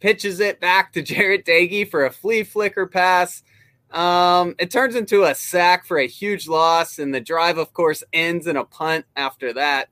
pitches 0.00 0.40
it 0.40 0.60
back 0.60 0.92
to 0.92 1.02
Jarret 1.02 1.44
Doege 1.44 1.90
for 1.90 2.04
a 2.04 2.10
flea 2.10 2.42
flicker 2.42 2.86
pass. 2.86 3.42
Um, 3.90 4.54
it 4.58 4.70
turns 4.70 4.94
into 4.94 5.24
a 5.24 5.34
sack 5.34 5.84
for 5.84 5.98
a 5.98 6.06
huge 6.06 6.46
loss, 6.46 6.98
and 6.98 7.14
the 7.14 7.20
drive, 7.20 7.58
of 7.58 7.72
course, 7.72 8.04
ends 8.12 8.46
in 8.46 8.56
a 8.56 8.64
punt 8.64 9.04
after 9.16 9.52
that. 9.54 9.88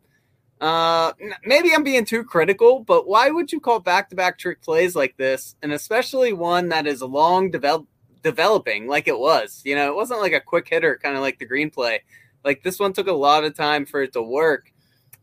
Uh, 0.61 1.13
maybe 1.45 1.73
I'm 1.73 1.85
being 1.85 2.05
too 2.05 2.25
critical, 2.25 2.81
but 2.81 3.07
why 3.07 3.31
would 3.31 3.53
you 3.53 3.61
call 3.61 3.81
back-to-back 3.81 4.39
trick 4.39 4.61
plays 4.61 4.97
like 4.97 5.17
this, 5.17 5.55
and 5.63 5.73
especially 5.73 6.33
one 6.33 6.69
that 6.71 6.87
is 6.87 7.01
long 7.01 7.51
develop- 7.51 7.87
developing, 8.23 8.89
like 8.89 9.07
it 9.07 9.19
was? 9.19 9.63
You 9.65 9.77
know, 9.77 9.89
it 9.89 9.95
wasn't 9.95 10.21
like 10.21 10.33
a 10.33 10.41
quick 10.41 10.69
hitter, 10.69 10.99
kind 11.01 11.15
of 11.15 11.23
like 11.23 11.39
the 11.39 11.47
Greene 11.47 11.71
play. 11.71 12.03
Like 12.45 12.63
this 12.63 12.79
one 12.79 12.93
took 12.93 13.07
a 13.07 13.13
lot 13.13 13.45
of 13.45 13.55
time 13.55 13.87
for 13.87 14.03
it 14.03 14.13
to 14.15 14.23
work, 14.23 14.73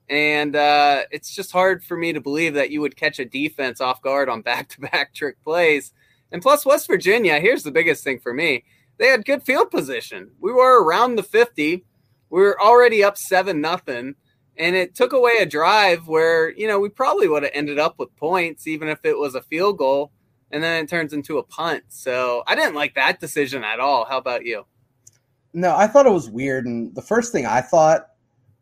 and 0.10 0.56
uh, 0.56 1.04
it's 1.12 1.36
just 1.36 1.52
hard 1.52 1.84
for 1.84 1.98
me 1.98 2.14
to 2.14 2.22
believe 2.22 2.54
that 2.54 2.72
you 2.72 2.80
would 2.82 2.96
catch 2.96 3.20
a 3.20 3.26
defense 3.26 3.82
off 3.82 4.02
guard 4.02 4.30
on 4.30 4.42
back-to-back 4.44 5.14
trick 5.14 5.44
plays 5.44 5.92
and 6.32 6.42
plus, 6.42 6.66
West 6.66 6.88
Virginia, 6.88 7.40
here's 7.40 7.64
the 7.64 7.72
biggest 7.72 8.04
thing 8.04 8.20
for 8.20 8.34
me 8.34 8.64
they 8.98 9.08
had 9.08 9.26
good 9.26 9.44
field 9.44 9.72
position. 9.72 10.32
We 10.40 10.54
were 10.54 10.84
around 10.84 11.16
the 11.16 11.24
50. 11.24 11.84
We 12.30 12.42
were 12.42 12.62
already 12.62 13.04
up 13.04 13.18
7 13.18 13.60
nothing, 13.60 14.16
and 14.58 14.76
it 14.76 14.96
took 14.96 15.14
away 15.14 15.38
a 15.40 15.46
drive 15.46 16.08
where, 16.08 16.52
you 16.52 16.68
know, 16.68 16.80
we 16.80 16.90
probably 16.90 17.28
would 17.28 17.44
have 17.44 17.52
ended 17.54 17.80
up 17.80 18.00
with 18.00 18.16
points 18.16 18.68
even 18.68 18.88
if 18.88 19.00
it 19.04 19.18
was 19.18 19.36
a 19.36 19.42
field 19.42 19.78
goal 19.78 20.12
and 20.52 20.64
then 20.64 20.84
it 20.84 20.90
turns 20.90 21.14
into 21.14 21.38
a 21.38 21.44
punt. 21.44 21.84
So, 21.90 22.44
I 22.48 22.56
didn't 22.56 22.76
like 22.76 22.96
that 22.96 23.20
decision 23.20 23.64
at 23.64 23.80
all. 23.80 24.06
How 24.06 24.18
about 24.18 24.46
you? 24.46 24.66
No, 25.54 25.76
I 25.76 25.88
thought 25.88 26.06
it 26.06 26.12
was 26.12 26.30
weird 26.30 26.66
and 26.66 26.94
the 26.96 27.02
first 27.02 27.32
thing 27.32 27.46
I 27.46 27.62
thought 27.62 28.08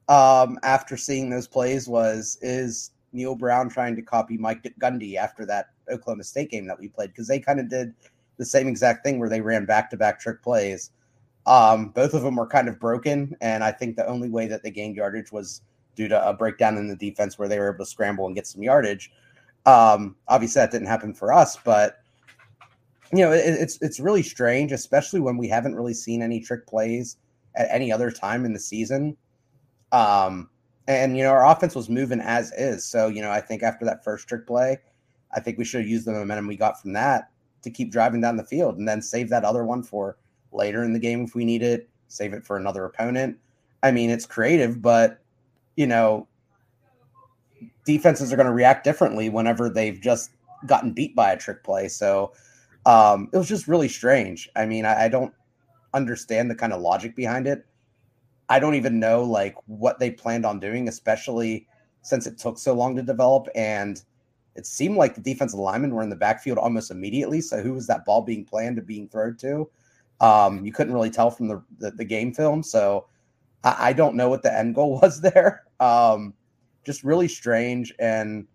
um, 0.09 0.59
after 0.63 0.97
seeing 0.97 1.29
those 1.29 1.47
plays 1.47 1.87
was 1.87 2.37
is 2.41 2.91
Neal 3.13 3.35
Brown 3.35 3.69
trying 3.69 3.95
to 3.95 4.01
copy 4.01 4.37
Mike 4.37 4.63
Gundy 4.79 5.15
after 5.15 5.45
that 5.45 5.67
Oklahoma 5.89 6.23
State 6.23 6.51
game 6.51 6.67
that 6.67 6.79
we 6.79 6.87
played 6.87 7.09
because 7.09 7.27
they 7.27 7.39
kind 7.39 7.59
of 7.59 7.69
did 7.69 7.93
the 8.37 8.45
same 8.45 8.67
exact 8.67 9.05
thing 9.05 9.19
where 9.19 9.29
they 9.29 9.41
ran 9.41 9.65
back 9.65 9.89
to 9.91 9.97
back 9.97 10.19
trick 10.19 10.41
plays. 10.41 10.91
Um, 11.45 11.89
both 11.89 12.13
of 12.13 12.23
them 12.23 12.35
were 12.35 12.47
kind 12.47 12.67
of 12.67 12.79
broken, 12.79 13.35
and 13.41 13.63
I 13.63 13.71
think 13.71 13.95
the 13.95 14.07
only 14.07 14.29
way 14.29 14.47
that 14.47 14.63
they 14.63 14.71
gained 14.71 14.95
yardage 14.95 15.31
was 15.31 15.61
due 15.95 16.07
to 16.07 16.27
a 16.27 16.33
breakdown 16.33 16.77
in 16.77 16.87
the 16.87 16.95
defense 16.95 17.37
where 17.37 17.47
they 17.47 17.59
were 17.59 17.73
able 17.73 17.85
to 17.85 17.89
scramble 17.89 18.25
and 18.25 18.35
get 18.35 18.47
some 18.47 18.63
yardage. 18.63 19.11
Um, 19.65 20.15
obviously, 20.27 20.61
that 20.61 20.71
didn't 20.71 20.87
happen 20.87 21.13
for 21.13 21.31
us, 21.31 21.57
but 21.63 21.99
you 23.11 23.19
know, 23.19 23.31
it, 23.31 23.45
it's 23.45 23.77
it's 23.81 23.99
really 23.99 24.23
strange, 24.23 24.71
especially 24.71 25.19
when 25.19 25.37
we 25.37 25.47
haven't 25.47 25.75
really 25.75 25.93
seen 25.93 26.21
any 26.21 26.39
trick 26.39 26.65
plays 26.67 27.17
at 27.55 27.67
any 27.69 27.91
other 27.91 28.11
time 28.11 28.45
in 28.45 28.53
the 28.53 28.59
season. 28.59 29.15
Um, 29.91 30.49
and 30.87 31.15
you 31.15 31.23
know, 31.23 31.29
our 31.29 31.45
offense 31.45 31.75
was 31.75 31.89
moving 31.89 32.19
as 32.19 32.51
is. 32.53 32.85
So 32.85 33.07
you 33.07 33.21
know, 33.21 33.31
I 33.31 33.39
think 33.39 33.63
after 33.63 33.85
that 33.85 34.03
first 34.03 34.27
trick 34.27 34.47
play, 34.47 34.79
I 35.33 35.39
think 35.39 35.57
we 35.57 35.65
should 35.65 35.81
have 35.81 35.89
used 35.89 36.05
the 36.07 36.11
momentum 36.11 36.47
we 36.47 36.57
got 36.57 36.81
from 36.81 36.93
that 36.93 37.29
to 37.61 37.69
keep 37.69 37.91
driving 37.91 38.19
down 38.21 38.35
the 38.35 38.43
field 38.43 38.77
and 38.77 38.87
then 38.87 39.01
save 39.01 39.29
that 39.29 39.45
other 39.45 39.63
one 39.63 39.83
for 39.83 40.17
later 40.51 40.83
in 40.83 40.93
the 40.93 40.99
game 40.99 41.23
if 41.23 41.35
we 41.35 41.45
need 41.45 41.63
it, 41.63 41.89
save 42.07 42.33
it 42.33 42.45
for 42.45 42.57
another 42.57 42.85
opponent. 42.85 43.37
I 43.81 43.91
mean, 43.91 44.09
it's 44.09 44.25
creative, 44.25 44.81
but 44.81 45.22
you 45.75 45.87
know, 45.87 46.27
defenses 47.85 48.31
are 48.31 48.35
going 48.35 48.47
to 48.47 48.53
react 48.53 48.83
differently 48.83 49.29
whenever 49.29 49.69
they've 49.69 49.99
just 49.99 50.31
gotten 50.65 50.93
beat 50.93 51.15
by 51.15 51.31
a 51.31 51.37
trick 51.37 51.63
play. 51.63 51.87
So 51.87 52.33
um, 52.85 53.29
it 53.33 53.37
was 53.37 53.47
just 53.47 53.67
really 53.67 53.87
strange. 53.87 54.49
I 54.55 54.65
mean, 54.65 54.85
I, 54.85 55.05
I 55.05 55.07
don't 55.07 55.33
understand 55.93 56.49
the 56.49 56.55
kind 56.55 56.73
of 56.73 56.81
logic 56.81 57.15
behind 57.15 57.47
it. 57.47 57.65
I 58.49 58.59
don't 58.59 58.75
even 58.75 58.99
know 58.99 59.23
like 59.23 59.55
what 59.65 59.99
they 59.99 60.11
planned 60.11 60.45
on 60.45 60.59
doing, 60.59 60.87
especially 60.87 61.67
since 62.01 62.27
it 62.27 62.37
took 62.37 62.57
so 62.57 62.73
long 62.73 62.95
to 62.95 63.01
develop 63.01 63.47
and 63.55 64.01
it 64.55 64.65
seemed 64.67 64.97
like 64.97 65.15
the 65.15 65.21
defensive 65.21 65.59
linemen 65.59 65.95
were 65.95 66.03
in 66.03 66.09
the 66.09 66.15
backfield 66.15 66.57
almost 66.57 66.91
immediately. 66.91 67.41
So 67.41 67.61
who 67.61 67.73
was 67.73 67.87
that 67.87 68.05
ball 68.05 68.21
being 68.21 68.45
planned 68.45 68.75
to 68.75 68.81
being 68.81 69.07
thrown 69.09 69.35
to? 69.37 69.69
Um, 70.21 70.63
you 70.63 70.71
couldn't 70.71 70.93
really 70.93 71.09
tell 71.09 71.31
from 71.31 71.47
the, 71.47 71.63
the, 71.79 71.91
the 71.91 72.05
game 72.05 72.33
film. 72.33 72.61
So 72.61 73.07
I, 73.63 73.89
I, 73.89 73.93
don't 73.93 74.15
know 74.15 74.29
what 74.29 74.43
the 74.43 74.53
end 74.53 74.75
goal 74.75 74.99
was 75.01 75.21
there. 75.21 75.63
Um, 75.79 76.33
just 76.85 77.03
really 77.03 77.27
strange. 77.27 77.93
And, 77.99 78.47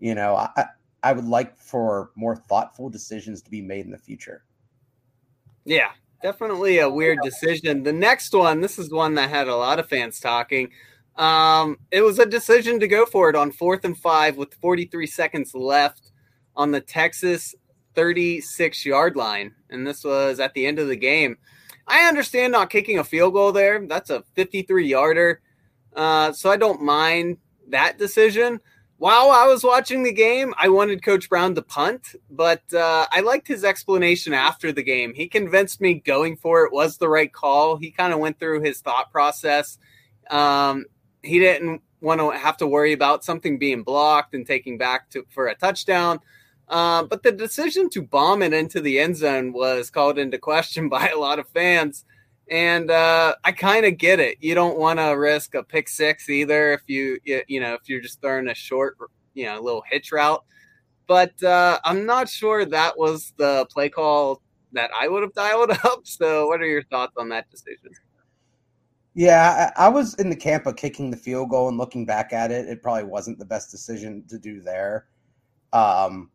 you 0.00 0.14
know, 0.14 0.36
I, 0.36 0.66
I 1.02 1.12
would 1.12 1.26
like 1.26 1.58
for 1.58 2.10
more 2.16 2.36
thoughtful 2.36 2.90
decisions 2.90 3.42
to 3.42 3.50
be 3.50 3.62
made 3.62 3.84
in 3.84 3.90
the 3.90 3.98
future. 3.98 4.44
Yeah, 5.64 5.90
definitely 6.22 6.78
a 6.78 6.88
weird 6.88 7.18
decision. 7.22 7.82
The 7.82 7.92
next 7.92 8.32
one, 8.32 8.60
this 8.60 8.78
is 8.78 8.90
one 8.90 9.14
that 9.14 9.30
had 9.30 9.48
a 9.48 9.56
lot 9.56 9.78
of 9.78 9.88
fans 9.88 10.18
talking. 10.18 10.70
Um, 11.16 11.78
it 11.90 12.00
was 12.00 12.18
a 12.18 12.26
decision 12.26 12.78
to 12.80 12.88
go 12.88 13.04
for 13.04 13.28
it 13.28 13.36
on 13.36 13.50
fourth 13.50 13.84
and 13.84 13.98
five 13.98 14.36
with 14.36 14.54
43 14.54 15.06
seconds 15.06 15.54
left 15.54 16.12
on 16.56 16.70
the 16.70 16.80
Texas 16.80 17.54
36 17.94 18.86
yard 18.86 19.16
line. 19.16 19.54
And 19.70 19.86
this 19.86 20.04
was 20.04 20.40
at 20.40 20.54
the 20.54 20.66
end 20.66 20.78
of 20.78 20.88
the 20.88 20.96
game. 20.96 21.36
I 21.88 22.06
understand 22.06 22.52
not 22.52 22.70
kicking 22.70 22.98
a 22.98 23.04
field 23.04 23.32
goal 23.32 23.52
there. 23.52 23.84
That's 23.86 24.10
a 24.10 24.22
53 24.34 24.86
yarder. 24.86 25.40
Uh, 25.96 26.32
so 26.32 26.50
I 26.50 26.56
don't 26.56 26.82
mind 26.82 27.38
that 27.68 27.98
decision. 27.98 28.60
While 28.98 29.30
I 29.30 29.46
was 29.46 29.62
watching 29.62 30.02
the 30.02 30.12
game, 30.12 30.52
I 30.58 30.68
wanted 30.68 31.04
Coach 31.04 31.28
Brown 31.28 31.54
to 31.54 31.62
punt, 31.62 32.16
but 32.30 32.62
uh, 32.74 33.06
I 33.12 33.20
liked 33.20 33.46
his 33.46 33.62
explanation 33.62 34.34
after 34.34 34.72
the 34.72 34.82
game. 34.82 35.14
He 35.14 35.28
convinced 35.28 35.80
me 35.80 35.94
going 35.94 36.36
for 36.36 36.64
it 36.64 36.72
was 36.72 36.98
the 36.98 37.08
right 37.08 37.32
call. 37.32 37.76
He 37.76 37.92
kind 37.92 38.12
of 38.12 38.18
went 38.18 38.40
through 38.40 38.62
his 38.62 38.80
thought 38.80 39.12
process. 39.12 39.78
Um, 40.30 40.84
he 41.22 41.38
didn't 41.38 41.80
want 42.00 42.20
to 42.20 42.30
have 42.30 42.56
to 42.56 42.66
worry 42.66 42.92
about 42.92 43.24
something 43.24 43.56
being 43.56 43.84
blocked 43.84 44.34
and 44.34 44.44
taking 44.44 44.78
back 44.78 45.10
to 45.10 45.24
for 45.30 45.46
a 45.46 45.54
touchdown. 45.54 46.18
Uh, 46.68 47.02
but 47.02 47.22
the 47.22 47.32
decision 47.32 47.88
to 47.90 48.02
bomb 48.02 48.42
it 48.42 48.52
into 48.52 48.80
the 48.80 48.98
end 48.98 49.16
zone 49.16 49.52
was 49.52 49.90
called 49.90 50.18
into 50.18 50.38
question 50.38 50.88
by 50.90 51.08
a 51.08 51.18
lot 51.18 51.38
of 51.38 51.48
fans. 51.48 52.04
And 52.50 52.90
uh, 52.90 53.34
I 53.44 53.52
kind 53.52 53.84
of 53.84 53.98
get 53.98 54.20
it. 54.20 54.38
You 54.40 54.54
don't 54.54 54.78
want 54.78 54.98
to 54.98 55.10
risk 55.10 55.54
a 55.54 55.62
pick 55.62 55.88
six 55.88 56.30
either 56.30 56.72
if 56.72 56.82
you, 56.86 57.18
you 57.24 57.60
know, 57.60 57.74
if 57.74 57.88
you're 57.88 58.00
just 58.00 58.22
throwing 58.22 58.48
a 58.48 58.54
short, 58.54 58.96
you 59.34 59.44
know, 59.44 59.60
little 59.60 59.84
hitch 59.90 60.12
route. 60.12 60.42
But 61.06 61.42
uh, 61.42 61.78
I'm 61.84 62.06
not 62.06 62.28
sure 62.28 62.64
that 62.64 62.98
was 62.98 63.34
the 63.36 63.66
play 63.70 63.90
call 63.90 64.42
that 64.72 64.90
I 64.98 65.08
would 65.08 65.22
have 65.22 65.34
dialed 65.34 65.70
up. 65.84 66.00
So, 66.04 66.46
what 66.46 66.60
are 66.60 66.66
your 66.66 66.84
thoughts 66.84 67.14
on 67.18 67.28
that 67.30 67.50
decision? 67.50 67.90
Yeah, 69.14 69.72
I, 69.76 69.86
I, 69.86 69.88
was 69.88 70.14
in 70.14 70.30
the 70.30 70.36
camp 70.36 70.66
of 70.66 70.76
kicking 70.76 71.10
the 71.10 71.16
field 71.16 71.50
goal 71.50 71.68
and 71.68 71.76
looking 71.76 72.06
back 72.06 72.32
at 72.32 72.52
it, 72.52 72.68
it 72.68 72.82
probably 72.82 73.04
wasn't 73.04 73.38
the 73.38 73.44
best 73.44 73.70
decision 73.70 74.24
to 74.28 74.38
do 74.38 74.60
there. 74.60 75.06
Um, 75.72 76.30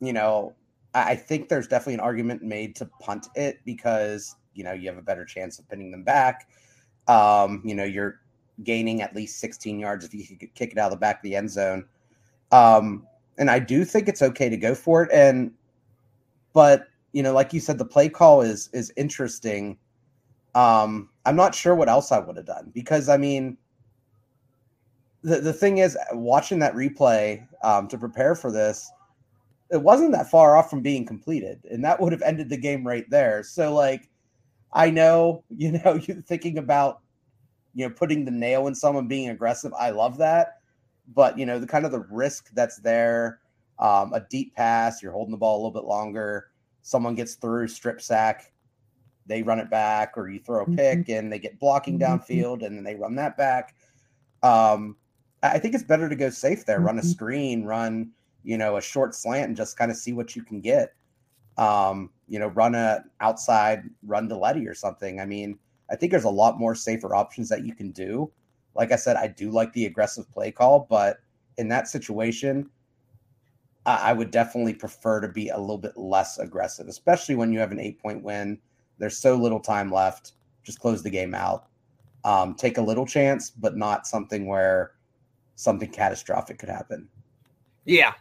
you 0.00 0.12
know, 0.12 0.54
I, 0.94 1.14
think 1.14 1.48
there's 1.48 1.68
definitely 1.68 1.94
an 1.94 2.00
argument 2.00 2.42
made 2.42 2.74
to 2.76 2.86
punt 3.00 3.28
it 3.34 3.60
because, 3.64 4.34
you 4.54 4.64
know, 4.64 4.72
you 4.72 4.88
have 4.88 4.98
a 4.98 5.02
better 5.02 5.24
chance 5.24 5.58
of 5.58 5.68
pinning 5.68 5.90
them 5.90 6.02
back. 6.02 6.48
Um, 7.06 7.62
you 7.64 7.74
know, 7.74 7.84
you're 7.84 8.20
gaining 8.64 9.02
at 9.02 9.14
least 9.14 9.38
16 9.38 9.78
yards 9.78 10.04
if 10.04 10.12
you 10.12 10.24
could 10.36 10.54
kick 10.54 10.72
it 10.72 10.78
out 10.78 10.86
of 10.86 10.92
the 10.92 10.96
back 10.96 11.16
of 11.16 11.22
the 11.22 11.36
end 11.36 11.50
zone. 11.50 11.84
Um, 12.50 13.06
and 13.38 13.50
I 13.50 13.58
do 13.58 13.84
think 13.84 14.08
it's 14.08 14.22
okay 14.22 14.48
to 14.48 14.56
go 14.56 14.74
for 14.74 15.04
it. 15.04 15.10
And, 15.12 15.52
but, 16.52 16.88
you 17.12 17.22
know, 17.22 17.32
like 17.32 17.52
you 17.52 17.60
said, 17.60 17.78
the 17.78 17.84
play 17.84 18.08
call 18.08 18.40
is 18.40 18.68
is 18.72 18.92
interesting 18.96 19.78
um, 20.54 21.08
I'm 21.26 21.36
not 21.36 21.54
sure 21.54 21.74
what 21.74 21.88
else 21.88 22.12
I 22.12 22.18
would 22.18 22.36
have 22.36 22.46
done 22.46 22.70
because 22.74 23.08
I 23.08 23.16
mean, 23.16 23.56
the 25.22 25.40
the 25.40 25.52
thing 25.52 25.78
is, 25.78 25.96
watching 26.12 26.58
that 26.60 26.74
replay 26.74 27.46
um, 27.62 27.88
to 27.88 27.98
prepare 27.98 28.34
for 28.34 28.50
this, 28.50 28.90
it 29.70 29.82
wasn't 29.82 30.12
that 30.12 30.30
far 30.30 30.56
off 30.56 30.70
from 30.70 30.82
being 30.82 31.06
completed, 31.06 31.60
and 31.70 31.84
that 31.84 32.00
would 32.00 32.12
have 32.12 32.22
ended 32.22 32.48
the 32.48 32.56
game 32.56 32.86
right 32.86 33.08
there. 33.10 33.42
So 33.42 33.74
like, 33.74 34.08
I 34.72 34.90
know 34.90 35.44
you 35.56 35.72
know 35.72 36.00
you 36.02 36.22
thinking 36.22 36.58
about 36.58 37.00
you 37.74 37.88
know 37.88 37.94
putting 37.94 38.24
the 38.24 38.30
nail 38.30 38.66
in 38.66 38.74
someone 38.74 39.08
being 39.08 39.30
aggressive. 39.30 39.72
I 39.78 39.90
love 39.90 40.18
that, 40.18 40.58
but 41.14 41.38
you 41.38 41.46
know 41.46 41.58
the 41.58 41.66
kind 41.66 41.84
of 41.84 41.92
the 41.92 42.06
risk 42.10 42.50
that's 42.54 42.78
there. 42.78 43.40
Um, 43.78 44.12
a 44.12 44.20
deep 44.28 44.54
pass, 44.54 45.02
you're 45.02 45.12
holding 45.12 45.32
the 45.32 45.38
ball 45.38 45.56
a 45.56 45.58
little 45.58 45.70
bit 45.70 45.88
longer. 45.88 46.48
Someone 46.82 47.14
gets 47.14 47.36
through, 47.36 47.68
strip 47.68 48.02
sack 48.02 48.52
they 49.30 49.42
run 49.42 49.60
it 49.60 49.70
back, 49.70 50.18
or 50.18 50.28
you 50.28 50.40
throw 50.40 50.64
a 50.64 50.66
pick 50.66 50.98
mm-hmm. 51.00 51.12
and 51.12 51.32
they 51.32 51.38
get 51.38 51.58
blocking 51.58 51.98
mm-hmm. 51.98 52.14
downfield 52.14 52.66
and 52.66 52.76
then 52.76 52.84
they 52.84 52.96
run 52.96 53.14
that 53.14 53.36
back. 53.36 53.74
Um, 54.42 54.96
I 55.42 55.58
think 55.58 55.74
it's 55.74 55.84
better 55.84 56.08
to 56.08 56.16
go 56.16 56.28
safe 56.28 56.66
there, 56.66 56.80
run 56.80 56.98
a 56.98 57.00
mm-hmm. 57.00 57.10
screen, 57.10 57.64
run, 57.64 58.10
you 58.44 58.58
know, 58.58 58.76
a 58.76 58.80
short 58.80 59.14
slant 59.14 59.48
and 59.48 59.56
just 59.56 59.76
kind 59.76 59.90
of 59.90 59.96
see 59.96 60.12
what 60.12 60.34
you 60.34 60.42
can 60.42 60.60
get. 60.60 60.94
Um, 61.58 62.10
you 62.28 62.38
know, 62.38 62.48
run 62.48 62.74
a 62.74 63.04
outside 63.20 63.82
run 64.06 64.28
to 64.28 64.36
Leddie 64.36 64.66
or 64.66 64.74
something. 64.74 65.20
I 65.20 65.26
mean, 65.26 65.58
I 65.90 65.96
think 65.96 66.12
there's 66.12 66.24
a 66.24 66.30
lot 66.30 66.58
more 66.58 66.74
safer 66.74 67.14
options 67.14 67.48
that 67.48 67.64
you 67.64 67.74
can 67.74 67.90
do. 67.90 68.30
Like 68.74 68.92
I 68.92 68.96
said, 68.96 69.16
I 69.16 69.26
do 69.26 69.50
like 69.50 69.72
the 69.72 69.86
aggressive 69.86 70.30
play 70.30 70.52
call, 70.52 70.86
but 70.88 71.18
in 71.58 71.68
that 71.68 71.88
situation, 71.88 72.70
I, 73.84 74.10
I 74.10 74.12
would 74.12 74.30
definitely 74.30 74.74
prefer 74.74 75.20
to 75.20 75.28
be 75.28 75.48
a 75.48 75.58
little 75.58 75.78
bit 75.78 75.96
less 75.96 76.38
aggressive, 76.38 76.88
especially 76.88 77.34
when 77.34 77.52
you 77.52 77.58
have 77.58 77.72
an 77.72 77.80
eight 77.80 78.00
point 78.00 78.22
win. 78.22 78.58
There's 78.98 79.18
so 79.18 79.34
little 79.34 79.60
time 79.60 79.90
left. 79.90 80.32
Just 80.62 80.80
close 80.80 81.02
the 81.02 81.10
game 81.10 81.34
out. 81.34 81.66
Um, 82.24 82.54
take 82.54 82.78
a 82.78 82.82
little 82.82 83.06
chance, 83.06 83.50
but 83.50 83.76
not 83.76 84.06
something 84.06 84.46
where 84.46 84.92
something 85.56 85.90
catastrophic 85.90 86.58
could 86.58 86.68
happen. 86.68 87.08
Yeah. 87.84 88.12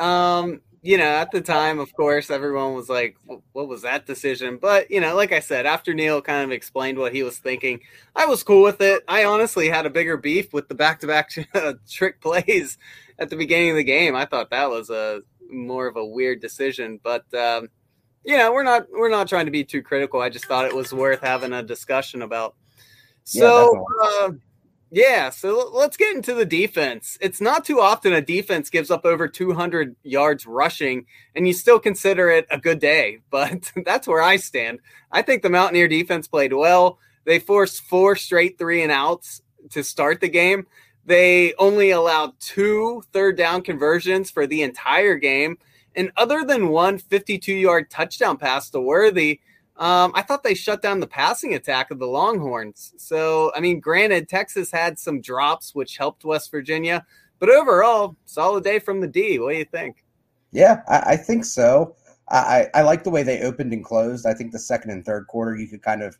Um, 0.00 0.60
you 0.82 0.96
know, 0.96 1.04
at 1.04 1.32
the 1.32 1.40
time, 1.40 1.80
of 1.80 1.92
course, 1.94 2.30
everyone 2.30 2.74
was 2.74 2.88
like, 2.88 3.16
what 3.52 3.68
was 3.68 3.82
that 3.82 4.06
decision? 4.06 4.58
But, 4.58 4.90
you 4.90 5.00
know, 5.00 5.16
like 5.16 5.32
I 5.32 5.40
said, 5.40 5.66
after 5.66 5.92
Neal 5.92 6.22
kind 6.22 6.44
of 6.44 6.52
explained 6.52 6.98
what 6.98 7.12
he 7.12 7.22
was 7.22 7.38
thinking, 7.38 7.80
I 8.14 8.26
was 8.26 8.44
cool 8.44 8.62
with 8.62 8.80
it. 8.80 9.02
I 9.08 9.24
honestly 9.24 9.68
had 9.68 9.86
a 9.86 9.90
bigger 9.90 10.16
beef 10.16 10.52
with 10.52 10.68
the 10.68 10.74
back 10.74 11.00
to 11.00 11.06
back 11.06 11.30
trick 11.90 12.20
plays 12.20 12.78
at 13.18 13.28
the 13.28 13.36
beginning 13.36 13.70
of 13.70 13.76
the 13.76 13.84
game. 13.84 14.14
I 14.14 14.24
thought 14.24 14.50
that 14.50 14.70
was 14.70 14.88
a 14.88 15.22
more 15.50 15.88
of 15.88 15.96
a 15.96 16.06
weird 16.06 16.40
decision. 16.40 17.00
But, 17.02 17.24
um, 17.34 17.68
you 18.24 18.36
know, 18.36 18.52
we're 18.52 18.62
not 18.62 18.86
we're 18.92 19.10
not 19.10 19.28
trying 19.28 19.46
to 19.46 19.52
be 19.52 19.64
too 19.64 19.82
critical. 19.82 20.20
I 20.20 20.28
just 20.28 20.46
thought 20.46 20.66
it 20.66 20.74
was 20.74 20.92
worth 20.92 21.20
having 21.20 21.52
a 21.52 21.62
discussion 21.62 22.22
about. 22.22 22.54
So, 23.24 23.84
yeah, 24.20 24.28
yeah, 24.90 25.28
so 25.30 25.70
let's 25.72 25.96
get 25.96 26.16
into 26.16 26.34
the 26.34 26.46
defense. 26.46 27.18
It's 27.20 27.40
not 27.40 27.64
too 27.64 27.80
often 27.80 28.12
a 28.12 28.22
defense 28.22 28.70
gives 28.70 28.90
up 28.90 29.04
over 29.04 29.28
200 29.28 29.94
yards 30.02 30.46
rushing, 30.46 31.06
and 31.34 31.46
you 31.46 31.52
still 31.52 31.78
consider 31.78 32.30
it 32.30 32.46
a 32.50 32.58
good 32.58 32.78
day. 32.78 33.18
But 33.30 33.70
that's 33.84 34.08
where 34.08 34.22
I 34.22 34.36
stand. 34.36 34.80
I 35.12 35.22
think 35.22 35.42
the 35.42 35.50
Mountaineer 35.50 35.88
defense 35.88 36.26
played 36.26 36.52
well. 36.52 36.98
They 37.24 37.38
forced 37.38 37.82
four 37.82 38.16
straight 38.16 38.56
three 38.56 38.82
and 38.82 38.90
outs 38.90 39.42
to 39.70 39.84
start 39.84 40.20
the 40.20 40.28
game. 40.28 40.66
They 41.04 41.54
only 41.58 41.90
allowed 41.90 42.38
two 42.40 43.02
third 43.12 43.36
down 43.36 43.62
conversions 43.62 44.30
for 44.30 44.46
the 44.46 44.62
entire 44.62 45.16
game. 45.16 45.58
And 45.94 46.12
other 46.16 46.44
than 46.44 46.68
one 46.68 46.98
52 46.98 47.52
yard 47.52 47.90
touchdown 47.90 48.38
pass 48.38 48.70
to 48.70 48.80
Worthy, 48.80 49.40
um, 49.78 50.12
I 50.14 50.22
thought 50.22 50.42
they 50.42 50.54
shut 50.54 50.82
down 50.82 51.00
the 51.00 51.06
passing 51.06 51.54
attack 51.54 51.90
of 51.90 51.98
the 51.98 52.06
Longhorns. 52.06 52.94
So, 52.96 53.52
I 53.54 53.60
mean, 53.60 53.78
granted, 53.80 54.28
Texas 54.28 54.70
had 54.70 54.98
some 54.98 55.20
drops, 55.20 55.74
which 55.74 55.96
helped 55.96 56.24
West 56.24 56.50
Virginia, 56.50 57.06
but 57.38 57.48
overall, 57.48 58.16
solid 58.24 58.64
day 58.64 58.80
from 58.80 59.00
the 59.00 59.06
D. 59.06 59.38
What 59.38 59.52
do 59.52 59.58
you 59.58 59.64
think? 59.64 60.04
Yeah, 60.50 60.82
I, 60.88 61.12
I 61.12 61.16
think 61.16 61.44
so. 61.44 61.94
I, 62.30 62.68
I 62.74 62.82
like 62.82 63.04
the 63.04 63.10
way 63.10 63.22
they 63.22 63.40
opened 63.42 63.72
and 63.72 63.84
closed. 63.84 64.26
I 64.26 64.34
think 64.34 64.52
the 64.52 64.58
second 64.58 64.90
and 64.90 65.04
third 65.04 65.26
quarter, 65.28 65.56
you 65.56 65.66
could 65.66 65.82
kind 65.82 66.02
of 66.02 66.18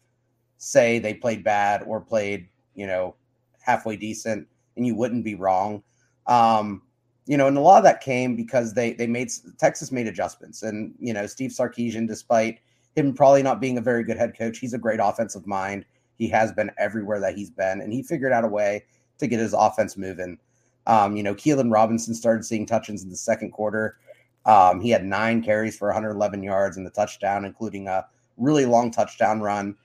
say 0.57 0.99
they 0.99 1.15
played 1.15 1.45
bad 1.45 1.83
or 1.83 2.01
played, 2.01 2.49
you 2.75 2.87
know, 2.87 3.15
halfway 3.61 3.97
decent, 3.97 4.47
and 4.77 4.87
you 4.87 4.95
wouldn't 4.95 5.25
be 5.25 5.35
wrong. 5.35 5.83
Um, 6.27 6.83
you 7.27 7.37
know, 7.37 7.47
and 7.47 7.59
a 7.59 7.61
lot 7.61 7.79
of 7.79 7.85
that 7.85 8.01
came 8.01 8.37
because 8.37 8.73
they 8.73 8.93
they 8.95 9.07
made 9.07 9.31
Texas 9.59 9.93
made 9.93 10.07
adjustments, 10.07 10.63
and 10.63 10.95
you 10.99 11.13
know, 11.13 11.27
Steve 11.27 11.51
Sarkisian, 11.51 12.09
despite 12.09 12.61
him 12.97 13.15
probably 13.15 13.43
not 13.43 13.61
being 13.61 13.79
a 13.79 13.83
very 13.83 14.05
good 14.05 14.17
head 14.17 14.37
coach. 14.37 14.59
He's 14.59 14.75
a 14.75 14.79
great 14.79 15.01
offensive 15.03 15.47
mind. 15.47 15.85
He 16.17 16.29
has 16.29 16.53
been 16.53 16.71
everywhere 16.79 17.21
that 17.21 17.37
he's 17.37 17.51
been, 17.51 17.81
and 17.81 17.93
he 17.93 18.03
figured 18.03 18.33
out 18.33 18.45
a 18.45 18.49
way 18.49 18.85
to 19.19 19.27
get 19.27 19.39
his 19.39 19.53
offense 19.53 19.97
moving. 19.97 20.39
Um, 20.87 21.17
you 21.17 21.23
know, 21.23 21.35
Keilan 21.35 21.73
Robinson 21.73 22.15
started 22.15 22.45
seeing 22.45 22.67
touches 22.67 23.05
in 23.05 23.11
the 23.11 23.17
second 23.17 23.53
quarter. 23.53 23.99
Um, 24.47 24.81
he 24.81 24.91
had 24.91 25.05
nine 25.05 25.43
carries 25.43 25.77
for 25.77 25.89
111 25.89 26.43
yards 26.43 26.77
and 26.77 26.87
the 26.87 26.91
touchdown, 26.91 27.45
including 27.45 27.87
a 27.87 28.07
really 28.39 28.65
long 28.65 28.91
touchdown 28.91 29.41
run 29.41 29.77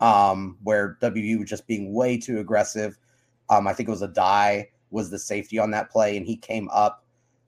um, 0.00 0.58
where 0.62 0.98
WVU 1.00 1.40
was 1.40 1.48
just 1.48 1.66
being 1.66 1.92
way 1.94 2.18
too 2.18 2.40
aggressive. 2.40 2.98
Um, 3.50 3.66
I 3.66 3.72
think 3.72 3.88
it 3.88 3.92
was 3.92 4.02
Addae 4.02 4.66
was 4.90 5.10
the 5.10 5.18
safety 5.18 5.58
on 5.58 5.70
that 5.70 5.90
play, 5.90 6.16
and 6.16 6.26
he 6.26 6.36
came 6.36 6.68
up 6.70 7.04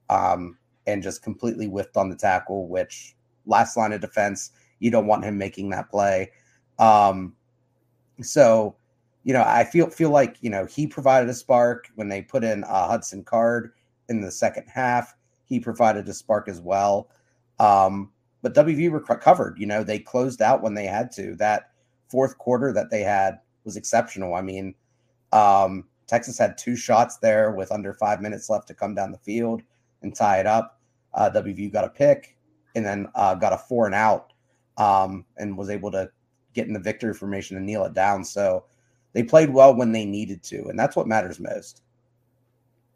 um, 0.09 0.59
and 0.87 1.03
just 1.03 1.23
completely 1.23 1.67
whiffed 1.67 1.97
on 1.97 2.09
the 2.09 2.17
tackle, 2.17 2.69
which 2.69 3.17
last 3.47 3.77
line 3.77 3.93
of 3.93 4.01
defense 4.01 4.53
you 4.81 4.91
don't 4.91 5.07
want 5.07 5.25
him 5.25 5.39
making 5.39 5.71
that 5.71 5.89
play. 5.91 6.33
Um, 6.79 7.35
so, 8.21 8.77
you 9.23 9.33
know, 9.33 9.45
I 9.47 9.65
feel 9.65 9.89
feel 9.89 10.11
like 10.11 10.37
you 10.41 10.51
know 10.51 10.67
he 10.67 10.87
provided 10.87 11.29
a 11.29 11.35
spark 11.35 11.89
when 11.95 12.09
they 12.09 12.23
put 12.23 12.43
in 12.43 12.65
uh, 12.65 12.89
Hudson 12.89 13.23
Card 13.23 13.73
in 14.09 14.21
the 14.21 14.31
second 14.31 14.67
half. 14.67 15.15
He 15.45 15.61
provided 15.61 16.09
a 16.09 16.15
spark 16.15 16.49
as 16.49 16.61
well. 16.61 17.09
Um, 17.59 18.11
but 18.43 18.55
WV 18.55 18.93
recovered. 18.93 19.59
You 19.59 19.67
know, 19.67 19.85
they 19.85 19.99
closed 19.99 20.43
out 20.43 20.63
when 20.63 20.75
they 20.75 20.87
had 20.87 21.13
to. 21.13 21.37
That 21.37 21.71
fourth 22.09 22.39
quarter 22.39 22.73
that 22.73 22.91
they 22.91 23.03
had 23.03 23.39
was 23.65 23.77
exceptional. 23.77 24.35
I 24.35 24.43
mean, 24.43 24.75
um, 25.33 25.85
Texas 26.07 26.39
had 26.39 26.57
two 26.57 26.75
shots 26.75 27.19
there 27.19 27.53
with 27.53 27.71
under 27.71 27.93
five 27.93 28.21
minutes 28.21 28.49
left 28.49 28.67
to 28.69 28.75
come 28.75 28.95
down 28.95 29.13
the 29.13 29.19
field 29.19 29.63
and 30.03 30.15
tie 30.15 30.41
it 30.41 30.47
up. 30.47 30.81
Uh, 31.13 31.29
got 31.29 31.85
a 31.85 31.89
pick 31.89 32.37
and 32.75 32.85
then 32.85 33.09
uh, 33.15 33.35
got 33.35 33.53
a 33.53 33.59
four 33.59 33.87
and 33.87 33.95
out 33.95 34.30
um, 34.81 35.27
and 35.37 35.57
was 35.57 35.69
able 35.69 35.91
to 35.93 36.11
get 36.55 36.67
in 36.67 36.73
the 36.73 36.81
victory 36.81 37.13
formation 37.13 37.57
and 37.57 37.67
kneel 37.67 37.85
it 37.85 37.93
down. 37.93 38.25
So 38.25 38.65
they 39.13 39.23
played 39.23 39.51
well 39.51 39.75
when 39.75 39.93
they 39.93 40.05
needed 40.05 40.43
to, 40.45 40.69
and 40.69 40.79
that's 40.79 40.97
what 40.97 41.07
matters 41.07 41.39
most. 41.39 41.83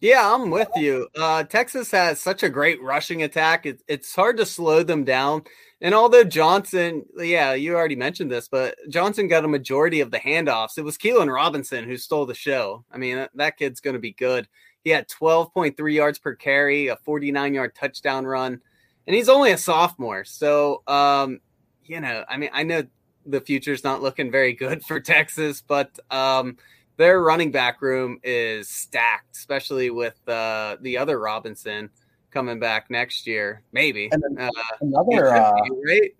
Yeah, 0.00 0.34
I'm 0.34 0.50
with 0.50 0.68
you. 0.76 1.08
Uh, 1.16 1.44
Texas 1.44 1.90
has 1.92 2.20
such 2.20 2.42
a 2.42 2.48
great 2.48 2.82
rushing 2.82 3.22
attack. 3.22 3.64
It, 3.64 3.82
it's 3.88 4.14
hard 4.14 4.36
to 4.38 4.46
slow 4.46 4.82
them 4.82 5.04
down. 5.04 5.44
And 5.80 5.94
although 5.94 6.24
Johnson, 6.24 7.04
yeah, 7.16 7.54
you 7.54 7.74
already 7.74 7.96
mentioned 7.96 8.30
this, 8.30 8.48
but 8.48 8.76
Johnson 8.88 9.28
got 9.28 9.44
a 9.44 9.48
majority 9.48 10.00
of 10.00 10.10
the 10.10 10.18
handoffs. 10.18 10.78
It 10.78 10.84
was 10.84 10.98
Keilan 10.98 11.32
Robinson 11.32 11.84
who 11.84 11.96
stole 11.96 12.26
the 12.26 12.34
show. 12.34 12.84
I 12.90 12.98
mean, 12.98 13.26
that, 13.34 13.56
kid's 13.56 13.80
going 13.80 13.94
to 13.94 14.00
be 14.00 14.12
good. 14.12 14.48
He 14.82 14.90
had 14.90 15.08
12.3 15.08 15.94
yards 15.94 16.18
per 16.18 16.34
carry, 16.34 16.88
a 16.88 16.96
49 16.96 17.54
yard 17.54 17.74
touchdown 17.74 18.26
run, 18.26 18.60
and 19.06 19.16
he's 19.16 19.30
only 19.30 19.52
a 19.52 19.58
sophomore. 19.58 20.24
So, 20.24 20.82
um, 20.86 21.40
you 21.86 22.00
know, 22.00 22.24
I 22.28 22.36
mean, 22.36 22.50
I 22.52 22.62
know 22.62 22.84
the 23.26 23.40
future's 23.40 23.84
not 23.84 24.02
looking 24.02 24.30
very 24.30 24.52
good 24.52 24.84
for 24.84 25.00
Texas, 25.00 25.62
but 25.66 25.98
um, 26.10 26.56
their 26.96 27.20
running 27.20 27.50
back 27.50 27.82
room 27.82 28.18
is 28.22 28.68
stacked, 28.68 29.36
especially 29.36 29.90
with 29.90 30.16
uh, 30.28 30.76
the 30.80 30.98
other 30.98 31.18
Robinson 31.18 31.90
coming 32.30 32.58
back 32.58 32.90
next 32.90 33.26
year, 33.26 33.62
maybe. 33.72 34.10
Uh, 34.12 34.50
another, 34.80 35.34
uh, 35.34 35.52
right? 35.86 36.14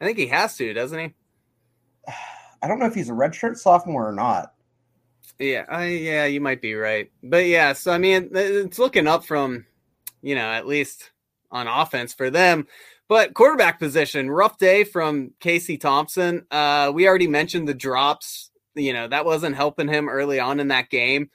I 0.00 0.04
think 0.04 0.18
he 0.18 0.26
has 0.26 0.56
to, 0.56 0.72
doesn't 0.74 0.98
he? 0.98 1.14
I 2.62 2.68
don't 2.68 2.78
know 2.78 2.86
if 2.86 2.94
he's 2.94 3.10
a 3.10 3.12
redshirt 3.12 3.58
sophomore 3.58 4.08
or 4.08 4.12
not. 4.12 4.54
Yeah, 5.38 5.64
I, 5.68 5.86
yeah, 5.86 6.24
you 6.26 6.40
might 6.40 6.62
be 6.62 6.74
right, 6.74 7.10
but 7.22 7.46
yeah. 7.46 7.72
So 7.72 7.92
I 7.92 7.98
mean, 7.98 8.30
it's 8.32 8.78
looking 8.78 9.06
up 9.06 9.24
from, 9.24 9.66
you 10.22 10.34
know, 10.34 10.50
at 10.50 10.66
least 10.66 11.10
on 11.50 11.66
offense 11.66 12.14
for 12.14 12.30
them. 12.30 12.66
But 13.08 13.34
quarterback 13.34 13.78
position, 13.78 14.30
rough 14.30 14.58
day 14.58 14.84
from 14.84 15.32
Casey 15.40 15.76
Thompson. 15.76 16.46
Uh, 16.50 16.90
we 16.94 17.06
already 17.06 17.28
mentioned 17.28 17.68
the 17.68 17.74
drops. 17.74 18.50
You 18.74 18.92
know, 18.92 19.08
that 19.08 19.24
wasn't 19.24 19.56
helping 19.56 19.88
him 19.88 20.08
early 20.08 20.40
on 20.40 20.58
in 20.58 20.68
that 20.68 20.90
game, 20.90 21.30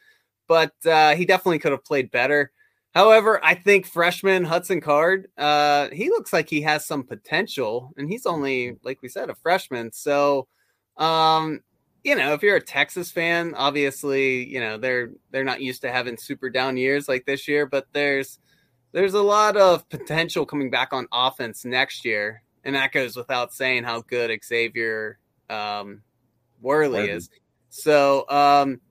but 0.47 0.73
uh, 0.85 1.15
he 1.15 1.25
definitely 1.25 1.59
could 1.59 1.71
have 1.71 1.85
played 1.85 2.11
better. 2.11 2.51
However, 2.93 3.39
I 3.43 3.53
think 3.53 3.85
freshman 3.85 4.43
Hudson 4.43 4.81
Card, 4.81 5.27
uh, 5.37 5.89
he 5.93 6.09
looks 6.09 6.33
like 6.33 6.49
he 6.49 6.61
has 6.61 6.85
some 6.85 7.03
potential, 7.03 7.93
and 7.97 8.09
he's 8.09 8.25
only, 8.25 8.77
like 8.83 9.01
we 9.01 9.09
said, 9.09 9.29
a 9.29 9.35
freshman. 9.35 9.91
So, 9.91 10.47
um, 10.97 11.61
you 12.03 12.15
know, 12.15 12.33
if 12.33 12.41
you're 12.41 12.55
a 12.55 12.61
Texas 12.61 13.11
fan, 13.11 13.53
obviously, 13.55 14.45
you 14.45 14.59
know 14.59 14.77
they're 14.77 15.11
they're 15.31 15.43
not 15.43 15.61
used 15.61 15.81
to 15.83 15.91
having 15.91 16.17
super 16.17 16.49
down 16.49 16.77
years 16.77 17.07
like 17.07 17.25
this 17.25 17.47
year, 17.47 17.65
but 17.67 17.85
there's 17.93 18.39
there's 18.91 19.13
a 19.13 19.21
lot 19.21 19.57
of 19.57 19.87
potential 19.89 20.45
coming 20.45 20.69
back 20.69 20.93
on 20.93 21.07
offense 21.11 21.65
next 21.65 22.05
year, 22.05 22.41
and 22.63 22.75
that 22.75 22.91
goes 22.91 23.15
without 23.15 23.53
saying 23.53 23.83
how 23.83 24.01
good 24.01 24.37
Xavier 24.43 25.19
um, 25.49 26.01
Worthy 26.61 27.09
is. 27.09 27.29
So, 27.69 28.27
um, 28.29 28.81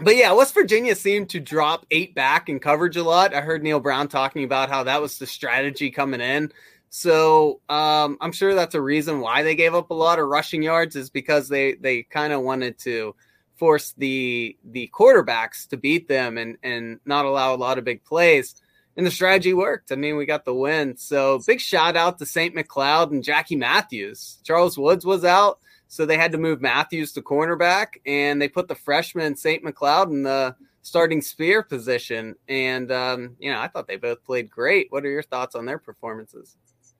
but 0.00 0.16
yeah, 0.16 0.32
West 0.32 0.54
Virginia 0.54 0.94
seemed 0.94 1.28
to 1.30 1.40
drop 1.40 1.84
eight 1.90 2.14
back 2.14 2.48
in 2.48 2.60
coverage 2.60 2.96
a 2.96 3.02
lot. 3.02 3.34
I 3.34 3.40
heard 3.40 3.62
Neal 3.62 3.80
Brown 3.80 4.08
talking 4.08 4.44
about 4.44 4.70
how 4.70 4.84
that 4.84 5.02
was 5.02 5.18
the 5.18 5.26
strategy 5.26 5.90
coming 5.90 6.20
in. 6.20 6.52
So 6.90 7.60
um, 7.68 8.16
I'm 8.20 8.32
sure 8.32 8.54
that's 8.54 8.74
a 8.74 8.80
reason 8.80 9.20
why 9.20 9.42
they 9.42 9.54
gave 9.54 9.74
up 9.74 9.90
a 9.90 9.94
lot 9.94 10.18
of 10.18 10.28
rushing 10.28 10.62
yards 10.62 10.96
is 10.96 11.10
because 11.10 11.48
they 11.48 11.74
they 11.74 12.04
kind 12.04 12.32
of 12.32 12.42
wanted 12.42 12.78
to 12.78 13.14
force 13.56 13.92
the 13.98 14.56
the 14.64 14.90
quarterbacks 14.94 15.68
to 15.68 15.76
beat 15.76 16.08
them 16.08 16.38
and 16.38 16.56
and 16.62 17.00
not 17.04 17.26
allow 17.26 17.54
a 17.54 17.56
lot 17.56 17.76
of 17.76 17.84
big 17.84 18.04
plays 18.04 18.54
and 18.98 19.06
the 19.06 19.12
strategy 19.12 19.54
worked. 19.54 19.92
I 19.92 19.94
mean, 19.94 20.16
we 20.16 20.26
got 20.26 20.44
the 20.44 20.52
win. 20.52 20.96
So 20.96 21.40
big 21.46 21.60
shout 21.60 21.96
out 21.96 22.18
to 22.18 22.26
St. 22.26 22.52
McLeod 22.54 23.12
and 23.12 23.22
Jackie 23.22 23.54
Matthews. 23.54 24.40
Charles 24.42 24.76
Woods 24.76 25.06
was 25.06 25.24
out, 25.24 25.60
so 25.86 26.04
they 26.04 26.16
had 26.18 26.32
to 26.32 26.38
move 26.38 26.60
Matthews 26.60 27.12
to 27.12 27.22
cornerback, 27.22 28.00
and 28.04 28.42
they 28.42 28.48
put 28.48 28.66
the 28.66 28.74
freshman 28.74 29.36
St. 29.36 29.64
McLeod 29.64 30.10
in 30.10 30.24
the 30.24 30.56
starting 30.82 31.22
spear 31.22 31.62
position. 31.62 32.34
And 32.48 32.90
um, 32.90 33.36
you 33.38 33.52
know, 33.52 33.60
I 33.60 33.68
thought 33.68 33.86
they 33.86 33.96
both 33.96 34.24
played 34.24 34.50
great. 34.50 34.88
What 34.90 35.04
are 35.04 35.10
your 35.10 35.22
thoughts 35.22 35.54
on 35.54 35.64
their 35.64 35.78
performances? 35.78 36.56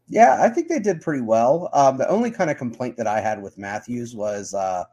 Yeah, 0.07 0.39
I 0.41 0.51
think 0.51 0.69
they 0.69 0.79
did 0.79 1.01
pretty 1.01 1.23
well. 1.23 1.69
Um, 1.73 1.99
the 1.99 2.09
only 2.09 2.31
kind 2.31 2.49
of 2.49 2.57
complaint 2.57 2.97
that 2.99 3.09
I 3.09 3.21
had 3.21 3.43
with 3.43 3.59
Matthews 3.59 4.15
was 4.15 4.55
uh, 4.55 4.85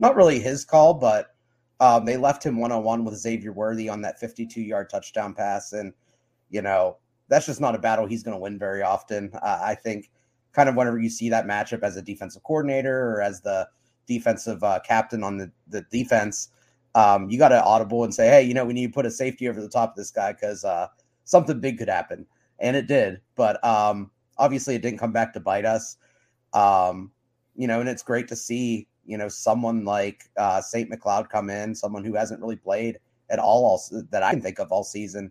not 0.00 0.16
really 0.16 0.40
his 0.40 0.64
call, 0.64 0.94
but 0.94 1.34
um, 1.78 2.06
they 2.06 2.16
left 2.16 2.42
him 2.42 2.58
one 2.58 2.72
on 2.72 2.82
one 2.84 3.04
with 3.04 3.16
Xavier 3.16 3.52
Worthy 3.52 3.90
on 3.90 4.00
that 4.00 4.18
52 4.18 4.62
yard 4.62 4.88
touchdown 4.88 5.34
pass. 5.34 5.74
And, 5.74 5.92
you 6.50 6.62
know, 6.62 6.96
that's 7.28 7.46
just 7.46 7.60
not 7.60 7.74
a 7.74 7.78
battle 7.78 8.06
he's 8.06 8.22
going 8.22 8.36
to 8.36 8.40
win 8.40 8.58
very 8.58 8.82
often. 8.82 9.30
Uh, 9.34 9.60
I 9.62 9.74
think 9.74 10.10
kind 10.52 10.68
of 10.68 10.76
whenever 10.76 10.98
you 10.98 11.10
see 11.10 11.28
that 11.28 11.46
matchup 11.46 11.82
as 11.82 11.96
a 11.96 12.02
defensive 12.02 12.42
coordinator 12.42 13.12
or 13.12 13.22
as 13.22 13.40
the 13.40 13.68
defensive 14.06 14.62
uh, 14.64 14.80
captain 14.80 15.22
on 15.22 15.36
the, 15.36 15.50
the 15.68 15.82
defense, 15.90 16.48
um, 16.94 17.28
you 17.30 17.38
got 17.38 17.50
to 17.50 17.62
audible 17.62 18.04
and 18.04 18.14
say, 18.14 18.28
hey, 18.28 18.42
you 18.42 18.54
know, 18.54 18.64
we 18.64 18.72
need 18.72 18.88
to 18.88 18.92
put 18.92 19.06
a 19.06 19.10
safety 19.10 19.48
over 19.48 19.60
the 19.60 19.68
top 19.68 19.90
of 19.90 19.96
this 19.96 20.10
guy 20.10 20.32
because 20.32 20.64
uh, 20.64 20.88
something 21.24 21.60
big 21.60 21.78
could 21.78 21.88
happen. 21.88 22.26
And 22.58 22.76
it 22.76 22.86
did. 22.86 23.20
But 23.36 23.62
um, 23.64 24.10
obviously, 24.38 24.74
it 24.74 24.82
didn't 24.82 24.98
come 24.98 25.12
back 25.12 25.32
to 25.34 25.40
bite 25.40 25.64
us. 25.64 25.96
Um, 26.54 27.12
you 27.54 27.66
know, 27.66 27.80
and 27.80 27.88
it's 27.88 28.02
great 28.02 28.26
to 28.28 28.36
see, 28.36 28.88
you 29.04 29.18
know, 29.18 29.28
someone 29.28 29.84
like 29.84 30.24
uh, 30.36 30.60
St. 30.60 30.90
McLeod 30.90 31.28
come 31.28 31.50
in, 31.50 31.74
someone 31.74 32.04
who 32.04 32.14
hasn't 32.14 32.40
really 32.40 32.56
played 32.56 32.98
at 33.30 33.38
all, 33.38 33.64
all 33.64 34.02
that 34.10 34.22
I 34.22 34.32
can 34.32 34.40
think 34.40 34.58
of 34.58 34.72
all 34.72 34.84
season, 34.84 35.30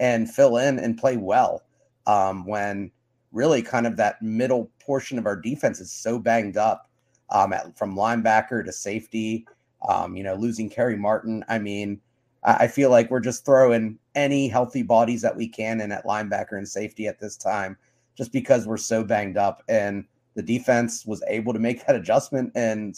and 0.00 0.30
fill 0.30 0.58
in 0.58 0.78
and 0.78 0.98
play 0.98 1.16
well 1.16 1.62
um, 2.06 2.46
when 2.46 2.90
really 3.32 3.62
kind 3.62 3.86
of 3.86 3.96
that 3.96 4.20
middle 4.22 4.70
portion 4.80 5.18
of 5.18 5.26
our 5.26 5.36
defense 5.36 5.80
is 5.80 5.92
so 5.92 6.18
banged 6.18 6.56
up 6.56 6.88
um, 7.30 7.52
at, 7.52 7.76
from 7.76 7.96
linebacker 7.96 8.64
to 8.64 8.72
safety 8.72 9.46
um, 9.88 10.16
you 10.16 10.22
know, 10.22 10.34
losing 10.34 10.68
Kerry 10.68 10.96
Martin. 10.96 11.44
I 11.48 11.58
mean, 11.58 12.00
I 12.44 12.68
feel 12.68 12.90
like 12.90 13.10
we're 13.10 13.20
just 13.20 13.44
throwing 13.44 13.98
any 14.14 14.48
healthy 14.48 14.82
bodies 14.82 15.22
that 15.22 15.36
we 15.36 15.48
can 15.48 15.80
in 15.80 15.90
at 15.90 16.04
linebacker 16.04 16.52
and 16.52 16.68
safety 16.68 17.08
at 17.08 17.18
this 17.18 17.36
time, 17.36 17.76
just 18.16 18.32
because 18.32 18.66
we're 18.66 18.76
so 18.76 19.02
banged 19.02 19.36
up. 19.36 19.62
And 19.68 20.04
the 20.34 20.42
defense 20.42 21.04
was 21.06 21.22
able 21.28 21.52
to 21.52 21.58
make 21.58 21.84
that 21.86 21.96
adjustment 21.96 22.52
and, 22.54 22.96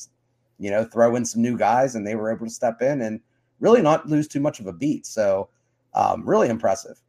you 0.59 0.71
know, 0.71 0.85
throw 0.85 1.17
in 1.17 1.25
some 1.25 1.43
new 1.43 1.57
guys, 1.57 1.95
and 1.95 2.07
they 2.07 2.15
were 2.15 2.33
able 2.33 2.47
to 2.47 2.53
step 2.53 2.83
in 2.83 3.01
and 3.03 3.21
really 3.61 3.83
not 3.83 4.09
lose 4.09 4.29
too 4.29 4.41
much 4.41 4.61
of 4.61 4.67
a 4.67 4.73
beat. 4.73 5.07
So, 5.07 5.49
um, 5.95 6.29
really 6.29 6.49
impressive. 6.49 7.01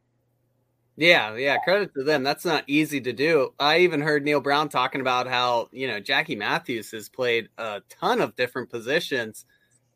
Yeah, 0.96 1.34
yeah, 1.36 1.56
credit 1.58 1.94
to 1.94 2.04
them. 2.04 2.22
That's 2.22 2.44
not 2.44 2.64
easy 2.66 3.00
to 3.00 3.12
do. 3.12 3.54
I 3.58 3.78
even 3.78 4.02
heard 4.02 4.22
Neal 4.22 4.40
Brown 4.40 4.68
talking 4.68 5.00
about 5.00 5.26
how, 5.26 5.68
you 5.72 5.86
know, 5.86 5.98
Jackie 5.98 6.36
Matthews 6.36 6.90
has 6.90 7.08
played 7.08 7.48
a 7.56 7.80
ton 7.88 8.20
of 8.20 8.36
different 8.36 8.68
positions 8.68 9.46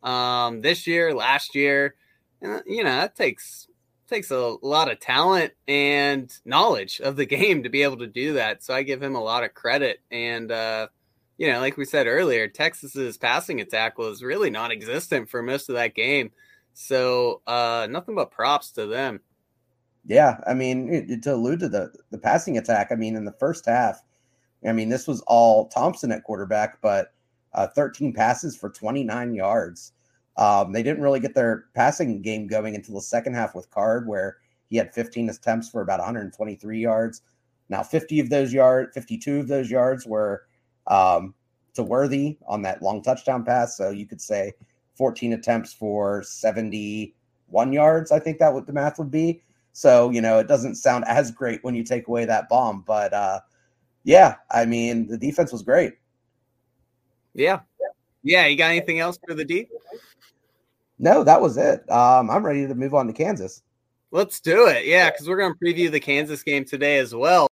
um, 0.03 0.63
this 0.63 0.87
year, 0.87 1.13
last 1.15 1.55
year. 1.55 1.97
And, 2.41 2.63
you 2.67 2.85
know, 2.85 2.91
that 2.91 3.17
takes 3.17 3.69
takes 4.09 4.31
a 4.31 4.57
lot 4.63 4.91
of 4.91 5.01
talent 5.01 5.53
and 5.67 6.33
knowledge 6.45 7.01
of 7.01 7.17
the 7.17 7.27
game 7.27 7.63
to 7.65 7.69
be 7.69 7.83
able 7.83 7.99
to 7.99 8.07
do 8.07 8.35
that. 8.35 8.63
So 8.63 8.75
I 8.75 8.83
give 8.83 9.03
him 9.03 9.15
a 9.15 9.23
lot 9.23 9.45
of 9.45 9.55
credit. 9.55 10.01
And 10.11 10.51
uh, 10.51 10.89
you 11.37 11.53
know, 11.53 11.61
like 11.61 11.77
we 11.77 11.85
said 11.85 12.07
earlier, 12.07 12.49
Texas's 12.49 13.19
passing 13.19 13.61
attack 13.61 13.99
was 13.99 14.23
really 14.23 14.51
non-existent 14.51 15.29
for 15.29 15.43
most 15.43 15.69
of 15.69 15.75
that 15.75 15.95
game. 15.95 16.31
So 16.75 17.41
uh, 17.47 17.87
nothing 17.89 18.17
but 18.17 18.31
props 18.31 18.71
to 18.73 18.87
them. 18.87 19.21
Yeah, 20.07 20.39
I 20.47 20.53
mean, 20.53 21.21
to 21.23 21.35
allude 21.35 21.61
to 21.61 21.69
the 21.69 21.93
the 22.11 22.19
passing 22.19 22.59
attack, 22.59 22.89
I 22.91 22.97
mean, 22.97 23.17
in 23.17 23.25
the 23.25 23.33
first 23.33 23.65
half, 23.65 24.03
I 24.67 24.73
mean, 24.73 24.91
this 24.91 25.07
was 25.07 25.23
all 25.23 25.69
Thompson 25.69 26.13
at 26.13 26.25
quarterback, 26.25 26.81
but 26.83 27.13
uh, 27.55 27.69
13 27.69 28.13
passes 28.13 28.57
for 28.57 28.69
29 28.69 29.35
yards. 29.35 29.93
Um, 30.37 30.73
they 30.73 30.83
didn't 30.83 31.03
really 31.03 31.21
get 31.21 31.35
their 31.35 31.67
passing 31.75 32.21
game 32.21 32.49
going 32.49 32.75
until 32.75 32.97
the 32.97 33.01
second 33.01 33.35
half 33.35 33.55
with 33.55 33.71
Card, 33.71 34.09
where 34.09 34.39
he 34.69 34.77
had 34.77 34.93
15 34.93 35.31
attempts 35.31 35.69
for 35.69 35.81
about 35.81 36.01
123 36.01 36.79
yards. 36.79 37.23
Now, 37.69 37.83
50 37.83 38.21
of 38.21 38.31
those 38.31 38.53
yards, 38.53 38.93
52 38.95 39.39
of 39.39 39.49
those 39.49 39.71
yards 39.71 40.07
were 40.07 40.43
um, 40.89 41.35
to 41.75 41.83
Worthy 41.83 42.37
on 42.47 42.63
that 42.63 42.83
long 42.83 43.03
touchdown 43.03 43.45
pass. 43.45 43.77
So 43.77 43.91
you 43.91 44.07
could 44.07 44.21
say 44.21 44.53
14 44.95 45.33
attempts 45.33 45.73
for 45.73 46.23
71 46.23 47.73
yards. 47.73 48.13
I 48.13 48.19
think 48.19 48.39
that 48.39 48.53
what 48.53 48.67
the 48.67 48.73
math 48.73 48.99
would 48.99 49.11
be. 49.11 49.43
So 49.73 50.11
you 50.11 50.21
know, 50.21 50.39
it 50.39 50.49
doesn't 50.49 50.77
sound 50.77 51.05
as 51.07 51.31
great 51.31 51.63
when 51.65 51.75
you 51.75 51.85
take 51.85 52.09
away 52.09 52.25
that 52.25 52.49
bomb, 52.49 52.83
but 52.87 53.13
uh, 53.13 53.41
yeah, 54.05 54.37
I 54.51 54.67
mean, 54.67 55.09
the 55.09 55.19
defense 55.19 55.51
was 55.51 55.63
great. 55.63 55.95
Yeah. 57.35 57.61
Yeah. 58.23 58.47
You 58.47 58.57
got 58.57 58.71
anything 58.71 59.01
else 59.01 59.19
for 59.27 59.35
the 59.35 59.45
D? 59.45 59.67
No, 60.99 61.25
that 61.25 61.41
was 61.41 61.57
it. 61.57 61.91
Um, 61.91 62.31
I'm 62.31 62.47
ready 62.47 62.67
to 62.67 62.75
move 62.75 62.95
on 62.95 63.07
to 63.09 63.13
Kansas. 63.13 63.63
Let's 64.13 64.39
do 64.39 64.69
it. 64.69 64.87
Yeah, 64.87 65.11
because 65.11 65.29
we're 65.29 65.39
going 65.39 65.53
to 65.53 65.59
preview 65.59 65.91
the 65.91 65.99
Kansas 65.99 66.45
game 66.45 66.65
today 66.65 66.99
as 66.99 67.13
well. 67.15 67.49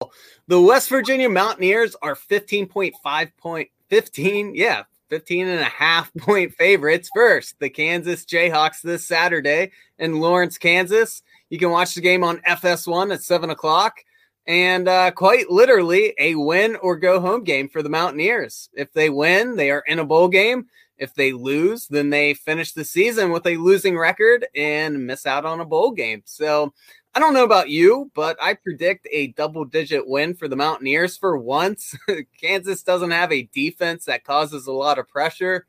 The 0.47 0.61
West 0.61 0.88
Virginia 0.90 1.28
Mountaineers 1.28 1.97
are 2.03 2.14
15.5 2.14 3.30
point 3.36 3.68
15. 3.88 4.55
Yeah, 4.55 4.84
15 5.12 5.46
and 5.46 5.60
a 5.60 5.64
half 5.64 6.10
point 6.18 6.54
favorites 6.54 7.10
first. 7.14 7.58
The 7.58 7.68
Kansas 7.68 8.24
Jayhawks 8.24 8.80
this 8.80 9.06
Saturday 9.06 9.72
in 9.98 10.20
Lawrence, 10.20 10.56
Kansas. 10.56 11.20
You 11.50 11.58
can 11.58 11.68
watch 11.68 11.94
the 11.94 12.00
game 12.00 12.24
on 12.24 12.38
FS1 12.38 13.12
at 13.12 13.22
7 13.22 13.50
o'clock 13.50 13.98
and 14.46 14.88
uh, 14.88 15.10
quite 15.10 15.50
literally 15.50 16.14
a 16.18 16.34
win 16.34 16.76
or 16.76 16.96
go 16.96 17.20
home 17.20 17.44
game 17.44 17.68
for 17.68 17.82
the 17.82 17.90
Mountaineers. 17.90 18.70
If 18.72 18.90
they 18.94 19.10
win, 19.10 19.54
they 19.56 19.70
are 19.70 19.84
in 19.86 19.98
a 19.98 20.04
bowl 20.06 20.28
game. 20.28 20.68
If 20.96 21.12
they 21.14 21.32
lose, 21.32 21.88
then 21.88 22.08
they 22.08 22.32
finish 22.32 22.72
the 22.72 22.84
season 22.84 23.32
with 23.32 23.46
a 23.46 23.58
losing 23.58 23.98
record 23.98 24.46
and 24.56 25.06
miss 25.06 25.26
out 25.26 25.44
on 25.44 25.60
a 25.60 25.66
bowl 25.66 25.90
game. 25.90 26.22
So 26.24 26.72
I 27.14 27.20
don't 27.20 27.34
know 27.34 27.44
about 27.44 27.68
you, 27.68 28.10
but 28.14 28.38
I 28.40 28.54
predict 28.54 29.06
a 29.12 29.28
double 29.28 29.66
digit 29.66 30.08
win 30.08 30.34
for 30.34 30.48
the 30.48 30.56
Mountaineers 30.56 31.16
for 31.16 31.36
once. 31.36 31.94
Kansas 32.40 32.82
doesn't 32.82 33.10
have 33.10 33.30
a 33.30 33.48
defense 33.52 34.06
that 34.06 34.24
causes 34.24 34.66
a 34.66 34.72
lot 34.72 34.98
of 34.98 35.08
pressure. 35.08 35.66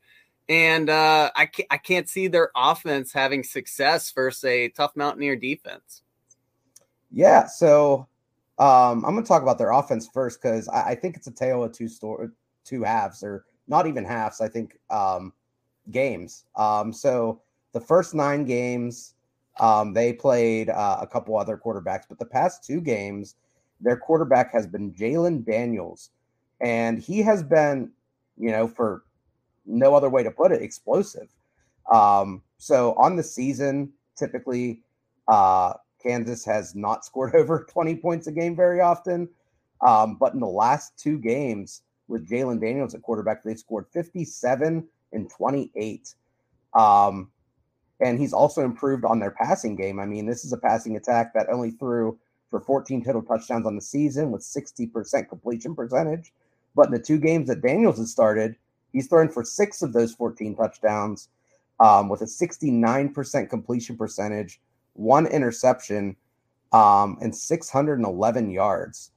And 0.48 0.88
uh, 0.88 1.30
I, 1.36 1.46
can't, 1.46 1.68
I 1.70 1.76
can't 1.76 2.08
see 2.08 2.28
their 2.28 2.50
offense 2.56 3.12
having 3.12 3.42
success 3.42 4.10
versus 4.10 4.44
a 4.44 4.68
tough 4.70 4.96
Mountaineer 4.96 5.36
defense. 5.36 6.02
Yeah. 7.10 7.46
So 7.46 8.08
um, 8.58 9.04
I'm 9.04 9.12
going 9.12 9.22
to 9.22 9.28
talk 9.28 9.42
about 9.42 9.58
their 9.58 9.72
offense 9.72 10.08
first 10.12 10.40
because 10.40 10.68
I, 10.68 10.90
I, 10.90 10.94
think 10.94 11.16
it's 11.16 11.26
a 11.26 11.32
tale 11.32 11.64
of 11.64 11.72
two 11.72 11.88
story, 11.88 12.28
two 12.64 12.82
halves, 12.82 13.22
or 13.22 13.44
not 13.68 13.86
even 13.86 14.04
halves. 14.04 14.40
I 14.40 14.48
think 14.48 14.78
um, 14.90 15.32
games. 15.90 16.44
Um, 16.56 16.92
so 16.92 17.40
the 17.72 17.80
first 17.80 18.14
nine 18.14 18.44
games, 18.44 19.13
um, 19.60 19.92
they 19.92 20.12
played 20.12 20.68
uh, 20.70 20.98
a 21.00 21.06
couple 21.06 21.38
other 21.38 21.56
quarterbacks, 21.56 22.04
but 22.08 22.18
the 22.18 22.26
past 22.26 22.64
two 22.64 22.80
games, 22.80 23.36
their 23.80 23.96
quarterback 23.96 24.52
has 24.52 24.66
been 24.66 24.92
Jalen 24.92 25.44
Daniels, 25.44 26.10
and 26.60 26.98
he 26.98 27.20
has 27.20 27.42
been, 27.42 27.90
you 28.36 28.50
know, 28.50 28.66
for 28.66 29.04
no 29.66 29.94
other 29.94 30.10
way 30.10 30.22
to 30.22 30.30
put 30.30 30.52
it, 30.52 30.62
explosive. 30.62 31.28
Um, 31.92 32.42
so 32.58 32.94
on 32.94 33.16
the 33.16 33.22
season, 33.22 33.92
typically, 34.16 34.80
uh, 35.28 35.74
Kansas 36.02 36.44
has 36.44 36.74
not 36.74 37.04
scored 37.04 37.34
over 37.34 37.66
20 37.68 37.96
points 37.96 38.26
a 38.26 38.32
game 38.32 38.56
very 38.56 38.80
often. 38.80 39.28
Um, 39.80 40.16
but 40.16 40.34
in 40.34 40.40
the 40.40 40.46
last 40.46 40.96
two 40.96 41.18
games 41.18 41.82
with 42.08 42.28
Jalen 42.28 42.60
Daniels 42.60 42.94
at 42.94 43.02
quarterback, 43.02 43.42
they 43.42 43.54
scored 43.54 43.86
57 43.92 44.86
and 45.12 45.30
28. 45.30 46.14
Um, 46.74 47.30
and 48.00 48.18
he's 48.18 48.32
also 48.32 48.62
improved 48.62 49.04
on 49.04 49.18
their 49.18 49.30
passing 49.30 49.76
game. 49.76 50.00
I 50.00 50.06
mean, 50.06 50.26
this 50.26 50.44
is 50.44 50.52
a 50.52 50.58
passing 50.58 50.96
attack 50.96 51.32
that 51.34 51.48
only 51.50 51.70
threw 51.70 52.18
for 52.50 52.60
14 52.60 53.04
total 53.04 53.22
touchdowns 53.22 53.66
on 53.66 53.74
the 53.74 53.80
season 53.80 54.30
with 54.30 54.42
60% 54.42 55.28
completion 55.28 55.74
percentage. 55.74 56.32
But 56.74 56.86
in 56.86 56.92
the 56.92 56.98
two 56.98 57.18
games 57.18 57.48
that 57.48 57.62
Daniels 57.62 57.98
has 57.98 58.10
started, 58.10 58.56
he's 58.92 59.06
thrown 59.06 59.28
for 59.28 59.44
six 59.44 59.82
of 59.82 59.92
those 59.92 60.14
14 60.14 60.56
touchdowns 60.56 61.28
um, 61.80 62.08
with 62.08 62.22
a 62.22 62.26
69% 62.26 63.50
completion 63.50 63.96
percentage 63.96 64.60
one 64.94 65.26
interception, 65.26 66.16
um, 66.72 67.18
and 67.20 67.34
611 67.34 68.50
yards. 68.50 69.10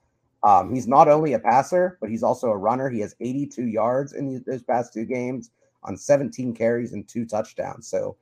Um, 0.43 0.73
he's 0.73 0.87
not 0.87 1.07
only 1.07 1.33
a 1.33 1.39
passer, 1.39 1.97
but 1.99 2.09
he's 2.09 2.23
also 2.23 2.47
a 2.47 2.57
runner. 2.57 2.89
He 2.89 2.99
has 2.99 3.15
82 3.19 3.65
yards 3.65 4.13
in 4.13 4.43
those 4.45 4.63
past 4.63 4.93
two 4.93 5.05
games 5.05 5.51
on 5.83 5.97
17 5.97 6.53
carries 6.53 6.93
and 6.93 7.07
two 7.07 7.25
touchdowns. 7.25 7.87
So 7.87 8.15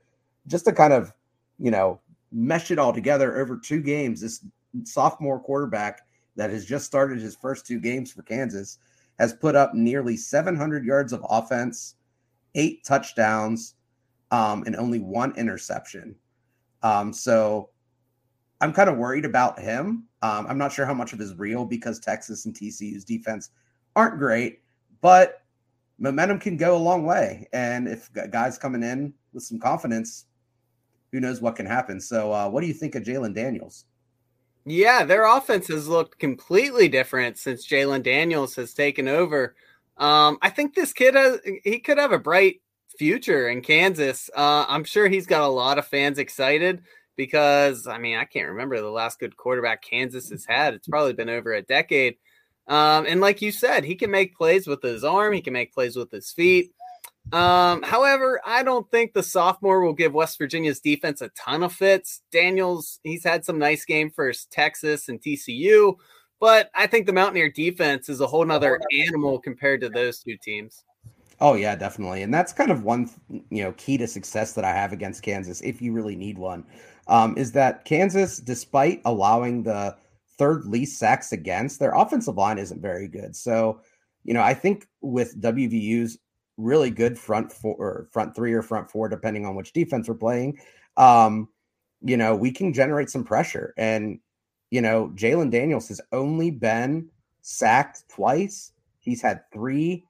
just 0.48 0.66
to 0.66 0.72
kind 0.72 0.94
of, 0.94 1.14
you 1.60 1.72
know, 1.72 2.00
mesh 2.32 2.72
it 2.72 2.80
all 2.80 2.94
together 2.94 3.38
over 3.38 3.58
two 3.58 3.82
games, 3.82 4.22
this 4.22 4.46
sophomore 4.84 5.40
quarterback 5.40 6.02
that 6.36 6.50
has 6.50 6.66
just 6.66 6.86
started 6.86 7.20
his 7.20 7.36
first 7.36 7.66
two 7.66 7.80
games 7.80 8.12
for 8.12 8.22
Kansas 8.24 8.78
has 9.20 9.34
put 9.34 9.56
up 9.56 9.74
nearly 9.74 10.18
700 10.18 10.86
yards 10.86 11.14
of 11.14 11.26
offense, 11.30 11.96
eight 12.56 12.84
touchdowns, 12.84 13.76
um, 14.32 14.64
and 14.66 14.76
only 14.76 15.00
one 15.00 15.34
interception. 15.38 16.16
Um, 16.84 17.14
so 17.14 17.70
I'm 18.62 18.74
kind 18.74 18.90
of 18.90 18.98
worried 18.98 19.26
about 19.26 19.60
him. 19.60 20.06
Um, 20.22 20.48
I'm 20.48 20.58
not 20.58 20.74
sure 20.74 20.86
how 20.86 20.94
much 20.94 21.14
of 21.14 21.22
is 21.22 21.34
real 21.36 21.66
because 21.66 22.00
Texas 22.00 22.46
and 22.46 22.54
TCU's 22.54 23.06
defense 23.06 23.52
aren't 23.96 24.20
great, 24.20 24.62
but 25.02 25.44
momentum 25.98 26.40
can 26.40 26.58
go 26.58 26.76
a 26.76 26.78
long 26.78 27.06
way. 27.06 27.48
And 27.54 27.88
if 27.88 28.10
guys 28.32 28.58
coming 28.58 28.84
in 28.84 29.14
with 29.34 29.44
some 29.44 29.60
confidence, 29.60 30.26
who 31.12 31.20
knows 31.20 31.42
what 31.42 31.56
can 31.56 31.66
happen. 31.66 32.00
So, 32.00 32.32
uh, 32.32 32.50
what 32.50 32.62
do 32.62 32.68
you 32.68 32.74
think 32.74 32.96
of 32.96 33.04
Jalen 33.04 33.34
Daniels? 33.34 33.86
Yeah, 34.66 35.06
their 35.06 35.26
offense 35.26 35.68
has 35.68 35.88
looked 35.88 36.18
completely 36.18 36.88
different 36.88 37.38
since 37.38 37.68
Jalen 37.68 38.04
Daniels 38.04 38.56
has 38.56 38.74
taken 38.74 39.08
over. 39.08 39.56
Um, 39.98 40.38
I 40.42 40.50
think 40.50 40.74
this 40.74 40.92
kid 40.92 41.16
has 41.16 41.40
he 41.64 41.80
could 41.80 42.00
have 42.00 42.12
a 42.12 42.20
bright 42.20 42.62
future 42.98 43.48
in 43.48 43.62
Kansas. 43.62 44.30
Uh, 44.36 44.66
I'm 44.68 44.84
sure 44.84 45.08
he's 45.08 45.28
got 45.28 45.44
a 45.44 45.48
lot 45.48 45.78
of 45.78 45.88
fans 45.88 46.18
excited 46.18 46.82
because 47.16 47.88
I 47.88 48.00
mean 48.00 48.18
I 48.18 48.26
can't 48.26 48.50
remember 48.50 48.82
the 48.82 48.90
last 48.90 49.20
good 49.20 49.38
quarterback 49.38 49.84
Kansas 49.84 50.30
has 50.32 50.46
had. 50.46 50.74
It's 50.74 50.88
probably 50.88 51.14
been 51.14 51.30
over 51.30 51.54
a 51.54 51.62
decade. 51.62 52.16
Um, 52.68 53.06
and 53.06 53.22
like 53.22 53.44
you 53.44 53.52
said, 53.52 53.84
he 53.84 53.96
can 53.96 54.10
make 54.10 54.36
plays 54.36 54.66
with 54.66 54.82
his 54.82 55.04
arm. 55.04 55.34
He 55.34 55.42
can 55.42 55.54
make 55.54 55.74
plays 55.74 55.96
with 55.96 56.12
his 56.12 56.32
feet. 56.32 56.72
Um, 57.36 57.82
however, 57.82 58.40
I 58.46 58.64
don't 58.64 58.90
think 58.90 59.12
the 59.12 59.22
sophomore 59.22 59.82
will 59.82 59.92
give 59.92 60.14
West 60.14 60.38
Virginia's 60.38 60.80
defense 60.80 61.22
a 61.22 61.28
ton 61.38 61.64
of 61.64 61.74
fits. 61.74 62.22
Daniels, 62.32 63.02
he's 63.04 63.26
had 63.26 63.44
some 63.44 63.60
nice 63.60 63.84
game 63.84 64.10
for 64.10 64.32
Texas 64.52 65.10
and 65.10 65.22
TCU, 65.22 65.96
but 66.40 66.70
I 66.74 66.88
think 66.88 67.06
the 67.06 67.12
Mountaineer 67.12 67.50
defense 67.50 68.08
is 68.08 68.22
a 68.22 68.28
whole 68.28 68.46
nother 68.46 68.80
animal 69.06 69.38
compared 69.38 69.82
to 69.82 69.90
those 69.90 70.20
two 70.20 70.38
teams. 70.42 70.86
Oh 71.42 71.56
yeah, 71.56 71.76
definitely, 71.76 72.22
and 72.22 72.34
that's 72.34 72.54
kind 72.54 72.72
of 72.72 72.86
one 72.86 73.10
you 73.50 73.64
know 73.66 73.74
key 73.74 73.98
to 73.98 74.08
success 74.08 74.54
that 74.54 74.64
I 74.64 74.72
have 74.72 74.94
against 74.94 75.22
Kansas, 75.22 75.60
if 75.60 75.82
you 75.82 75.92
really 75.92 76.16
need 76.16 76.38
one, 76.38 76.64
um, 77.10 77.38
is 77.38 77.52
that 77.52 77.84
Kansas, 77.84 78.38
despite 78.38 79.02
allowing 79.04 79.64
the 79.64 79.98
third 80.38 80.64
least 80.68 81.00
sacks 81.00 81.34
against, 81.34 81.80
their 81.80 81.92
offensive 81.96 82.38
line 82.38 82.60
isn't 82.60 82.82
very 82.82 83.10
good. 83.10 83.36
So, 83.36 83.82
you 84.24 84.34
know, 84.34 84.42
I 84.42 84.54
think 84.54 84.88
with 85.02 85.42
WVU's 85.42 86.18
really 86.58 86.90
good 86.90 87.18
front 87.18 87.52
four 87.52 88.08
front 88.12 88.36
three 88.36 88.54
or 88.54 88.62
front 88.62 88.90
four, 88.90 89.10
depending 89.10 89.46
on 89.46 89.56
which 89.56 89.74
defense 89.74 90.08
we're 90.08 90.16
playing. 90.16 90.58
Um, 90.98 91.50
you 92.02 92.18
know, 92.18 92.36
we 92.36 92.52
can 92.52 92.74
generate 92.74 93.10
some 93.10 93.24
pressure. 93.24 93.74
And, 93.78 94.20
you 94.70 94.82
know, 94.82 95.12
Jalen 95.16 95.52
Daniels 95.52 95.88
has 95.90 96.02
only 96.12 96.52
been 96.52 97.10
sacked 97.42 98.08
twice. 98.10 98.72
He's 99.00 99.22
had 99.22 99.42
three, 99.52 100.04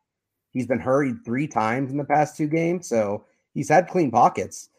he's 0.51 0.67
been 0.67 0.79
hurried 0.79 1.23
three 1.25 1.47
times 1.47 1.91
in 1.91 1.97
the 1.97 2.03
past 2.03 2.37
two 2.37 2.47
games. 2.47 2.87
So 2.87 3.25
he's 3.53 3.69
had 3.69 3.87
clean 3.87 4.11
pockets. 4.11 4.69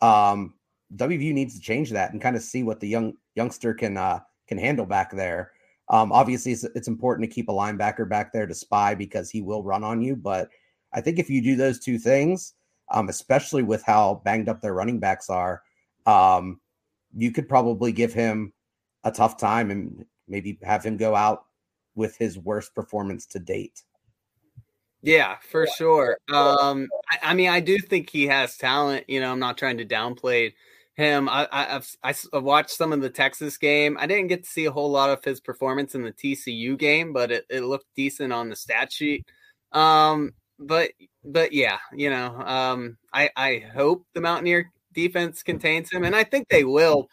Um, 0.00 0.54
WVU 0.94 1.32
needs 1.32 1.54
to 1.54 1.60
change 1.60 1.90
that 1.90 2.12
and 2.12 2.22
kind 2.22 2.36
of 2.36 2.42
see 2.42 2.62
what 2.62 2.80
the 2.80 2.88
young 2.88 3.14
youngster 3.34 3.74
can 3.74 3.96
uh 3.96 4.20
can 4.46 4.56
handle 4.56 4.86
back 4.86 5.10
there. 5.10 5.52
Um, 5.88 6.12
obviously, 6.12 6.52
it's, 6.52 6.64
it's 6.64 6.88
important 6.88 7.28
to 7.28 7.34
keep 7.34 7.48
a 7.48 7.52
linebacker 7.52 8.08
back 8.08 8.32
there 8.32 8.46
to 8.46 8.54
spy 8.54 8.94
because 8.94 9.30
he 9.30 9.42
will 9.42 9.62
run 9.62 9.84
on 9.84 10.00
you, 10.00 10.16
but 10.16 10.48
I 10.96 11.02
think 11.02 11.18
if 11.18 11.28
you 11.28 11.42
do 11.42 11.54
those 11.54 11.78
two 11.78 11.98
things, 11.98 12.54
um, 12.90 13.10
especially 13.10 13.62
with 13.62 13.84
how 13.84 14.22
banged 14.24 14.48
up 14.48 14.62
their 14.62 14.72
running 14.72 14.98
backs 14.98 15.28
are, 15.28 15.62
um, 16.06 16.58
you 17.14 17.30
could 17.30 17.48
probably 17.48 17.92
give 17.92 18.14
him 18.14 18.52
a 19.04 19.12
tough 19.12 19.36
time 19.36 19.70
and 19.70 20.06
maybe 20.26 20.58
have 20.62 20.82
him 20.82 20.96
go 20.96 21.14
out 21.14 21.44
with 21.94 22.16
his 22.16 22.38
worst 22.38 22.74
performance 22.74 23.26
to 23.26 23.38
date. 23.38 23.82
Yeah, 25.02 25.36
for 25.50 25.66
sure. 25.66 26.16
Um, 26.32 26.88
I, 27.10 27.30
I, 27.30 27.34
mean, 27.34 27.50
I 27.50 27.60
do 27.60 27.78
think 27.78 28.10
he 28.10 28.26
has 28.26 28.56
talent. 28.56 29.04
You 29.08 29.20
know, 29.20 29.30
I'm 29.30 29.38
not 29.38 29.58
trying 29.58 29.78
to 29.78 29.84
downplay 29.84 30.54
him. 30.94 31.28
I, 31.28 31.46
I, 31.52 31.64
have 31.64 31.88
I 32.02 32.38
watched 32.38 32.70
some 32.70 32.92
of 32.92 33.02
the 33.02 33.10
Texas 33.10 33.58
game. 33.58 33.98
I 34.00 34.06
didn't 34.06 34.28
get 34.28 34.44
to 34.44 34.50
see 34.50 34.64
a 34.64 34.72
whole 34.72 34.90
lot 34.90 35.10
of 35.10 35.22
his 35.22 35.40
performance 35.40 35.94
in 35.94 36.02
the 36.02 36.12
TCU 36.12 36.78
game, 36.78 37.12
but 37.12 37.30
it, 37.30 37.44
it 37.50 37.60
looked 37.60 37.86
decent 37.94 38.32
on 38.32 38.48
the 38.48 38.56
stat 38.56 38.92
sheet. 38.92 39.26
Um, 39.72 40.32
but 40.58 40.90
but 41.24 41.52
yeah, 41.52 41.78
you 41.92 42.10
know, 42.10 42.38
um, 42.40 42.96
I 43.12 43.30
I 43.36 43.64
hope 43.74 44.06
the 44.14 44.20
Mountaineer 44.20 44.70
defense 44.92 45.42
contains 45.42 45.92
him, 45.92 46.04
and 46.04 46.16
I 46.16 46.24
think 46.24 46.48
they 46.48 46.64
will. 46.64 47.08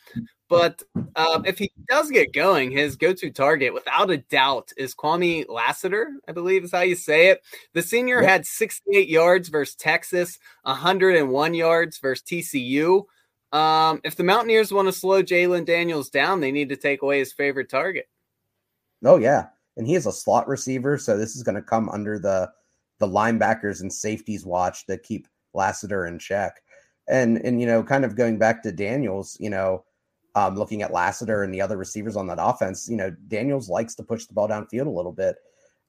But 0.49 0.83
um, 1.15 1.45
if 1.45 1.57
he 1.57 1.71
does 1.89 2.11
get 2.11 2.31
going, 2.31 2.69
his 2.69 2.95
go-to 2.95 3.31
target, 3.31 3.73
without 3.73 4.11
a 4.11 4.17
doubt, 4.17 4.71
is 4.77 4.93
Kwame 4.93 5.49
Lassiter. 5.49 6.11
I 6.27 6.31
believe 6.31 6.63
is 6.63 6.71
how 6.71 6.81
you 6.81 6.95
say 6.95 7.29
it. 7.29 7.41
The 7.73 7.81
senior 7.81 8.21
yep. 8.21 8.29
had 8.29 8.45
68 8.45 9.07
yards 9.07 9.49
versus 9.49 9.75
Texas, 9.75 10.37
101 10.61 11.53
yards 11.55 11.97
versus 11.97 12.23
TCU. 12.23 13.05
Um, 13.51 14.01
if 14.03 14.15
the 14.15 14.23
Mountaineers 14.23 14.71
want 14.71 14.87
to 14.87 14.91
slow 14.91 15.23
Jalen 15.23 15.65
Daniels 15.65 16.09
down, 16.09 16.39
they 16.39 16.51
need 16.51 16.69
to 16.69 16.75
take 16.75 17.01
away 17.01 17.19
his 17.19 17.33
favorite 17.33 17.69
target. 17.69 18.07
Oh 19.03 19.17
yeah, 19.17 19.47
and 19.75 19.87
he 19.87 19.95
is 19.95 20.05
a 20.05 20.11
slot 20.11 20.47
receiver, 20.47 20.97
so 20.97 21.17
this 21.17 21.35
is 21.35 21.43
going 21.43 21.55
to 21.55 21.61
come 21.61 21.89
under 21.89 22.19
the 22.19 22.51
the 23.03 23.13
linebackers 23.13 23.81
and 23.81 23.91
safeties 23.91 24.45
watch 24.45 24.85
to 24.85 24.97
keep 24.97 25.27
Lassiter 25.53 26.05
in 26.05 26.17
check. 26.17 26.61
And 27.09 27.37
and 27.39 27.59
you 27.59 27.67
know, 27.67 27.83
kind 27.83 28.05
of 28.05 28.15
going 28.15 28.37
back 28.37 28.63
to 28.63 28.71
Daniels, 28.71 29.35
you 29.41 29.49
know, 29.49 29.83
um, 30.35 30.55
looking 30.55 30.81
at 30.81 30.93
Lassiter 30.93 31.43
and 31.43 31.53
the 31.53 31.59
other 31.59 31.75
receivers 31.75 32.15
on 32.15 32.27
that 32.27 32.37
offense, 32.39 32.87
you 32.89 32.95
know, 32.95 33.13
Daniels 33.27 33.67
likes 33.67 33.93
to 33.95 34.03
push 34.03 34.25
the 34.25 34.33
ball 34.33 34.47
downfield 34.47 34.87
a 34.87 34.89
little 34.89 35.11
bit. 35.11 35.35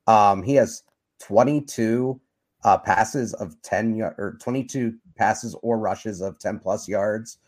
Um, 0.08 0.42
he 0.42 0.56
has 0.56 0.82
22 1.20 2.20
uh, 2.64 2.78
passes 2.78 3.32
of 3.34 3.54
10 3.62 4.02
or 4.02 4.36
22 4.40 4.94
passes 5.16 5.54
or 5.62 5.78
rushes 5.78 6.20
of 6.20 6.40
10 6.40 6.58
plus 6.58 6.88
yards 6.88 7.38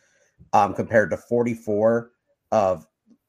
um, 0.53 0.75
compared 0.75 1.11
to 1.11 1.17
44 1.17 2.13
of, 2.53 2.87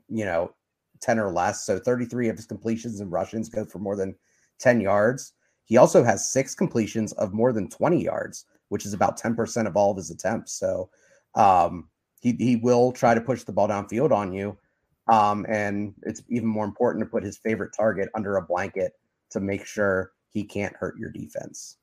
you 0.08 0.24
know, 0.24 0.54
10 1.02 1.18
or 1.18 1.32
less. 1.32 1.66
So 1.66 1.80
33 1.80 2.30
of 2.30 2.36
his 2.36 2.46
completions 2.46 3.00
and 3.00 3.12
rushes 3.12 3.50
go 3.50 3.66
for 3.66 3.80
more 3.80 3.96
than 3.96 4.16
10 4.60 4.82
yards. 4.82 5.34
He 5.68 5.76
also 5.76 6.02
has 6.02 6.32
six 6.32 6.56
completions 6.56 7.12
of 7.14 7.34
more 7.34 7.52
than 7.52 7.70
20 7.70 8.02
yards, 8.02 8.46
which 8.70 8.86
is 8.86 8.94
about 8.94 9.20
10% 9.20 9.68
of 9.68 9.76
all 9.76 9.92
of 9.92 9.98
his 9.98 10.10
attempts. 10.10 10.54
So 10.54 10.90
um, 11.36 11.90
he, 12.22 12.32
he 12.40 12.56
will 12.56 12.94
try 12.94 13.14
to 13.14 13.20
push 13.20 13.44
the 13.44 13.52
ball 13.52 13.68
downfield 13.68 14.12
on 14.12 14.32
you. 14.32 14.58
Um, 15.10 15.46
and 15.50 15.94
it's 16.04 16.24
even 16.30 16.48
more 16.48 16.64
important 16.64 17.04
to 17.04 17.10
put 17.10 17.22
his 17.22 17.38
favorite 17.38 17.74
target 17.76 18.08
under 18.16 18.38
a 18.38 18.42
blanket 18.42 18.94
to 19.32 19.42
make 19.42 19.66
sure 19.66 20.14
he 20.30 20.46
can't 20.46 20.76
hurt 20.76 20.98
your 20.98 21.12
defense. 21.12 21.78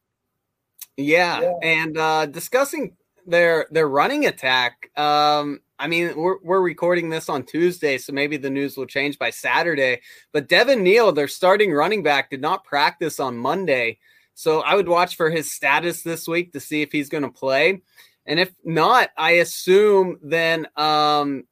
Yeah, 0.97 1.41
yeah. 1.43 1.53
and 1.63 1.99
uh, 1.99 2.27
discussing 2.27 2.97
their 3.27 3.67
their 3.71 3.89
running 3.89 4.27
attack. 4.27 4.91
Um, 4.97 5.61
I 5.79 5.89
mean, 5.89 6.17
we're, 6.17 6.39
we're 6.43 6.61
recording 6.61 7.11
this 7.11 7.29
on 7.29 7.45
Tuesday, 7.45 7.99
so 7.99 8.13
maybe 8.13 8.37
the 8.37 8.51
news 8.51 8.77
will 8.77 8.87
change 8.87 9.19
by 9.19 9.31
Saturday. 9.31 10.01
But 10.33 10.49
Devin 10.49 10.83
Neal, 10.83 11.13
their 11.13 11.29
starting 11.29 11.73
running 11.73 12.03
back, 12.03 12.31
did 12.31 12.41
not 12.41 12.65
practice 12.65 13.19
on 13.19 13.37
Monday. 13.37 13.99
So 14.35 14.61
I 14.61 14.75
would 14.75 14.89
watch 14.89 15.17
for 15.17 15.31
his 15.31 15.53
status 15.53 16.03
this 16.03 16.29
week 16.29 16.53
to 16.53 16.61
see 16.61 16.83
if 16.83 16.93
he's 16.93 17.09
going 17.09 17.25
to 17.25 17.31
play. 17.31 17.83
And 18.27 18.41
if 18.41 18.53
not, 18.65 19.11
I 19.17 19.33
assume 19.33 20.19
then 20.23 20.67
um, 20.77 21.45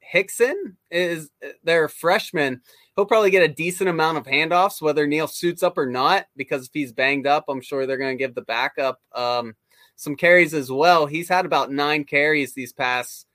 Hickson 0.00 0.76
is 0.90 1.30
their 1.62 1.88
freshman. 1.88 2.60
He'll 2.96 3.06
probably 3.06 3.30
get 3.30 3.48
a 3.48 3.54
decent 3.54 3.88
amount 3.88 4.18
of 4.18 4.26
handoffs, 4.26 4.82
whether 4.82 5.06
Neal 5.06 5.28
suits 5.28 5.62
up 5.62 5.78
or 5.78 5.86
not, 5.86 6.26
because 6.36 6.66
if 6.66 6.70
he's 6.72 6.92
banged 6.92 7.26
up, 7.26 7.44
I'm 7.48 7.60
sure 7.60 7.86
they're 7.86 7.96
going 7.96 8.18
to 8.18 8.22
give 8.22 8.34
the 8.34 8.42
backup 8.42 9.00
um, 9.14 9.54
some 9.94 10.16
carries 10.16 10.54
as 10.54 10.70
well. 10.70 11.06
He's 11.06 11.28
had 11.28 11.46
about 11.46 11.70
nine 11.70 12.04
carries 12.04 12.54
these 12.54 12.72
past 12.72 13.27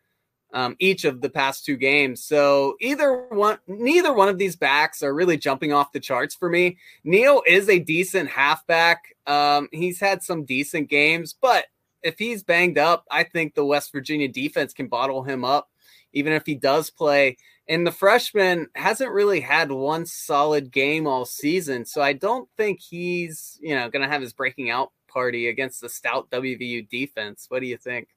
um, 0.54 0.76
each 0.80 1.04
of 1.04 1.20
the 1.22 1.30
past 1.30 1.66
two 1.66 1.76
games. 1.76 2.24
So 2.24 2.76
either 2.80 3.26
one, 3.30 3.58
neither 3.68 4.14
one 4.14 4.30
of 4.30 4.38
these 4.38 4.56
backs 4.56 5.02
are 5.02 5.14
really 5.14 5.38
jumping 5.38 5.74
off 5.74 5.92
the 5.92 6.00
charts 6.00 6.36
for 6.36 6.50
me. 6.50 6.78
Neal 7.04 7.42
is 7.48 7.68
a 7.68 7.80
decent 7.80 8.30
halfback. 8.30 9.16
Um, 9.26 9.68
he's 9.72 10.00
had 10.00 10.22
some 10.22 10.46
decent 10.46 10.90
games, 10.90 11.34
but 11.34 11.66
if 12.04 12.20
he's 12.20 12.44
banged 12.44 12.78
up, 12.78 13.06
I 13.10 13.24
think 13.24 13.56
the 13.56 13.66
West 13.66 13.92
Virginia 13.92 14.28
defense 14.28 14.74
can 14.74 14.88
bottle 14.88 15.24
him 15.24 15.44
up, 15.44 15.70
even 16.12 16.34
if 16.34 16.46
he 16.46 16.56
does 16.56 16.90
play. 16.90 17.38
And 17.68 17.88
the 17.88 17.92
freshman 17.92 18.68
hasn't 18.76 19.12
really 19.12 19.40
had 19.40 19.72
one 19.72 20.06
solid 20.06 20.70
game 20.70 21.08
all 21.08 21.24
season, 21.26 21.86
so 21.86 22.02
I 22.02 22.12
don't 22.12 22.50
think 22.58 22.82
he's 22.82 23.58
you 23.62 23.74
know 23.74 23.90
going 23.90 24.02
to 24.02 24.10
have 24.10 24.22
his 24.22 24.34
breaking 24.34 24.70
out 24.70 24.92
party 25.08 25.48
against 25.48 25.80
the 25.80 25.88
stout 25.88 26.30
WVU 26.30 26.90
defense. 26.90 27.46
What 27.48 27.62
do 27.62 27.68
you 27.68 27.78
think? 27.78 28.10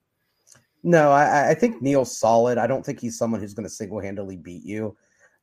No, 0.87 1.11
I, 1.11 1.51
I 1.51 1.55
think 1.55 1.82
Neal's 1.82 2.16
solid. 2.16 2.59
I 2.59 2.68
don't 2.68 2.87
think 2.87 3.01
he's 3.01 3.18
someone 3.18 3.41
who's 3.41 3.55
going 3.55 3.66
to 3.66 3.74
single 3.74 4.01
handedly 4.01 4.37
beat 4.37 4.64
you. 4.64 4.97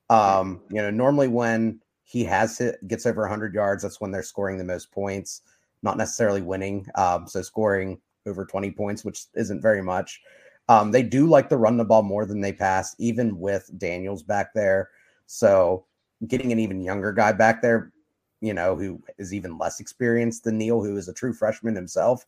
Um, 0.08 0.62
you 0.70 0.80
know, 0.80 0.90
normally 0.90 1.28
when 1.28 1.80
he 2.02 2.24
has 2.24 2.56
hit 2.56 2.76
gets 2.88 3.04
over 3.04 3.20
100 3.20 3.52
yards, 3.52 3.82
that's 3.82 4.00
when 4.00 4.10
they're 4.10 4.22
scoring 4.22 4.56
the 4.56 4.64
most 4.64 4.90
points, 4.90 5.42
not 5.82 5.98
necessarily 5.98 6.40
winning. 6.40 6.86
Um, 6.94 7.28
so 7.28 7.42
scoring 7.42 8.00
over 8.24 8.46
20 8.46 8.70
points, 8.70 9.04
which 9.04 9.26
isn't 9.34 9.60
very 9.60 9.82
much. 9.82 10.22
Um, 10.70 10.90
they 10.90 11.02
do 11.02 11.26
like 11.26 11.50
to 11.50 11.58
run 11.58 11.76
the 11.76 11.84
ball 11.84 12.02
more 12.02 12.24
than 12.24 12.40
they 12.40 12.54
pass, 12.54 12.96
even 12.98 13.38
with 13.38 13.70
Daniels 13.76 14.22
back 14.22 14.54
there. 14.54 14.88
So 15.26 15.84
getting 16.26 16.52
an 16.52 16.58
even 16.58 16.80
younger 16.80 17.12
guy 17.12 17.32
back 17.32 17.60
there, 17.60 17.92
you 18.40 18.54
know, 18.54 18.76
who 18.76 18.98
is 19.18 19.34
even 19.34 19.58
less 19.58 19.78
experienced 19.78 20.44
than 20.44 20.56
Neal, 20.56 20.82
who 20.82 20.96
is 20.96 21.08
a 21.08 21.12
true 21.12 21.34
freshman 21.34 21.74
himself, 21.74 22.24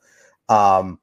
um, 0.51 0.99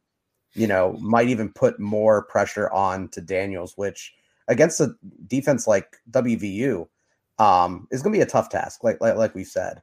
you 0.53 0.67
know, 0.67 0.97
might 0.99 1.29
even 1.29 1.51
put 1.51 1.79
more 1.79 2.23
pressure 2.25 2.69
on 2.71 3.09
to 3.09 3.21
Daniels, 3.21 3.73
which 3.75 4.13
against 4.47 4.79
a 4.79 4.93
defense 5.27 5.67
like 5.67 5.97
WVU 6.11 6.87
um, 7.39 7.87
is 7.91 8.01
going 8.01 8.13
to 8.13 8.17
be 8.19 8.23
a 8.23 8.27
tough 8.27 8.49
task, 8.49 8.83
like 8.83 9.01
like, 9.01 9.15
like 9.15 9.35
we 9.35 9.43
said. 9.43 9.81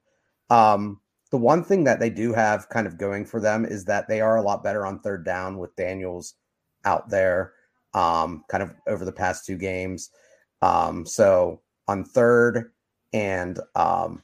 Um, 0.49 1.01
the 1.31 1.39
one 1.39 1.63
thing 1.63 1.85
that 1.85 2.01
they 2.01 2.11
do 2.11 2.33
have 2.33 2.69
kind 2.69 2.87
of 2.87 2.99
going 2.99 3.25
for 3.25 3.41
them 3.41 3.65
is 3.65 3.85
that 3.85 4.09
they 4.09 4.21
are 4.21 4.37
a 4.37 4.43
lot 4.43 4.65
better 4.65 4.85
on 4.85 5.01
third 5.01 5.25
down 5.25 5.59
with 5.59 5.75
Daniels 5.77 6.35
out 6.85 7.09
there, 7.09 7.53
um, 7.95 8.45
kind 8.49 8.63
of 8.63 8.75
over 8.87 9.05
the 9.05 9.13
past 9.13 9.47
two 9.47 9.57
games. 9.57 10.11
Um, 10.63 11.07
so 11.07 11.61
on 11.89 12.05
third 12.05 12.73
and 13.13 13.59
um, 13.75 14.23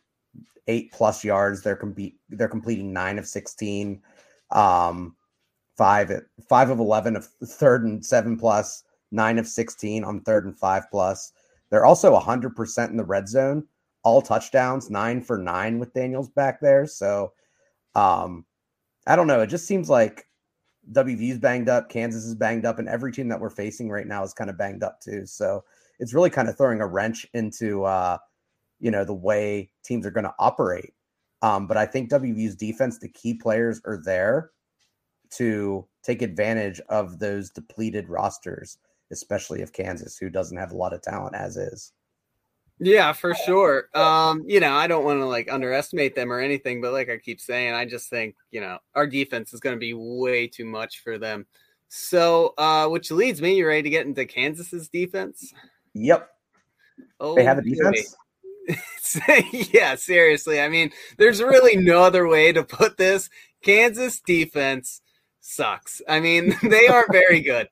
eight 0.67 0.93
plus 0.93 1.25
yards, 1.25 1.63
they're 1.63 1.77
com- 1.77 2.13
they're 2.29 2.49
completing 2.49 2.93
nine 2.93 3.19
of 3.19 3.27
sixteen. 3.27 4.03
Um, 4.51 5.17
five 5.77 6.11
at 6.11 6.25
five 6.49 6.71
of 6.71 6.79
eleven 6.79 7.17
of 7.17 7.27
third 7.45 7.85
and 7.85 8.05
seven 8.05 8.37
plus, 8.37 8.85
nine 9.11 9.39
of 9.39 9.47
sixteen 9.47 10.05
on 10.05 10.21
third 10.21 10.45
and 10.45 10.59
five 10.59 10.85
plus. 10.91 11.33
They're 11.71 11.87
also 11.87 12.17
hundred 12.17 12.57
percent 12.57 12.91
in 12.91 12.97
the 12.97 13.05
red 13.05 13.29
zone, 13.29 13.67
all 14.03 14.23
touchdowns, 14.23 14.91
nine 14.91 15.23
for 15.23 15.39
nine 15.39 15.79
with 15.79 15.93
Daniels 15.93 16.29
back 16.29 16.61
there. 16.61 16.87
So, 16.87 17.33
um, 17.95 18.45
I 19.07 19.17
don't 19.17 19.27
know. 19.27 19.43
It 19.43 19.49
just 19.49 19.67
seems 19.67 19.91
like 19.91 20.27
WVU's 20.93 21.39
banged 21.39 21.69
up, 21.69 21.89
Kansas 21.89 22.25
is 22.25 22.35
banged 22.35 22.65
up, 22.65 22.79
and 22.79 22.89
every 22.89 23.13
team 23.13 23.29
that 23.29 23.41
we're 23.41 23.51
facing 23.51 23.91
right 23.91 24.07
now 24.07 24.23
is 24.23 24.33
kind 24.33 24.51
of 24.51 24.59
banged 24.59 24.83
up 24.83 25.01
too. 25.01 25.27
So 25.27 25.65
it's 25.99 26.15
really 26.15 26.31
kind 26.31 26.49
of 26.49 26.57
throwing 26.57 26.81
a 26.81 26.87
wrench 26.87 27.27
into 27.35 27.85
uh, 27.85 28.19
you 28.81 28.91
know 28.91 29.05
the 29.05 29.15
way 29.15 29.71
teams 29.85 30.07
are 30.07 30.11
going 30.11 30.25
to 30.25 30.35
operate. 30.39 30.93
Um, 31.43 31.67
but 31.67 31.77
I 31.77 31.87
think 31.87 32.11
WVU's 32.11 32.57
defense, 32.57 32.99
the 32.99 33.09
key 33.09 33.35
players 33.35 33.81
are 33.85 34.01
there 34.03 34.51
to 35.31 35.87
take 36.03 36.23
advantage 36.23 36.81
of 36.89 37.19
those 37.19 37.51
depleted 37.51 38.09
rosters, 38.09 38.79
especially 39.11 39.63
of 39.63 39.73
Kansas, 39.73 40.17
who 40.17 40.31
doesn't 40.31 40.57
have 40.57 40.73
a 40.73 40.77
lot 40.77 40.93
of 40.93 41.03
talent 41.03 41.35
as 41.35 41.57
is. 41.57 41.93
Yeah, 42.79 43.13
for 43.15 43.35
sure. 43.35 43.89
Um, 43.95 44.45
you 44.47 44.61
know, 44.61 44.75
I 44.75 44.87
don't 44.87 45.05
want 45.05 45.21
to 45.21 45.27
like 45.27 45.51
underestimate 45.51 46.15
them 46.15 46.31
or 46.31 46.41
anything, 46.41 46.83
but 46.83 46.93
like 46.93 47.09
I 47.09 47.17
keep 47.17 47.41
saying, 47.41 47.73
I 47.73 47.87
just 47.87 48.11
think, 48.11 48.37
you 48.51 48.61
know, 48.61 48.79
our 48.95 49.07
defense 49.07 49.55
is 49.55 49.61
going 49.61 49.75
to 49.75 49.81
be 49.81 49.95
way 49.95 50.47
too 50.47 50.67
much 50.67 51.03
for 51.03 51.17
them. 51.19 51.47
So, 51.89 52.53
uh, 52.59 52.89
which 52.89 53.11
leads 53.11 53.41
me, 53.41 53.57
you 53.57 53.67
ready 53.67 53.83
to 53.83 53.91
get 53.91 54.07
into 54.07 54.27
Kansas's 54.27 54.89
defense? 54.89 55.55
Yep. 55.95 56.29
Oh, 57.19 57.35
they 57.35 57.45
have 57.45 57.59
a 57.59 57.63
defense. 57.63 58.15
yeah, 59.73 59.95
seriously. 59.95 60.61
I 60.61 60.69
mean, 60.69 60.91
there's 61.17 61.41
really 61.43 61.77
no 61.77 62.03
other 62.03 62.27
way 62.27 62.53
to 62.53 62.63
put 62.63 62.97
this. 62.97 63.31
Kansas 63.63 64.21
defense 64.21 65.01
sucks. 65.47 66.03
I 66.09 66.21
mean, 66.21 66.57
they 66.63 66.89
aren't 66.89 67.13
very 67.13 67.41
good. 67.41 67.69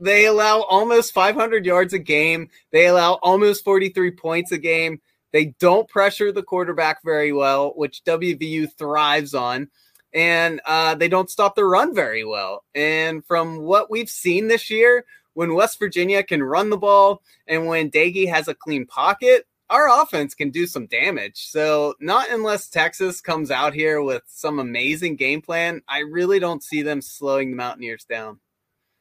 They 0.00 0.26
allow 0.26 0.62
almost 0.62 1.14
500 1.14 1.64
yards 1.64 1.94
a 1.94 1.98
game. 1.98 2.50
They 2.72 2.86
allow 2.86 3.14
almost 3.22 3.64
43 3.64 4.10
points 4.12 4.52
a 4.52 4.58
game. 4.58 5.00
They 5.32 5.46
don't 5.58 5.88
pressure 5.88 6.30
the 6.30 6.42
quarterback 6.42 7.02
very 7.02 7.32
well, 7.32 7.72
which 7.74 8.04
WVU 8.04 8.72
thrives 8.76 9.34
on. 9.34 9.68
And 10.12 10.60
uh, 10.66 10.94
they 10.96 11.08
don't 11.08 11.30
stop 11.30 11.54
the 11.54 11.64
run 11.64 11.94
very 11.94 12.22
well. 12.22 12.64
And 12.74 13.24
from 13.24 13.62
what 13.62 13.90
we've 13.90 14.10
seen 14.10 14.48
this 14.48 14.68
year, 14.68 15.06
when 15.32 15.54
West 15.54 15.78
Virginia 15.78 16.22
can 16.22 16.42
run 16.42 16.68
the 16.68 16.76
ball 16.76 17.22
and 17.46 17.66
when 17.66 17.90
Doege 17.90 18.28
has 18.28 18.46
a 18.46 18.54
clean 18.54 18.84
pocket, 18.84 19.46
our 19.72 20.02
offense 20.02 20.34
can 20.34 20.50
do 20.50 20.66
some 20.66 20.86
damage. 20.86 21.46
So, 21.48 21.94
not 21.98 22.30
unless 22.30 22.68
Texas 22.68 23.20
comes 23.20 23.50
out 23.50 23.72
here 23.72 24.02
with 24.02 24.22
some 24.26 24.58
amazing 24.58 25.16
game 25.16 25.40
plan, 25.40 25.82
I 25.88 26.00
really 26.00 26.38
don't 26.38 26.62
see 26.62 26.82
them 26.82 27.00
slowing 27.00 27.50
the 27.50 27.56
Mountaineers 27.56 28.04
down. 28.04 28.38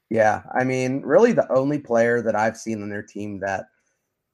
Yeah, 0.09 0.43
I 0.53 0.63
mean, 0.63 1.01
really 1.01 1.33
the 1.33 1.51
only 1.51 1.79
player 1.79 2.21
that 2.21 2.35
I've 2.35 2.57
seen 2.57 2.81
on 2.81 2.89
their 2.89 3.03
team 3.03 3.39
that 3.41 3.65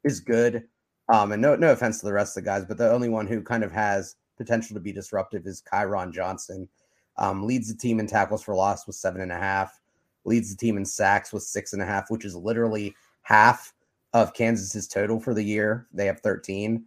is 0.03 0.19
good, 0.19 0.63
um, 1.09 1.31
and 1.31 1.41
no 1.41 1.55
no 1.55 1.71
offense 1.71 1.99
to 1.99 2.05
the 2.05 2.13
rest 2.13 2.37
of 2.37 2.43
the 2.43 2.49
guys, 2.49 2.65
but 2.65 2.77
the 2.77 2.91
only 2.91 3.09
one 3.09 3.27
who 3.27 3.41
kind 3.41 3.63
of 3.63 3.71
has 3.71 4.15
potential 4.37 4.75
to 4.75 4.79
be 4.79 4.91
disruptive 4.91 5.45
is 5.45 5.61
Kyron 5.61 6.13
Johnson. 6.13 6.69
Um, 7.17 7.45
leads 7.45 7.67
the 7.67 7.77
team 7.77 7.99
in 7.99 8.05
tackles 8.05 8.43
for 8.43 8.53
loss 8.53 8.85
with 8.85 8.95
seven 8.95 9.21
and 9.21 9.31
a 9.31 9.37
half, 9.37 9.81
leads 10.23 10.51
the 10.51 10.57
team 10.57 10.77
in 10.77 10.85
sacks 10.85 11.33
with 11.33 11.41
six 11.41 11.73
and 11.73 11.81
a 11.81 11.85
half, 11.85 12.11
which 12.11 12.25
is 12.25 12.35
literally 12.35 12.95
half 13.23 13.73
of 14.13 14.33
Kansas's 14.33 14.87
total 14.87 15.19
for 15.19 15.33
the 15.33 15.43
year. 15.43 15.87
They 15.93 16.05
have 16.05 16.19
13. 16.21 16.85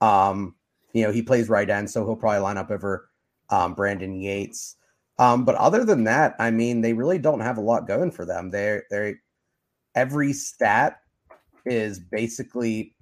Um, 0.00 0.54
you 0.92 1.04
know, 1.04 1.12
he 1.12 1.22
plays 1.22 1.48
right 1.48 1.68
end, 1.68 1.90
so 1.90 2.04
he'll 2.04 2.16
probably 2.16 2.40
line 2.40 2.58
up 2.58 2.70
over 2.70 3.08
um, 3.50 3.74
Brandon 3.74 4.14
Yates. 4.14 4.76
Um, 5.18 5.44
but 5.44 5.54
other 5.56 5.84
than 5.84 6.04
that, 6.04 6.34
I 6.38 6.50
mean, 6.50 6.80
they 6.80 6.92
really 6.92 7.18
don't 7.18 7.40
have 7.40 7.58
a 7.58 7.62
lot 7.62 7.86
going 7.86 8.10
for 8.10 8.24
them. 8.24 8.50
They're 8.50 8.84
they 8.90 9.16
every 9.94 10.32
stat 10.32 11.00
is 11.66 11.98
basically 11.98 12.94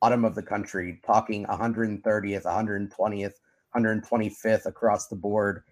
bottom 0.00 0.24
of 0.24 0.34
the 0.34 0.42
country, 0.42 1.00
talking 1.04 1.44
130th, 1.46 2.44
120th, 2.44 3.32
125th 3.76 4.66
across 4.66 5.08
the 5.08 5.16
board. 5.16 5.62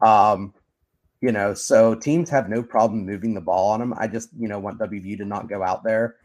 Um, 0.00 0.54
you 1.20 1.30
know, 1.30 1.52
so 1.52 1.94
teams 1.94 2.30
have 2.30 2.48
no 2.48 2.62
problem 2.62 3.04
moving 3.04 3.34
the 3.34 3.40
ball 3.40 3.70
on 3.70 3.80
them. 3.80 3.94
I 3.96 4.08
just, 4.08 4.30
you 4.36 4.48
know, 4.48 4.58
want 4.58 4.80
WVU 4.80 5.18
to 5.18 5.24
not 5.24 5.48
go 5.48 5.62
out 5.62 5.84
there 5.84 6.16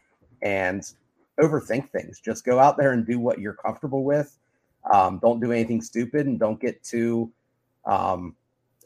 and 0.42 0.92
overthink 1.40 1.90
things. 1.90 2.20
Just 2.20 2.44
go 2.44 2.58
out 2.58 2.76
there 2.76 2.92
and 2.92 3.06
do 3.06 3.18
what 3.18 3.38
you're 3.38 3.54
comfortable 3.54 4.04
with. 4.04 4.38
Um, 4.92 5.18
don't 5.18 5.40
do 5.40 5.52
anything 5.52 5.82
stupid 5.82 6.26
and 6.26 6.38
don't 6.38 6.60
get 6.60 6.82
too 6.82 7.30
um, 7.84 8.34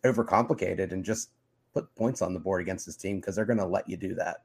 overcomplicated 0.04 0.92
and 0.92 1.04
just 1.04 1.30
put 1.74 1.94
points 1.94 2.22
on 2.22 2.34
the 2.34 2.40
board 2.40 2.60
against 2.60 2.86
this 2.86 2.96
team 2.96 3.16
because 3.16 3.36
they're 3.36 3.44
going 3.44 3.58
to 3.58 3.66
let 3.66 3.88
you 3.88 3.96
do 3.96 4.14
that. 4.14 4.42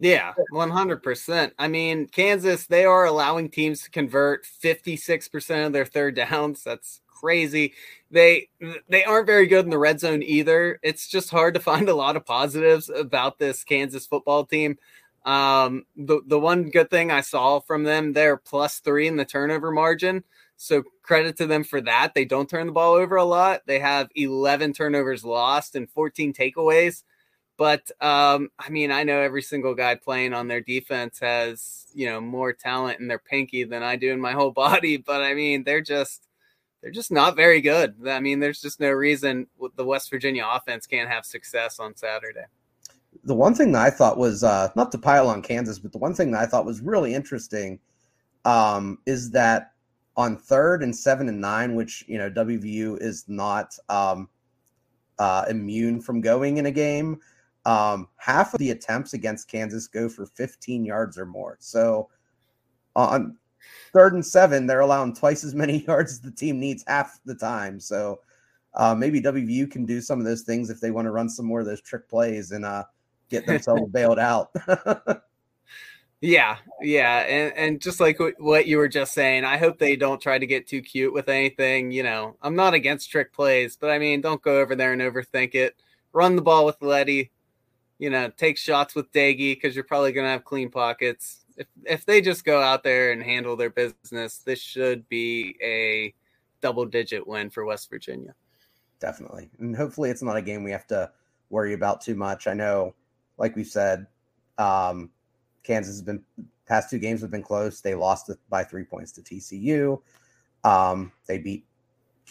Yeah, 0.00 0.32
100%. 0.52 1.52
I 1.58 1.68
mean, 1.68 2.08
Kansas, 2.08 2.66
they 2.66 2.84
are 2.84 3.04
allowing 3.04 3.48
teams 3.48 3.82
to 3.82 3.90
convert 3.90 4.44
56% 4.44 5.66
of 5.66 5.72
their 5.72 5.86
third 5.86 6.16
downs. 6.16 6.62
That's 6.64 7.00
crazy. 7.06 7.72
They 8.10 8.48
they 8.88 9.04
aren't 9.04 9.26
very 9.26 9.46
good 9.46 9.64
in 9.64 9.70
the 9.70 9.78
red 9.78 9.98
zone 9.98 10.22
either. 10.22 10.78
It's 10.82 11.08
just 11.08 11.30
hard 11.30 11.54
to 11.54 11.60
find 11.60 11.88
a 11.88 11.94
lot 11.94 12.16
of 12.16 12.26
positives 12.26 12.90
about 12.90 13.38
this 13.38 13.64
Kansas 13.64 14.06
football 14.06 14.44
team. 14.44 14.76
Um, 15.24 15.84
the 15.96 16.20
the 16.26 16.38
one 16.38 16.70
good 16.70 16.90
thing 16.90 17.10
I 17.10 17.22
saw 17.22 17.60
from 17.60 17.84
them, 17.84 18.12
they're 18.12 18.36
plus 18.36 18.80
three 18.80 19.06
in 19.06 19.16
the 19.16 19.24
turnover 19.24 19.70
margin. 19.70 20.22
So 20.56 20.82
credit 21.02 21.36
to 21.38 21.46
them 21.46 21.64
for 21.64 21.80
that. 21.80 22.14
They 22.14 22.24
don't 22.24 22.48
turn 22.48 22.66
the 22.66 22.72
ball 22.72 22.94
over 22.94 23.16
a 23.16 23.24
lot. 23.24 23.62
They 23.66 23.80
have 23.80 24.08
11 24.14 24.72
turnovers 24.72 25.24
lost 25.24 25.74
and 25.74 25.90
14 25.90 26.32
takeaways. 26.32 27.02
But 27.56 27.90
um, 28.00 28.50
I 28.58 28.68
mean, 28.68 28.90
I 28.90 29.04
know 29.04 29.20
every 29.20 29.42
single 29.42 29.74
guy 29.74 29.94
playing 29.94 30.34
on 30.34 30.48
their 30.48 30.60
defense 30.60 31.18
has 31.20 31.86
you 31.94 32.06
know 32.06 32.20
more 32.20 32.52
talent 32.52 33.00
in 33.00 33.08
their 33.08 33.18
pinky 33.18 33.64
than 33.64 33.82
I 33.82 33.96
do 33.96 34.12
in 34.12 34.20
my 34.20 34.32
whole 34.32 34.50
body. 34.52 34.98
But 34.98 35.22
I 35.22 35.34
mean, 35.34 35.64
they're 35.64 35.80
just 35.80 36.28
they're 36.82 36.90
just 36.90 37.12
not 37.12 37.36
very 37.36 37.62
good. 37.62 37.96
I 38.06 38.20
mean, 38.20 38.40
there's 38.40 38.60
just 38.60 38.80
no 38.80 38.90
reason 38.90 39.46
the 39.76 39.84
West 39.86 40.10
Virginia 40.10 40.46
offense 40.46 40.86
can't 40.86 41.08
have 41.08 41.24
success 41.24 41.80
on 41.80 41.96
Saturday 41.96 42.44
the 43.24 43.34
one 43.34 43.54
thing 43.54 43.72
that 43.72 43.82
I 43.82 43.90
thought 43.90 44.18
was 44.18 44.44
uh, 44.44 44.68
not 44.76 44.92
to 44.92 44.98
pile 44.98 45.28
on 45.28 45.42
Kansas, 45.42 45.78
but 45.78 45.92
the 45.92 45.98
one 45.98 46.14
thing 46.14 46.30
that 46.32 46.42
I 46.42 46.46
thought 46.46 46.66
was 46.66 46.80
really 46.80 47.14
interesting 47.14 47.80
um, 48.44 48.98
is 49.06 49.30
that 49.30 49.72
on 50.16 50.36
third 50.36 50.82
and 50.82 50.94
seven 50.94 51.28
and 51.28 51.40
nine, 51.40 51.74
which 51.74 52.04
you 52.06 52.18
know 52.18 52.30
WVU 52.30 53.00
is 53.00 53.24
not 53.26 53.76
um, 53.88 54.28
uh, 55.18 55.44
immune 55.48 56.00
from 56.00 56.20
going 56.20 56.58
in 56.58 56.66
a 56.66 56.70
game, 56.70 57.18
um, 57.64 58.08
half 58.16 58.52
of 58.52 58.60
the 58.60 58.70
attempts 58.70 59.14
against 59.14 59.48
Kansas 59.48 59.86
go 59.86 60.08
for 60.08 60.26
15 60.26 60.84
yards 60.84 61.18
or 61.18 61.26
more. 61.26 61.56
So 61.60 62.10
on 62.94 63.36
third 63.92 64.12
and 64.12 64.24
seven, 64.24 64.66
they're 64.66 64.80
allowing 64.80 65.14
twice 65.14 65.44
as 65.44 65.54
many 65.54 65.78
yards 65.86 66.12
as 66.12 66.20
the 66.20 66.30
team 66.30 66.60
needs 66.60 66.84
half 66.86 67.20
the 67.24 67.34
time. 67.34 67.80
So 67.80 68.20
uh, 68.74 68.94
maybe 68.94 69.20
WVU 69.20 69.70
can 69.70 69.86
do 69.86 70.00
some 70.00 70.18
of 70.18 70.26
those 70.26 70.42
things 70.42 70.68
if 70.68 70.80
they 70.80 70.90
want 70.90 71.06
to 71.06 71.12
run 71.12 71.28
some 71.28 71.46
more 71.46 71.60
of 71.60 71.66
those 71.66 71.80
trick 71.80 72.08
plays 72.08 72.50
and 72.50 72.64
uh, 72.64 72.84
get 73.34 73.46
themselves 73.46 73.90
bailed 73.90 74.18
out. 74.18 74.50
yeah, 76.20 76.56
yeah, 76.80 77.18
and 77.20 77.56
and 77.56 77.80
just 77.80 78.00
like 78.00 78.18
what 78.38 78.66
you 78.66 78.78
were 78.78 78.88
just 78.88 79.12
saying, 79.12 79.44
I 79.44 79.56
hope 79.56 79.78
they 79.78 79.96
don't 79.96 80.20
try 80.20 80.38
to 80.38 80.46
get 80.46 80.66
too 80.66 80.80
cute 80.80 81.12
with 81.12 81.28
anything. 81.28 81.90
You 81.90 82.02
know, 82.02 82.36
I'm 82.42 82.56
not 82.56 82.74
against 82.74 83.10
trick 83.10 83.32
plays, 83.32 83.76
but 83.76 83.90
I 83.90 83.98
mean, 83.98 84.20
don't 84.20 84.42
go 84.42 84.60
over 84.60 84.74
there 84.74 84.92
and 84.92 85.02
overthink 85.02 85.54
it. 85.54 85.76
Run 86.12 86.36
the 86.36 86.42
ball 86.42 86.64
with 86.64 86.80
Leddie. 86.80 87.30
You 87.98 88.10
know, 88.10 88.30
take 88.36 88.58
shots 88.58 88.94
with 88.94 89.12
Doege 89.12 89.54
because 89.54 89.74
you're 89.74 89.84
probably 89.84 90.12
going 90.12 90.26
to 90.26 90.30
have 90.30 90.44
clean 90.44 90.70
pockets. 90.70 91.44
If 91.56 91.66
if 91.84 92.04
they 92.06 92.20
just 92.20 92.44
go 92.44 92.60
out 92.60 92.82
there 92.82 93.12
and 93.12 93.22
handle 93.22 93.56
their 93.56 93.70
business, 93.70 94.38
this 94.38 94.60
should 94.60 95.08
be 95.08 95.56
a 95.62 96.14
double 96.60 96.86
digit 96.86 97.26
win 97.26 97.50
for 97.50 97.64
West 97.64 97.90
Virginia. 97.90 98.34
Definitely, 99.00 99.50
and 99.58 99.76
hopefully, 99.76 100.10
it's 100.10 100.22
not 100.22 100.36
a 100.36 100.42
game 100.42 100.64
we 100.64 100.70
have 100.70 100.86
to 100.88 101.10
worry 101.50 101.74
about 101.74 102.00
too 102.00 102.14
much. 102.14 102.46
I 102.46 102.54
know 102.54 102.94
like 103.38 103.56
we 103.56 103.64
said, 103.64 104.06
um, 104.58 105.10
Kansas 105.62 105.94
has 105.94 106.02
been 106.02 106.22
past 106.66 106.90
two 106.90 106.98
games 106.98 107.20
have 107.20 107.30
been 107.30 107.42
close. 107.42 107.80
They 107.80 107.94
lost 107.94 108.30
by 108.48 108.64
three 108.64 108.84
points 108.84 109.12
to 109.12 109.22
TCU. 109.22 110.00
Um, 110.64 111.12
they 111.26 111.38
beat 111.38 111.66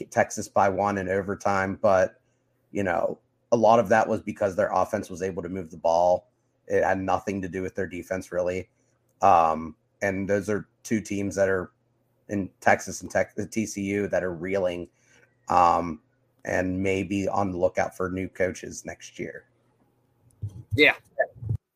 Texas 0.10 0.48
by 0.48 0.70
one 0.70 0.98
in 0.98 1.10
overtime, 1.10 1.78
but 1.82 2.20
you 2.72 2.84
know 2.84 3.20
a 3.52 3.58
lot 3.58 3.80
of 3.80 3.88
that 3.90 4.08
was 4.08 4.22
because 4.22 4.56
their 4.56 4.72
offense 4.74 5.12
was 5.12 5.22
able 5.22 5.44
to 5.44 5.50
move 5.50 5.70
the 5.70 5.78
ball. 5.78 6.28
It 6.68 6.84
had 6.84 7.00
nothing 7.00 7.42
to 7.44 7.48
do 7.48 7.62
with 7.62 7.76
their 7.76 7.86
defense, 7.86 8.32
really. 8.32 8.68
Um, 9.22 9.76
and 10.02 10.28
those 10.28 10.50
are 10.50 10.68
two 10.82 11.00
teams 11.02 11.36
that 11.36 11.50
are 11.50 11.72
in 12.30 12.50
Texas 12.62 13.02
and 13.02 13.12
TCU 13.12 14.10
that 14.10 14.24
are 14.24 14.34
reeling, 14.34 14.88
um, 15.50 16.02
and 16.46 16.82
maybe 16.82 17.28
on 17.28 17.52
the 17.52 17.58
lookout 17.58 17.96
for 17.96 18.10
new 18.10 18.28
coaches 18.28 18.86
next 18.86 19.20
year. 19.20 19.46
Yeah, 20.76 20.94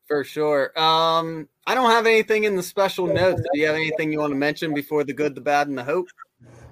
For 0.06 0.24
sure. 0.24 0.78
Um, 0.78 1.48
I 1.66 1.74
don't 1.74 1.90
have 1.90 2.06
anything 2.06 2.44
in 2.44 2.56
the 2.56 2.62
special 2.62 3.06
notes. 3.06 3.42
Do 3.52 3.58
you 3.58 3.66
have 3.66 3.76
anything 3.76 4.12
you 4.12 4.18
want 4.18 4.32
to 4.32 4.36
mention 4.36 4.74
before 4.74 5.04
the 5.04 5.12
good, 5.12 5.34
the 5.34 5.40
bad, 5.40 5.68
and 5.68 5.76
the 5.76 5.84
hope? 5.84 6.08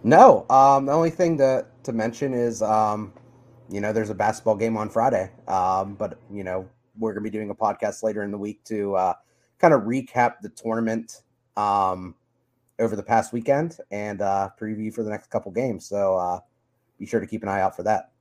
No. 0.03 0.47
Um, 0.51 0.87
the 0.87 0.93
only 0.93 1.11
thing 1.11 1.39
to 1.39 1.67
to 1.83 1.93
mention 1.93 2.33
is, 2.35 2.63
um, 2.63 3.13
you 3.69 3.81
know, 3.81 3.93
there's 3.93 4.11
a 4.11 4.15
basketball 4.15 4.57
game 4.57 4.77
on 4.77 4.89
Friday. 4.89 5.31
Um, 5.49 5.95
but 5.95 6.19
you 6.33 6.45
know, 6.45 6.69
we're 6.99 7.13
gonna 7.13 7.23
be 7.23 7.31
doing 7.31 7.51
a 7.51 7.55
podcast 7.55 8.03
later 8.03 8.23
in 8.23 8.31
the 8.31 8.39
week 8.39 8.65
to 8.65 8.95
uh, 8.97 9.15
kind 9.59 9.75
of 9.75 9.83
recap 9.83 10.41
the 10.41 10.49
tournament 10.49 11.23
um, 11.57 12.15
over 12.79 12.97
the 12.97 13.03
past 13.03 13.33
weekend 13.33 13.79
and 13.91 14.23
uh, 14.23 14.51
preview 14.61 14.93
for 14.93 15.03
the 15.03 15.11
next 15.11 15.31
couple 15.31 15.51
games. 15.53 15.87
So 15.87 16.17
uh, 16.17 16.41
be 16.99 17.07
sure 17.07 17.21
to 17.21 17.27
keep 17.27 17.43
an 17.43 17.49
eye 17.49 17.61
out 17.61 17.77
for 17.77 17.83
that. 17.85 18.13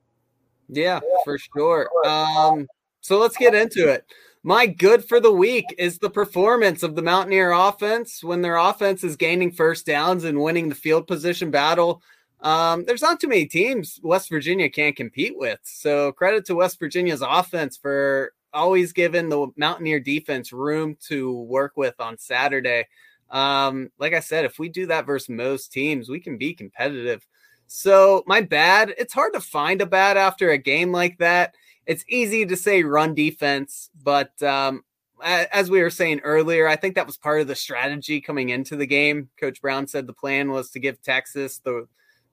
Yeah, 0.68 1.00
for 1.24 1.38
sure. 1.38 1.88
Um, 2.04 2.66
so 3.06 3.18
let's 3.18 3.36
get 3.36 3.54
into 3.54 3.88
it. 3.88 4.04
My 4.42 4.66
good 4.66 5.04
for 5.04 5.20
the 5.20 5.32
week 5.32 5.64
is 5.78 5.98
the 5.98 6.10
performance 6.10 6.82
of 6.82 6.96
the 6.96 7.02
Mountaineer 7.02 7.52
offense 7.52 8.22
when 8.24 8.42
their 8.42 8.56
offense 8.56 9.04
is 9.04 9.16
gaining 9.16 9.52
first 9.52 9.86
downs 9.86 10.24
and 10.24 10.40
winning 10.40 10.68
the 10.68 10.74
field 10.74 11.06
position 11.06 11.52
battle. 11.52 12.02
Um, 12.40 12.84
there's 12.84 13.02
not 13.02 13.20
too 13.20 13.28
many 13.28 13.46
teams 13.46 14.00
West 14.02 14.28
Virginia 14.28 14.68
can't 14.68 14.96
compete 14.96 15.38
with. 15.38 15.60
So 15.62 16.10
credit 16.10 16.44
to 16.46 16.56
West 16.56 16.80
Virginia's 16.80 17.22
offense 17.22 17.76
for 17.76 18.32
always 18.52 18.92
giving 18.92 19.28
the 19.28 19.46
Mountaineer 19.56 20.00
defense 20.00 20.52
room 20.52 20.96
to 21.08 21.32
work 21.32 21.76
with 21.76 21.94
on 22.00 22.18
Saturday. 22.18 22.88
Um, 23.30 23.90
like 24.00 24.14
I 24.14 24.20
said, 24.20 24.44
if 24.44 24.58
we 24.58 24.68
do 24.68 24.86
that 24.86 25.06
versus 25.06 25.28
most 25.28 25.72
teams, 25.72 26.08
we 26.08 26.18
can 26.18 26.38
be 26.38 26.54
competitive. 26.54 27.24
So 27.68 28.24
my 28.26 28.40
bad. 28.40 28.94
It's 28.98 29.14
hard 29.14 29.32
to 29.34 29.40
find 29.40 29.80
a 29.80 29.86
bad 29.86 30.16
after 30.16 30.50
a 30.50 30.58
game 30.58 30.90
like 30.90 31.18
that. 31.18 31.54
It's 31.86 32.04
easy 32.08 32.44
to 32.46 32.56
say 32.56 32.82
run 32.82 33.14
defense, 33.14 33.90
but 34.02 34.42
um, 34.42 34.82
as 35.22 35.70
we 35.70 35.80
were 35.80 35.90
saying 35.90 36.20
earlier, 36.20 36.66
I 36.66 36.76
think 36.76 36.94
that 36.96 37.06
was 37.06 37.16
part 37.16 37.40
of 37.40 37.46
the 37.46 37.54
strategy 37.54 38.20
coming 38.20 38.50
into 38.50 38.76
the 38.76 38.86
game. 38.86 39.30
Coach 39.38 39.62
Brown 39.62 39.86
said 39.86 40.06
the 40.06 40.12
plan 40.12 40.50
was 40.50 40.70
to 40.70 40.80
give 40.80 41.00
Texas 41.02 41.58
the 41.58 41.86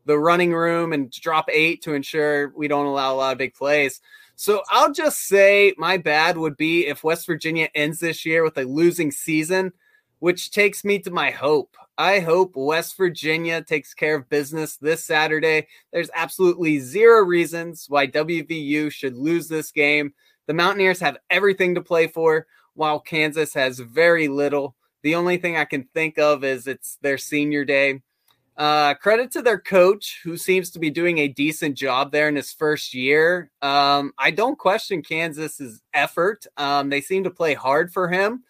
the 0.06 0.20
running 0.20 0.54
room 0.54 0.92
and 0.92 1.10
drop 1.12 1.48
eight 1.50 1.82
to 1.82 1.94
ensure 1.94 2.52
we 2.58 2.68
don't 2.68 2.88
allow 2.88 3.14
a 3.14 3.16
lot 3.16 3.32
of 3.32 3.38
big 3.38 3.54
plays. 3.54 4.02
So 4.36 4.62
I'll 4.70 4.92
just 4.92 5.28
say 5.28 5.74
my 5.78 5.98
bad 5.98 6.38
would 6.38 6.58
be 6.58 6.88
if 6.88 7.04
West 7.06 7.26
Virginia 7.26 7.70
ends 7.74 8.00
this 8.00 8.26
year 8.26 8.44
with 8.44 8.58
a 8.58 8.64
losing 8.64 9.12
season, 9.12 9.72
which 10.20 10.52
takes 10.52 10.84
me 10.84 11.00
to 11.00 11.12
my 11.12 11.32
hope. 11.32 11.78
I 11.98 12.20
hope 12.20 12.56
West 12.56 12.98
Virginia 12.98 13.62
takes 13.62 13.94
care 13.94 14.16
of 14.16 14.30
business 14.30 14.78
this 14.78 15.04
Saturday. 15.04 15.68
There's 15.92 16.10
absolutely 16.16 16.80
zero 16.80 17.24
reasons 17.24 17.86
why 17.88 18.08
WVU 18.08 18.92
should 18.92 19.16
lose 19.16 19.48
this 19.48 19.72
game. 19.72 20.14
The 20.48 20.54
Mountaineers 20.54 21.00
have 21.00 21.18
everything 21.30 21.76
to 21.76 21.82
play 21.82 22.08
for, 22.08 22.48
while 22.74 23.00
Kansas 23.00 23.54
has 23.54 23.80
very 23.80 24.28
little. 24.28 24.76
The 25.04 25.16
only 25.16 25.38
thing 25.38 25.58
I 25.58 25.66
can 25.66 25.84
think 25.94 26.18
of 26.18 26.44
is 26.44 26.68
it's 26.68 26.98
their 27.02 27.18
senior 27.18 27.66
day. 27.66 28.02
Uh, 28.56 28.94
credit 28.96 29.32
to 29.32 29.42
their 29.42 29.60
coach, 29.60 30.22
who 30.24 30.38
seems 30.38 30.70
to 30.72 30.80
be 30.80 30.90
doing 30.90 31.18
a 31.18 31.28
decent 31.28 31.76
job 31.76 32.12
there 32.12 32.28
in 32.28 32.36
his 32.36 32.54
first 32.54 32.94
year. 32.94 33.52
Um, 33.62 34.14
I 34.18 34.32
don't 34.32 34.58
question 34.58 35.02
Kansas's 35.02 35.82
effort. 35.94 36.46
Um, 36.58 36.90
they 36.90 37.02
seem 37.02 37.24
to 37.24 37.32
play 37.32 37.56
hard 37.56 37.92
for 37.92 38.08
him. 38.08 38.44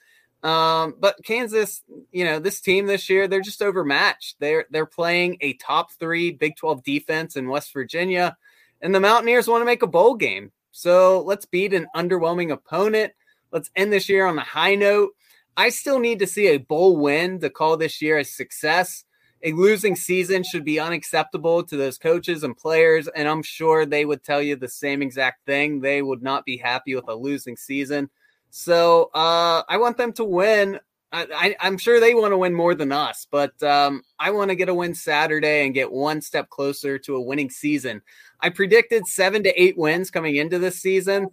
Um, 0.44 0.96
but 1.00 1.24
Kansas, 1.24 1.82
you 2.12 2.26
know, 2.26 2.38
this 2.38 2.60
team 2.60 2.86
this 2.86 3.10
year, 3.10 3.28
they're 3.28 3.42
just 3.42 3.62
overmatched. 3.62 4.36
They're 4.40 4.66
they're 4.70 4.86
playing 4.86 5.38
a 5.40 5.54
top 5.54 5.94
three 5.94 6.32
Big 6.32 6.58
12 6.58 6.84
defense 6.84 7.36
in 7.38 7.48
West 7.48 7.72
Virginia, 7.74 8.36
and 8.82 8.94
the 8.94 9.00
Mountaineers 9.00 9.48
want 9.48 9.62
to 9.62 9.66
make 9.66 9.84
a 9.84 9.88
bowl 9.88 10.16
game. 10.16 10.52
So 10.72 11.22
let's 11.22 11.46
beat 11.46 11.74
an 11.74 11.88
underwhelming 11.96 12.52
opponent. 12.52 13.14
Let's 13.52 13.72
end 13.76 13.94
this 13.94 14.10
year 14.10 14.26
on 14.26 14.38
a 14.38 14.42
high 14.42 14.76
note. 14.76 15.12
I 15.56 15.70
still 15.70 16.00
need 16.00 16.20
to 16.20 16.28
see 16.28 16.48
a 16.48 16.58
bowl 16.58 16.98
win 16.98 17.40
to 17.40 17.50
call 17.50 17.78
this 17.78 18.02
year 18.02 18.18
a 18.18 18.26
success. 18.26 19.06
A 19.44 19.52
losing 19.52 19.96
season 19.96 20.44
should 20.44 20.66
be 20.66 20.80
unacceptable 20.80 21.64
to 21.64 21.78
those 21.78 21.98
coaches 21.98 22.44
and 22.44 22.58
players, 22.58 23.08
and 23.10 23.28
I'm 23.28 23.44
sure 23.44 23.86
they 23.86 24.06
would 24.06 24.24
tell 24.24 24.42
you 24.42 24.56
the 24.56 24.70
same 24.70 25.02
exact 25.02 25.46
thing. 25.46 25.82
They 25.82 26.02
would 26.02 26.24
not 26.24 26.46
be 26.46 26.58
happy 26.58 26.96
with 26.96 27.08
a 27.08 27.14
losing 27.14 27.58
season. 27.58 28.10
So 28.56 29.10
uh, 29.16 29.64
I 29.68 29.78
want 29.78 29.98
them 29.98 30.14
to 30.14 30.24
win. 30.24 30.80
I, 31.12 31.56
am 31.60 31.80
sure 31.80 32.00
they 32.00 32.14
want 32.14 32.34
to 32.34 32.38
win 32.38 32.54
more 32.54 32.76
than 32.76 32.92
us, 32.92 33.26
but 33.32 33.62
um, 33.64 34.04
I 34.20 34.30
want 34.30 34.50
to 34.50 34.56
get 34.56 34.70
a 34.70 34.74
win 34.76 34.94
Saturday 34.94 35.66
and 35.66 35.74
get 35.74 35.92
one 35.92 36.22
step 36.22 36.52
closer 36.52 37.00
to 37.00 37.16
a 37.16 37.22
winning 37.22 37.50
season. 37.50 38.04
I 38.42 38.50
predicted 38.50 39.08
seven 39.08 39.42
to 39.44 39.62
eight 39.62 39.76
wins 39.76 40.12
coming 40.12 40.36
into 40.36 40.60
this 40.60 40.80
season. 40.80 41.30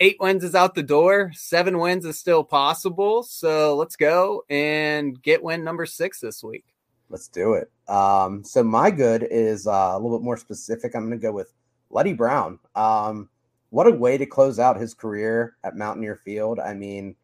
Eight 0.00 0.16
wins 0.18 0.42
is 0.42 0.56
out 0.56 0.74
the 0.74 0.82
door. 0.82 1.30
Seven 1.32 1.78
wins 1.78 2.04
is 2.04 2.18
still 2.18 2.42
possible. 2.42 3.22
So 3.22 3.76
let's 3.76 3.94
go 3.94 4.42
and 4.50 5.22
get 5.22 5.44
win 5.44 5.62
number 5.62 5.86
six 5.86 6.18
this 6.18 6.42
week. 6.42 6.64
Let's 7.08 7.28
do 7.28 7.52
it. 7.52 7.70
Um, 7.88 8.42
so 8.42 8.64
my 8.64 8.90
good 8.90 9.28
is 9.30 9.68
uh, 9.68 9.92
a 9.92 9.98
little 9.98 10.18
bit 10.18 10.24
more 10.24 10.36
specific. 10.36 10.96
I'm 10.96 11.06
going 11.06 11.20
to 11.20 11.24
go 11.24 11.32
with 11.32 11.52
Leddie 11.90 12.14
Brown. 12.14 12.58
Um, 12.74 13.28
what 13.74 13.88
a 13.88 13.90
way 13.90 14.16
to 14.16 14.24
close 14.24 14.60
out 14.60 14.80
his 14.80 14.94
career 14.94 15.56
at 15.64 15.76
Mountaineer 15.76 16.14
Field. 16.14 16.60
I 16.60 16.74
mean, 16.74 17.16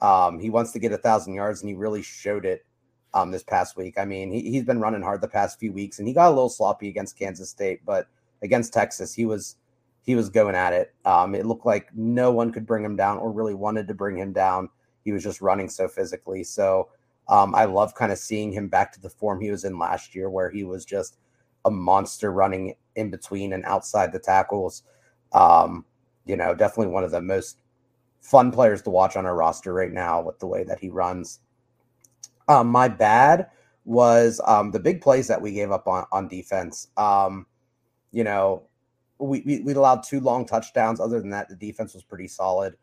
um, 0.00 0.38
he 0.40 0.48
wants 0.48 0.72
to 0.72 0.78
get 0.78 0.92
a 0.92 0.96
thousand 0.96 1.34
yards, 1.34 1.60
and 1.60 1.68
he 1.68 1.74
really 1.74 2.00
showed 2.00 2.46
it 2.46 2.64
um, 3.12 3.30
this 3.30 3.42
past 3.42 3.76
week. 3.76 3.98
I 3.98 4.06
mean, 4.06 4.32
he, 4.32 4.40
he's 4.50 4.64
been 4.64 4.80
running 4.80 5.02
hard 5.02 5.20
the 5.20 5.28
past 5.28 5.60
few 5.60 5.74
weeks, 5.74 5.98
and 5.98 6.08
he 6.08 6.14
got 6.14 6.28
a 6.28 6.30
little 6.30 6.48
sloppy 6.48 6.88
against 6.88 7.18
Kansas 7.18 7.50
State, 7.50 7.84
but 7.84 8.08
against 8.40 8.72
Texas, 8.72 9.12
he 9.12 9.26
was 9.26 9.56
he 10.00 10.14
was 10.14 10.30
going 10.30 10.54
at 10.54 10.72
it. 10.72 10.94
Um, 11.04 11.34
it 11.34 11.44
looked 11.44 11.66
like 11.66 11.90
no 11.94 12.32
one 12.32 12.50
could 12.50 12.64
bring 12.66 12.82
him 12.82 12.96
down, 12.96 13.18
or 13.18 13.30
really 13.30 13.52
wanted 13.52 13.86
to 13.88 13.94
bring 13.94 14.16
him 14.16 14.32
down. 14.32 14.70
He 15.04 15.12
was 15.12 15.22
just 15.22 15.42
running 15.42 15.68
so 15.68 15.86
physically. 15.86 16.44
So 16.44 16.88
um, 17.28 17.54
I 17.54 17.66
love 17.66 17.94
kind 17.94 18.10
of 18.10 18.16
seeing 18.16 18.52
him 18.52 18.68
back 18.68 18.90
to 18.92 19.02
the 19.02 19.10
form 19.10 19.38
he 19.38 19.50
was 19.50 19.66
in 19.66 19.78
last 19.78 20.14
year, 20.14 20.30
where 20.30 20.48
he 20.48 20.64
was 20.64 20.86
just 20.86 21.18
a 21.66 21.70
monster 21.70 22.32
running 22.32 22.74
in 22.96 23.10
between 23.10 23.52
and 23.52 23.66
outside 23.66 24.12
the 24.12 24.18
tackles. 24.18 24.82
Um, 25.32 25.84
you 26.24 26.36
know, 26.36 26.54
definitely 26.54 26.92
one 26.92 27.04
of 27.04 27.10
the 27.10 27.20
most 27.20 27.60
fun 28.20 28.52
players 28.52 28.82
to 28.82 28.90
watch 28.90 29.16
on 29.16 29.26
our 29.26 29.34
roster 29.34 29.72
right 29.72 29.92
now 29.92 30.20
with 30.20 30.38
the 30.38 30.46
way 30.46 30.64
that 30.64 30.78
he 30.78 30.88
runs. 30.88 31.40
Um, 32.48 32.68
my 32.68 32.88
bad 32.88 33.48
was 33.84 34.40
um, 34.46 34.70
the 34.70 34.80
big 34.80 35.00
plays 35.00 35.26
that 35.28 35.40
we 35.40 35.52
gave 35.52 35.70
up 35.70 35.86
on, 35.86 36.04
on 36.12 36.28
defense. 36.28 36.88
Um, 36.96 37.46
you 38.12 38.24
know, 38.24 38.64
we, 39.18 39.42
we, 39.46 39.60
we 39.60 39.72
allowed 39.74 40.02
two 40.02 40.20
long 40.20 40.44
touchdowns. 40.44 41.00
Other 41.00 41.20
than 41.20 41.30
that, 41.30 41.48
the 41.48 41.56
defense 41.56 41.94
was 41.94 42.02
pretty 42.02 42.28
solid. 42.28 42.76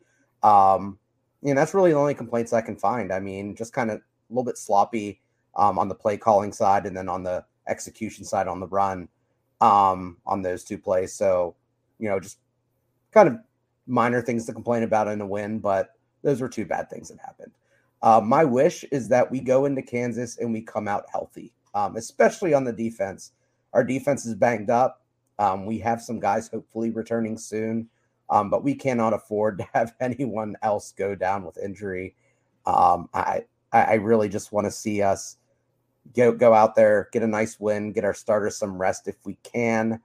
Um, 0.44 0.98
you 1.42 1.54
know, 1.54 1.60
that's 1.60 1.74
really 1.74 1.92
the 1.92 1.98
only 1.98 2.14
complaints 2.14 2.54
I 2.54 2.62
can 2.62 2.76
find. 2.76 3.12
I 3.12 3.20
mean, 3.20 3.56
just 3.56 3.74
kind 3.74 3.92
of 3.92 3.98
a 3.98 4.02
little 4.30 4.44
bit 4.44 4.58
sloppy 4.58 5.22
um, 5.56 5.78
on 5.78 5.88
the 5.88 5.96
play 5.96 6.18
calling 6.18 6.52
side 6.52 6.86
and 6.86 6.96
then 6.96 7.10
on 7.10 7.24
the 7.24 7.44
execution 7.68 8.24
side 8.24 8.48
on 8.48 8.60
the 8.60 8.68
run 8.68 9.08
um, 9.62 10.18
on 10.26 10.42
those 10.42 10.64
two 10.64 10.78
plays. 10.78 11.14
So, 11.14 11.56
you 12.00 12.10
know, 12.10 12.20
just 12.20 12.40
kind 13.12 13.28
of 13.28 13.38
minor 13.88 14.22
things 14.22 14.46
to 14.46 14.54
complain 14.54 14.84
about 14.84 15.08
in 15.08 15.22
a 15.22 15.28
win, 15.28 15.60
but 15.60 15.92
those 16.24 16.42
were 16.42 16.50
two 16.50 16.66
bad 16.66 16.90
things 16.90 17.10
that 17.10 17.20
happened. 17.20 17.52
Uh, 18.02 18.22
my 18.24 18.44
wish 18.44 18.84
is 18.92 19.08
that 19.08 19.30
we 19.30 19.40
go 19.40 19.66
into 19.66 19.82
Kansas 19.82 20.38
and 20.38 20.54
we 20.54 20.62
come 20.62 20.88
out 20.88 21.06
healthy, 21.12 21.54
um, 21.74 21.96
especially 21.96 22.54
on 22.54 22.64
the 22.64 22.74
defense. 22.74 23.32
Our 23.74 23.84
defense 23.84 24.26
is 24.26 24.36
banged 24.36 24.70
up. 24.70 25.02
Um, 25.40 25.66
we 25.66 25.80
have 25.80 26.02
some 26.02 26.20
guys 26.20 26.48
hopefully 26.48 26.92
returning 26.92 27.38
soon, 27.38 27.90
um, 28.30 28.50
but 28.50 28.64
we 28.64 28.76
cannot 28.76 29.14
afford 29.14 29.58
to 29.60 29.68
have 29.74 29.94
anyone 30.00 30.56
else 30.62 30.94
go 30.98 31.16
down 31.16 31.44
with 31.44 31.58
injury. 31.58 32.16
Um, 32.66 33.10
I 33.14 33.46
I 33.72 33.96
really 33.96 34.30
just 34.30 34.52
want 34.52 34.66
to 34.66 34.72
see 34.72 35.02
us 35.02 35.38
go 36.16 36.32
go 36.32 36.54
out 36.54 36.76
there, 36.76 37.10
get 37.12 37.24
a 37.24 37.28
nice 37.28 37.60
win, 37.60 37.92
get 37.92 38.06
our 38.06 38.14
starters 38.14 38.58
some 38.58 38.78
rest 38.78 39.08
if 39.08 39.18
we 39.26 39.38
can, 39.44 40.00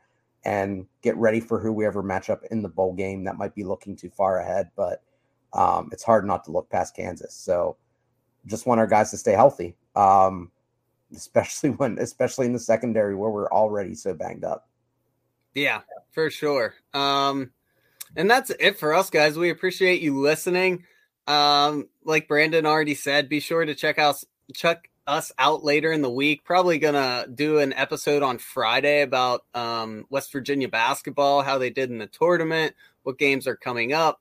and 0.45 0.86
get 1.03 1.16
ready 1.16 1.40
for 1.40 1.59
who 1.61 1.72
we 1.72 1.86
ever 1.86 2.03
match 2.03 2.30
up 2.30 2.43
in 2.51 2.62
the 2.62 2.68
bowl 2.68 2.93
game 2.93 3.24
that 3.24 3.38
might 3.38 3.55
be 3.55 3.64
looking 3.64 3.97
too 3.97 4.11
far 4.11 4.38
ahead. 4.38 4.70
But 4.76 5.03
um, 5.53 5.90
it's 5.93 6.03
hard 6.03 6.26
not 6.26 6.45
to 6.45 6.51
look 6.51 6.68
past 6.70 6.97
Kansas. 6.97 7.34
So 7.34 7.76
just 8.47 8.66
want 8.66 8.80
our 8.80 8.86
guys 8.86 9.11
to 9.11 9.16
stay 9.16 9.32
healthy, 9.32 9.76
um, 9.95 10.51
especially 11.16 11.70
when, 11.70 11.99
especially 11.99 12.47
in 12.47 12.53
the 12.53 12.59
secondary 12.59 13.14
where 13.14 13.30
we're 13.30 13.51
already 13.51 13.95
so 13.95 14.14
banged 14.14 14.45
up. 14.45 14.68
Yeah, 15.55 15.82
for 16.12 16.30
sure. 16.30 16.74
Um, 16.95 17.53
and 18.16 18.30
that's 18.30 18.51
it 18.59 18.78
for 18.78 18.95
us, 18.95 19.11
guys. 19.11 19.36
We 19.36 19.51
appreciate 19.51 20.01
you 20.01 20.18
listening. 20.18 20.84
Um, 21.26 21.88
like 22.05 22.26
Brandon 22.26 22.66
already 22.66 22.95
said, 22.95 23.28
be 23.28 23.40
sure 23.40 23.64
to 23.64 23.74
check 23.74 23.99
out 23.99 24.22
check 24.55 24.90
us 25.07 25.32
out 25.38 25.64
later 25.64 25.92
in 25.92 26.03
the 26.03 26.11
week. 26.11 26.44
Probably 26.44 26.78
gonna 26.78 27.26
do 27.32 27.59
an 27.59 27.72
episode 27.72 28.22
on 28.22 28.38
Friday 28.38 29.03
about 29.03 29.44
um, 29.55 30.05
West 30.11 30.32
Virginia 30.32 30.68
basketball, 30.68 31.42
how 31.42 31.59
they 31.59 31.70
did 31.70 31.90
in 31.90 31.98
the 31.98 32.07
tournament, 32.07 32.74
what 33.03 33.18
games 33.18 33.46
are 33.46 33.57
coming 33.57 33.92
up, 33.92 34.20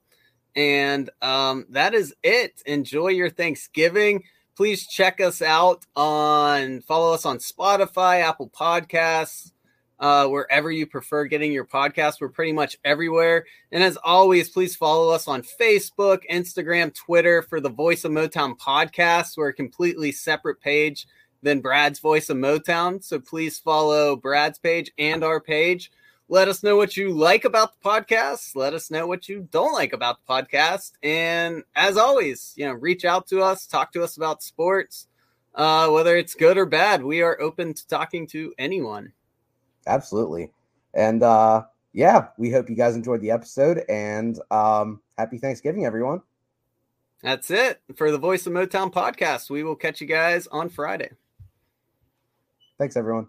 and 0.55 1.09
um, 1.21 1.65
that 1.69 1.93
is 1.93 2.13
it. 2.23 2.61
Enjoy 2.65 3.09
your 3.09 3.29
Thanksgiving. 3.29 4.23
Please 4.55 4.87
check 4.87 5.21
us 5.21 5.41
out 5.41 5.85
on 5.95 6.81
follow 6.81 7.13
us 7.13 7.25
on 7.25 7.37
Spotify, 7.37 8.21
Apple 8.21 8.49
Podcasts, 8.49 9.51
uh, 10.01 10.27
wherever 10.27 10.71
you 10.71 10.87
prefer 10.87 11.25
getting 11.25 11.53
your 11.53 11.63
podcast. 11.63 12.19
We're 12.19 12.29
pretty 12.29 12.51
much 12.51 12.77
everywhere. 12.83 13.45
And 13.71 13.83
as 13.83 13.97
always, 14.03 14.49
please 14.49 14.75
follow 14.75 15.13
us 15.13 15.27
on 15.27 15.43
Facebook, 15.43 16.21
Instagram, 16.29 16.93
Twitter 16.93 17.43
for 17.43 17.61
the 17.61 17.69
Voice 17.69 18.03
of 18.03 18.11
Motown 18.11 18.57
podcast. 18.57 19.37
We're 19.37 19.49
a 19.49 19.53
completely 19.53 20.11
separate 20.11 20.59
page 20.59 21.07
than 21.43 21.61
Brad's 21.61 21.99
Voice 21.99 22.29
of 22.31 22.37
Motown. 22.37 23.03
So 23.03 23.19
please 23.19 23.59
follow 23.59 24.15
Brad's 24.15 24.57
page 24.57 24.91
and 24.97 25.23
our 25.23 25.39
page. 25.39 25.91
Let 26.27 26.47
us 26.47 26.63
know 26.63 26.77
what 26.77 26.97
you 26.97 27.11
like 27.11 27.45
about 27.45 27.73
the 27.73 27.87
podcast. 27.87 28.55
Let 28.55 28.73
us 28.73 28.89
know 28.89 29.05
what 29.05 29.29
you 29.29 29.47
don't 29.51 29.73
like 29.73 29.93
about 29.93 30.17
the 30.25 30.33
podcast. 30.33 30.93
And 31.03 31.63
as 31.75 31.97
always, 31.97 32.53
you 32.55 32.65
know, 32.65 32.73
reach 32.73 33.05
out 33.05 33.27
to 33.27 33.41
us, 33.41 33.67
talk 33.67 33.91
to 33.93 34.03
us 34.03 34.17
about 34.17 34.41
sports, 34.41 35.07
uh, 35.53 35.89
whether 35.89 36.15
it's 36.15 36.33
good 36.33 36.57
or 36.57 36.65
bad. 36.65 37.03
We 37.03 37.21
are 37.21 37.39
open 37.39 37.73
to 37.75 37.87
talking 37.87 38.25
to 38.27 38.53
anyone. 38.57 39.13
Absolutely. 39.87 40.51
And 40.93 41.23
uh, 41.23 41.63
yeah, 41.93 42.27
we 42.37 42.51
hope 42.51 42.69
you 42.69 42.75
guys 42.75 42.95
enjoyed 42.95 43.21
the 43.21 43.31
episode 43.31 43.83
and 43.89 44.39
um, 44.49 45.01
happy 45.17 45.37
Thanksgiving, 45.37 45.85
everyone. 45.85 46.21
That's 47.21 47.51
it 47.51 47.81
for 47.95 48.11
the 48.11 48.17
Voice 48.17 48.47
of 48.47 48.53
Motown 48.53 48.91
podcast. 48.91 49.49
We 49.49 49.63
will 49.63 49.75
catch 49.75 50.01
you 50.01 50.07
guys 50.07 50.47
on 50.47 50.69
Friday. 50.69 51.11
Thanks, 52.79 52.97
everyone. 52.97 53.27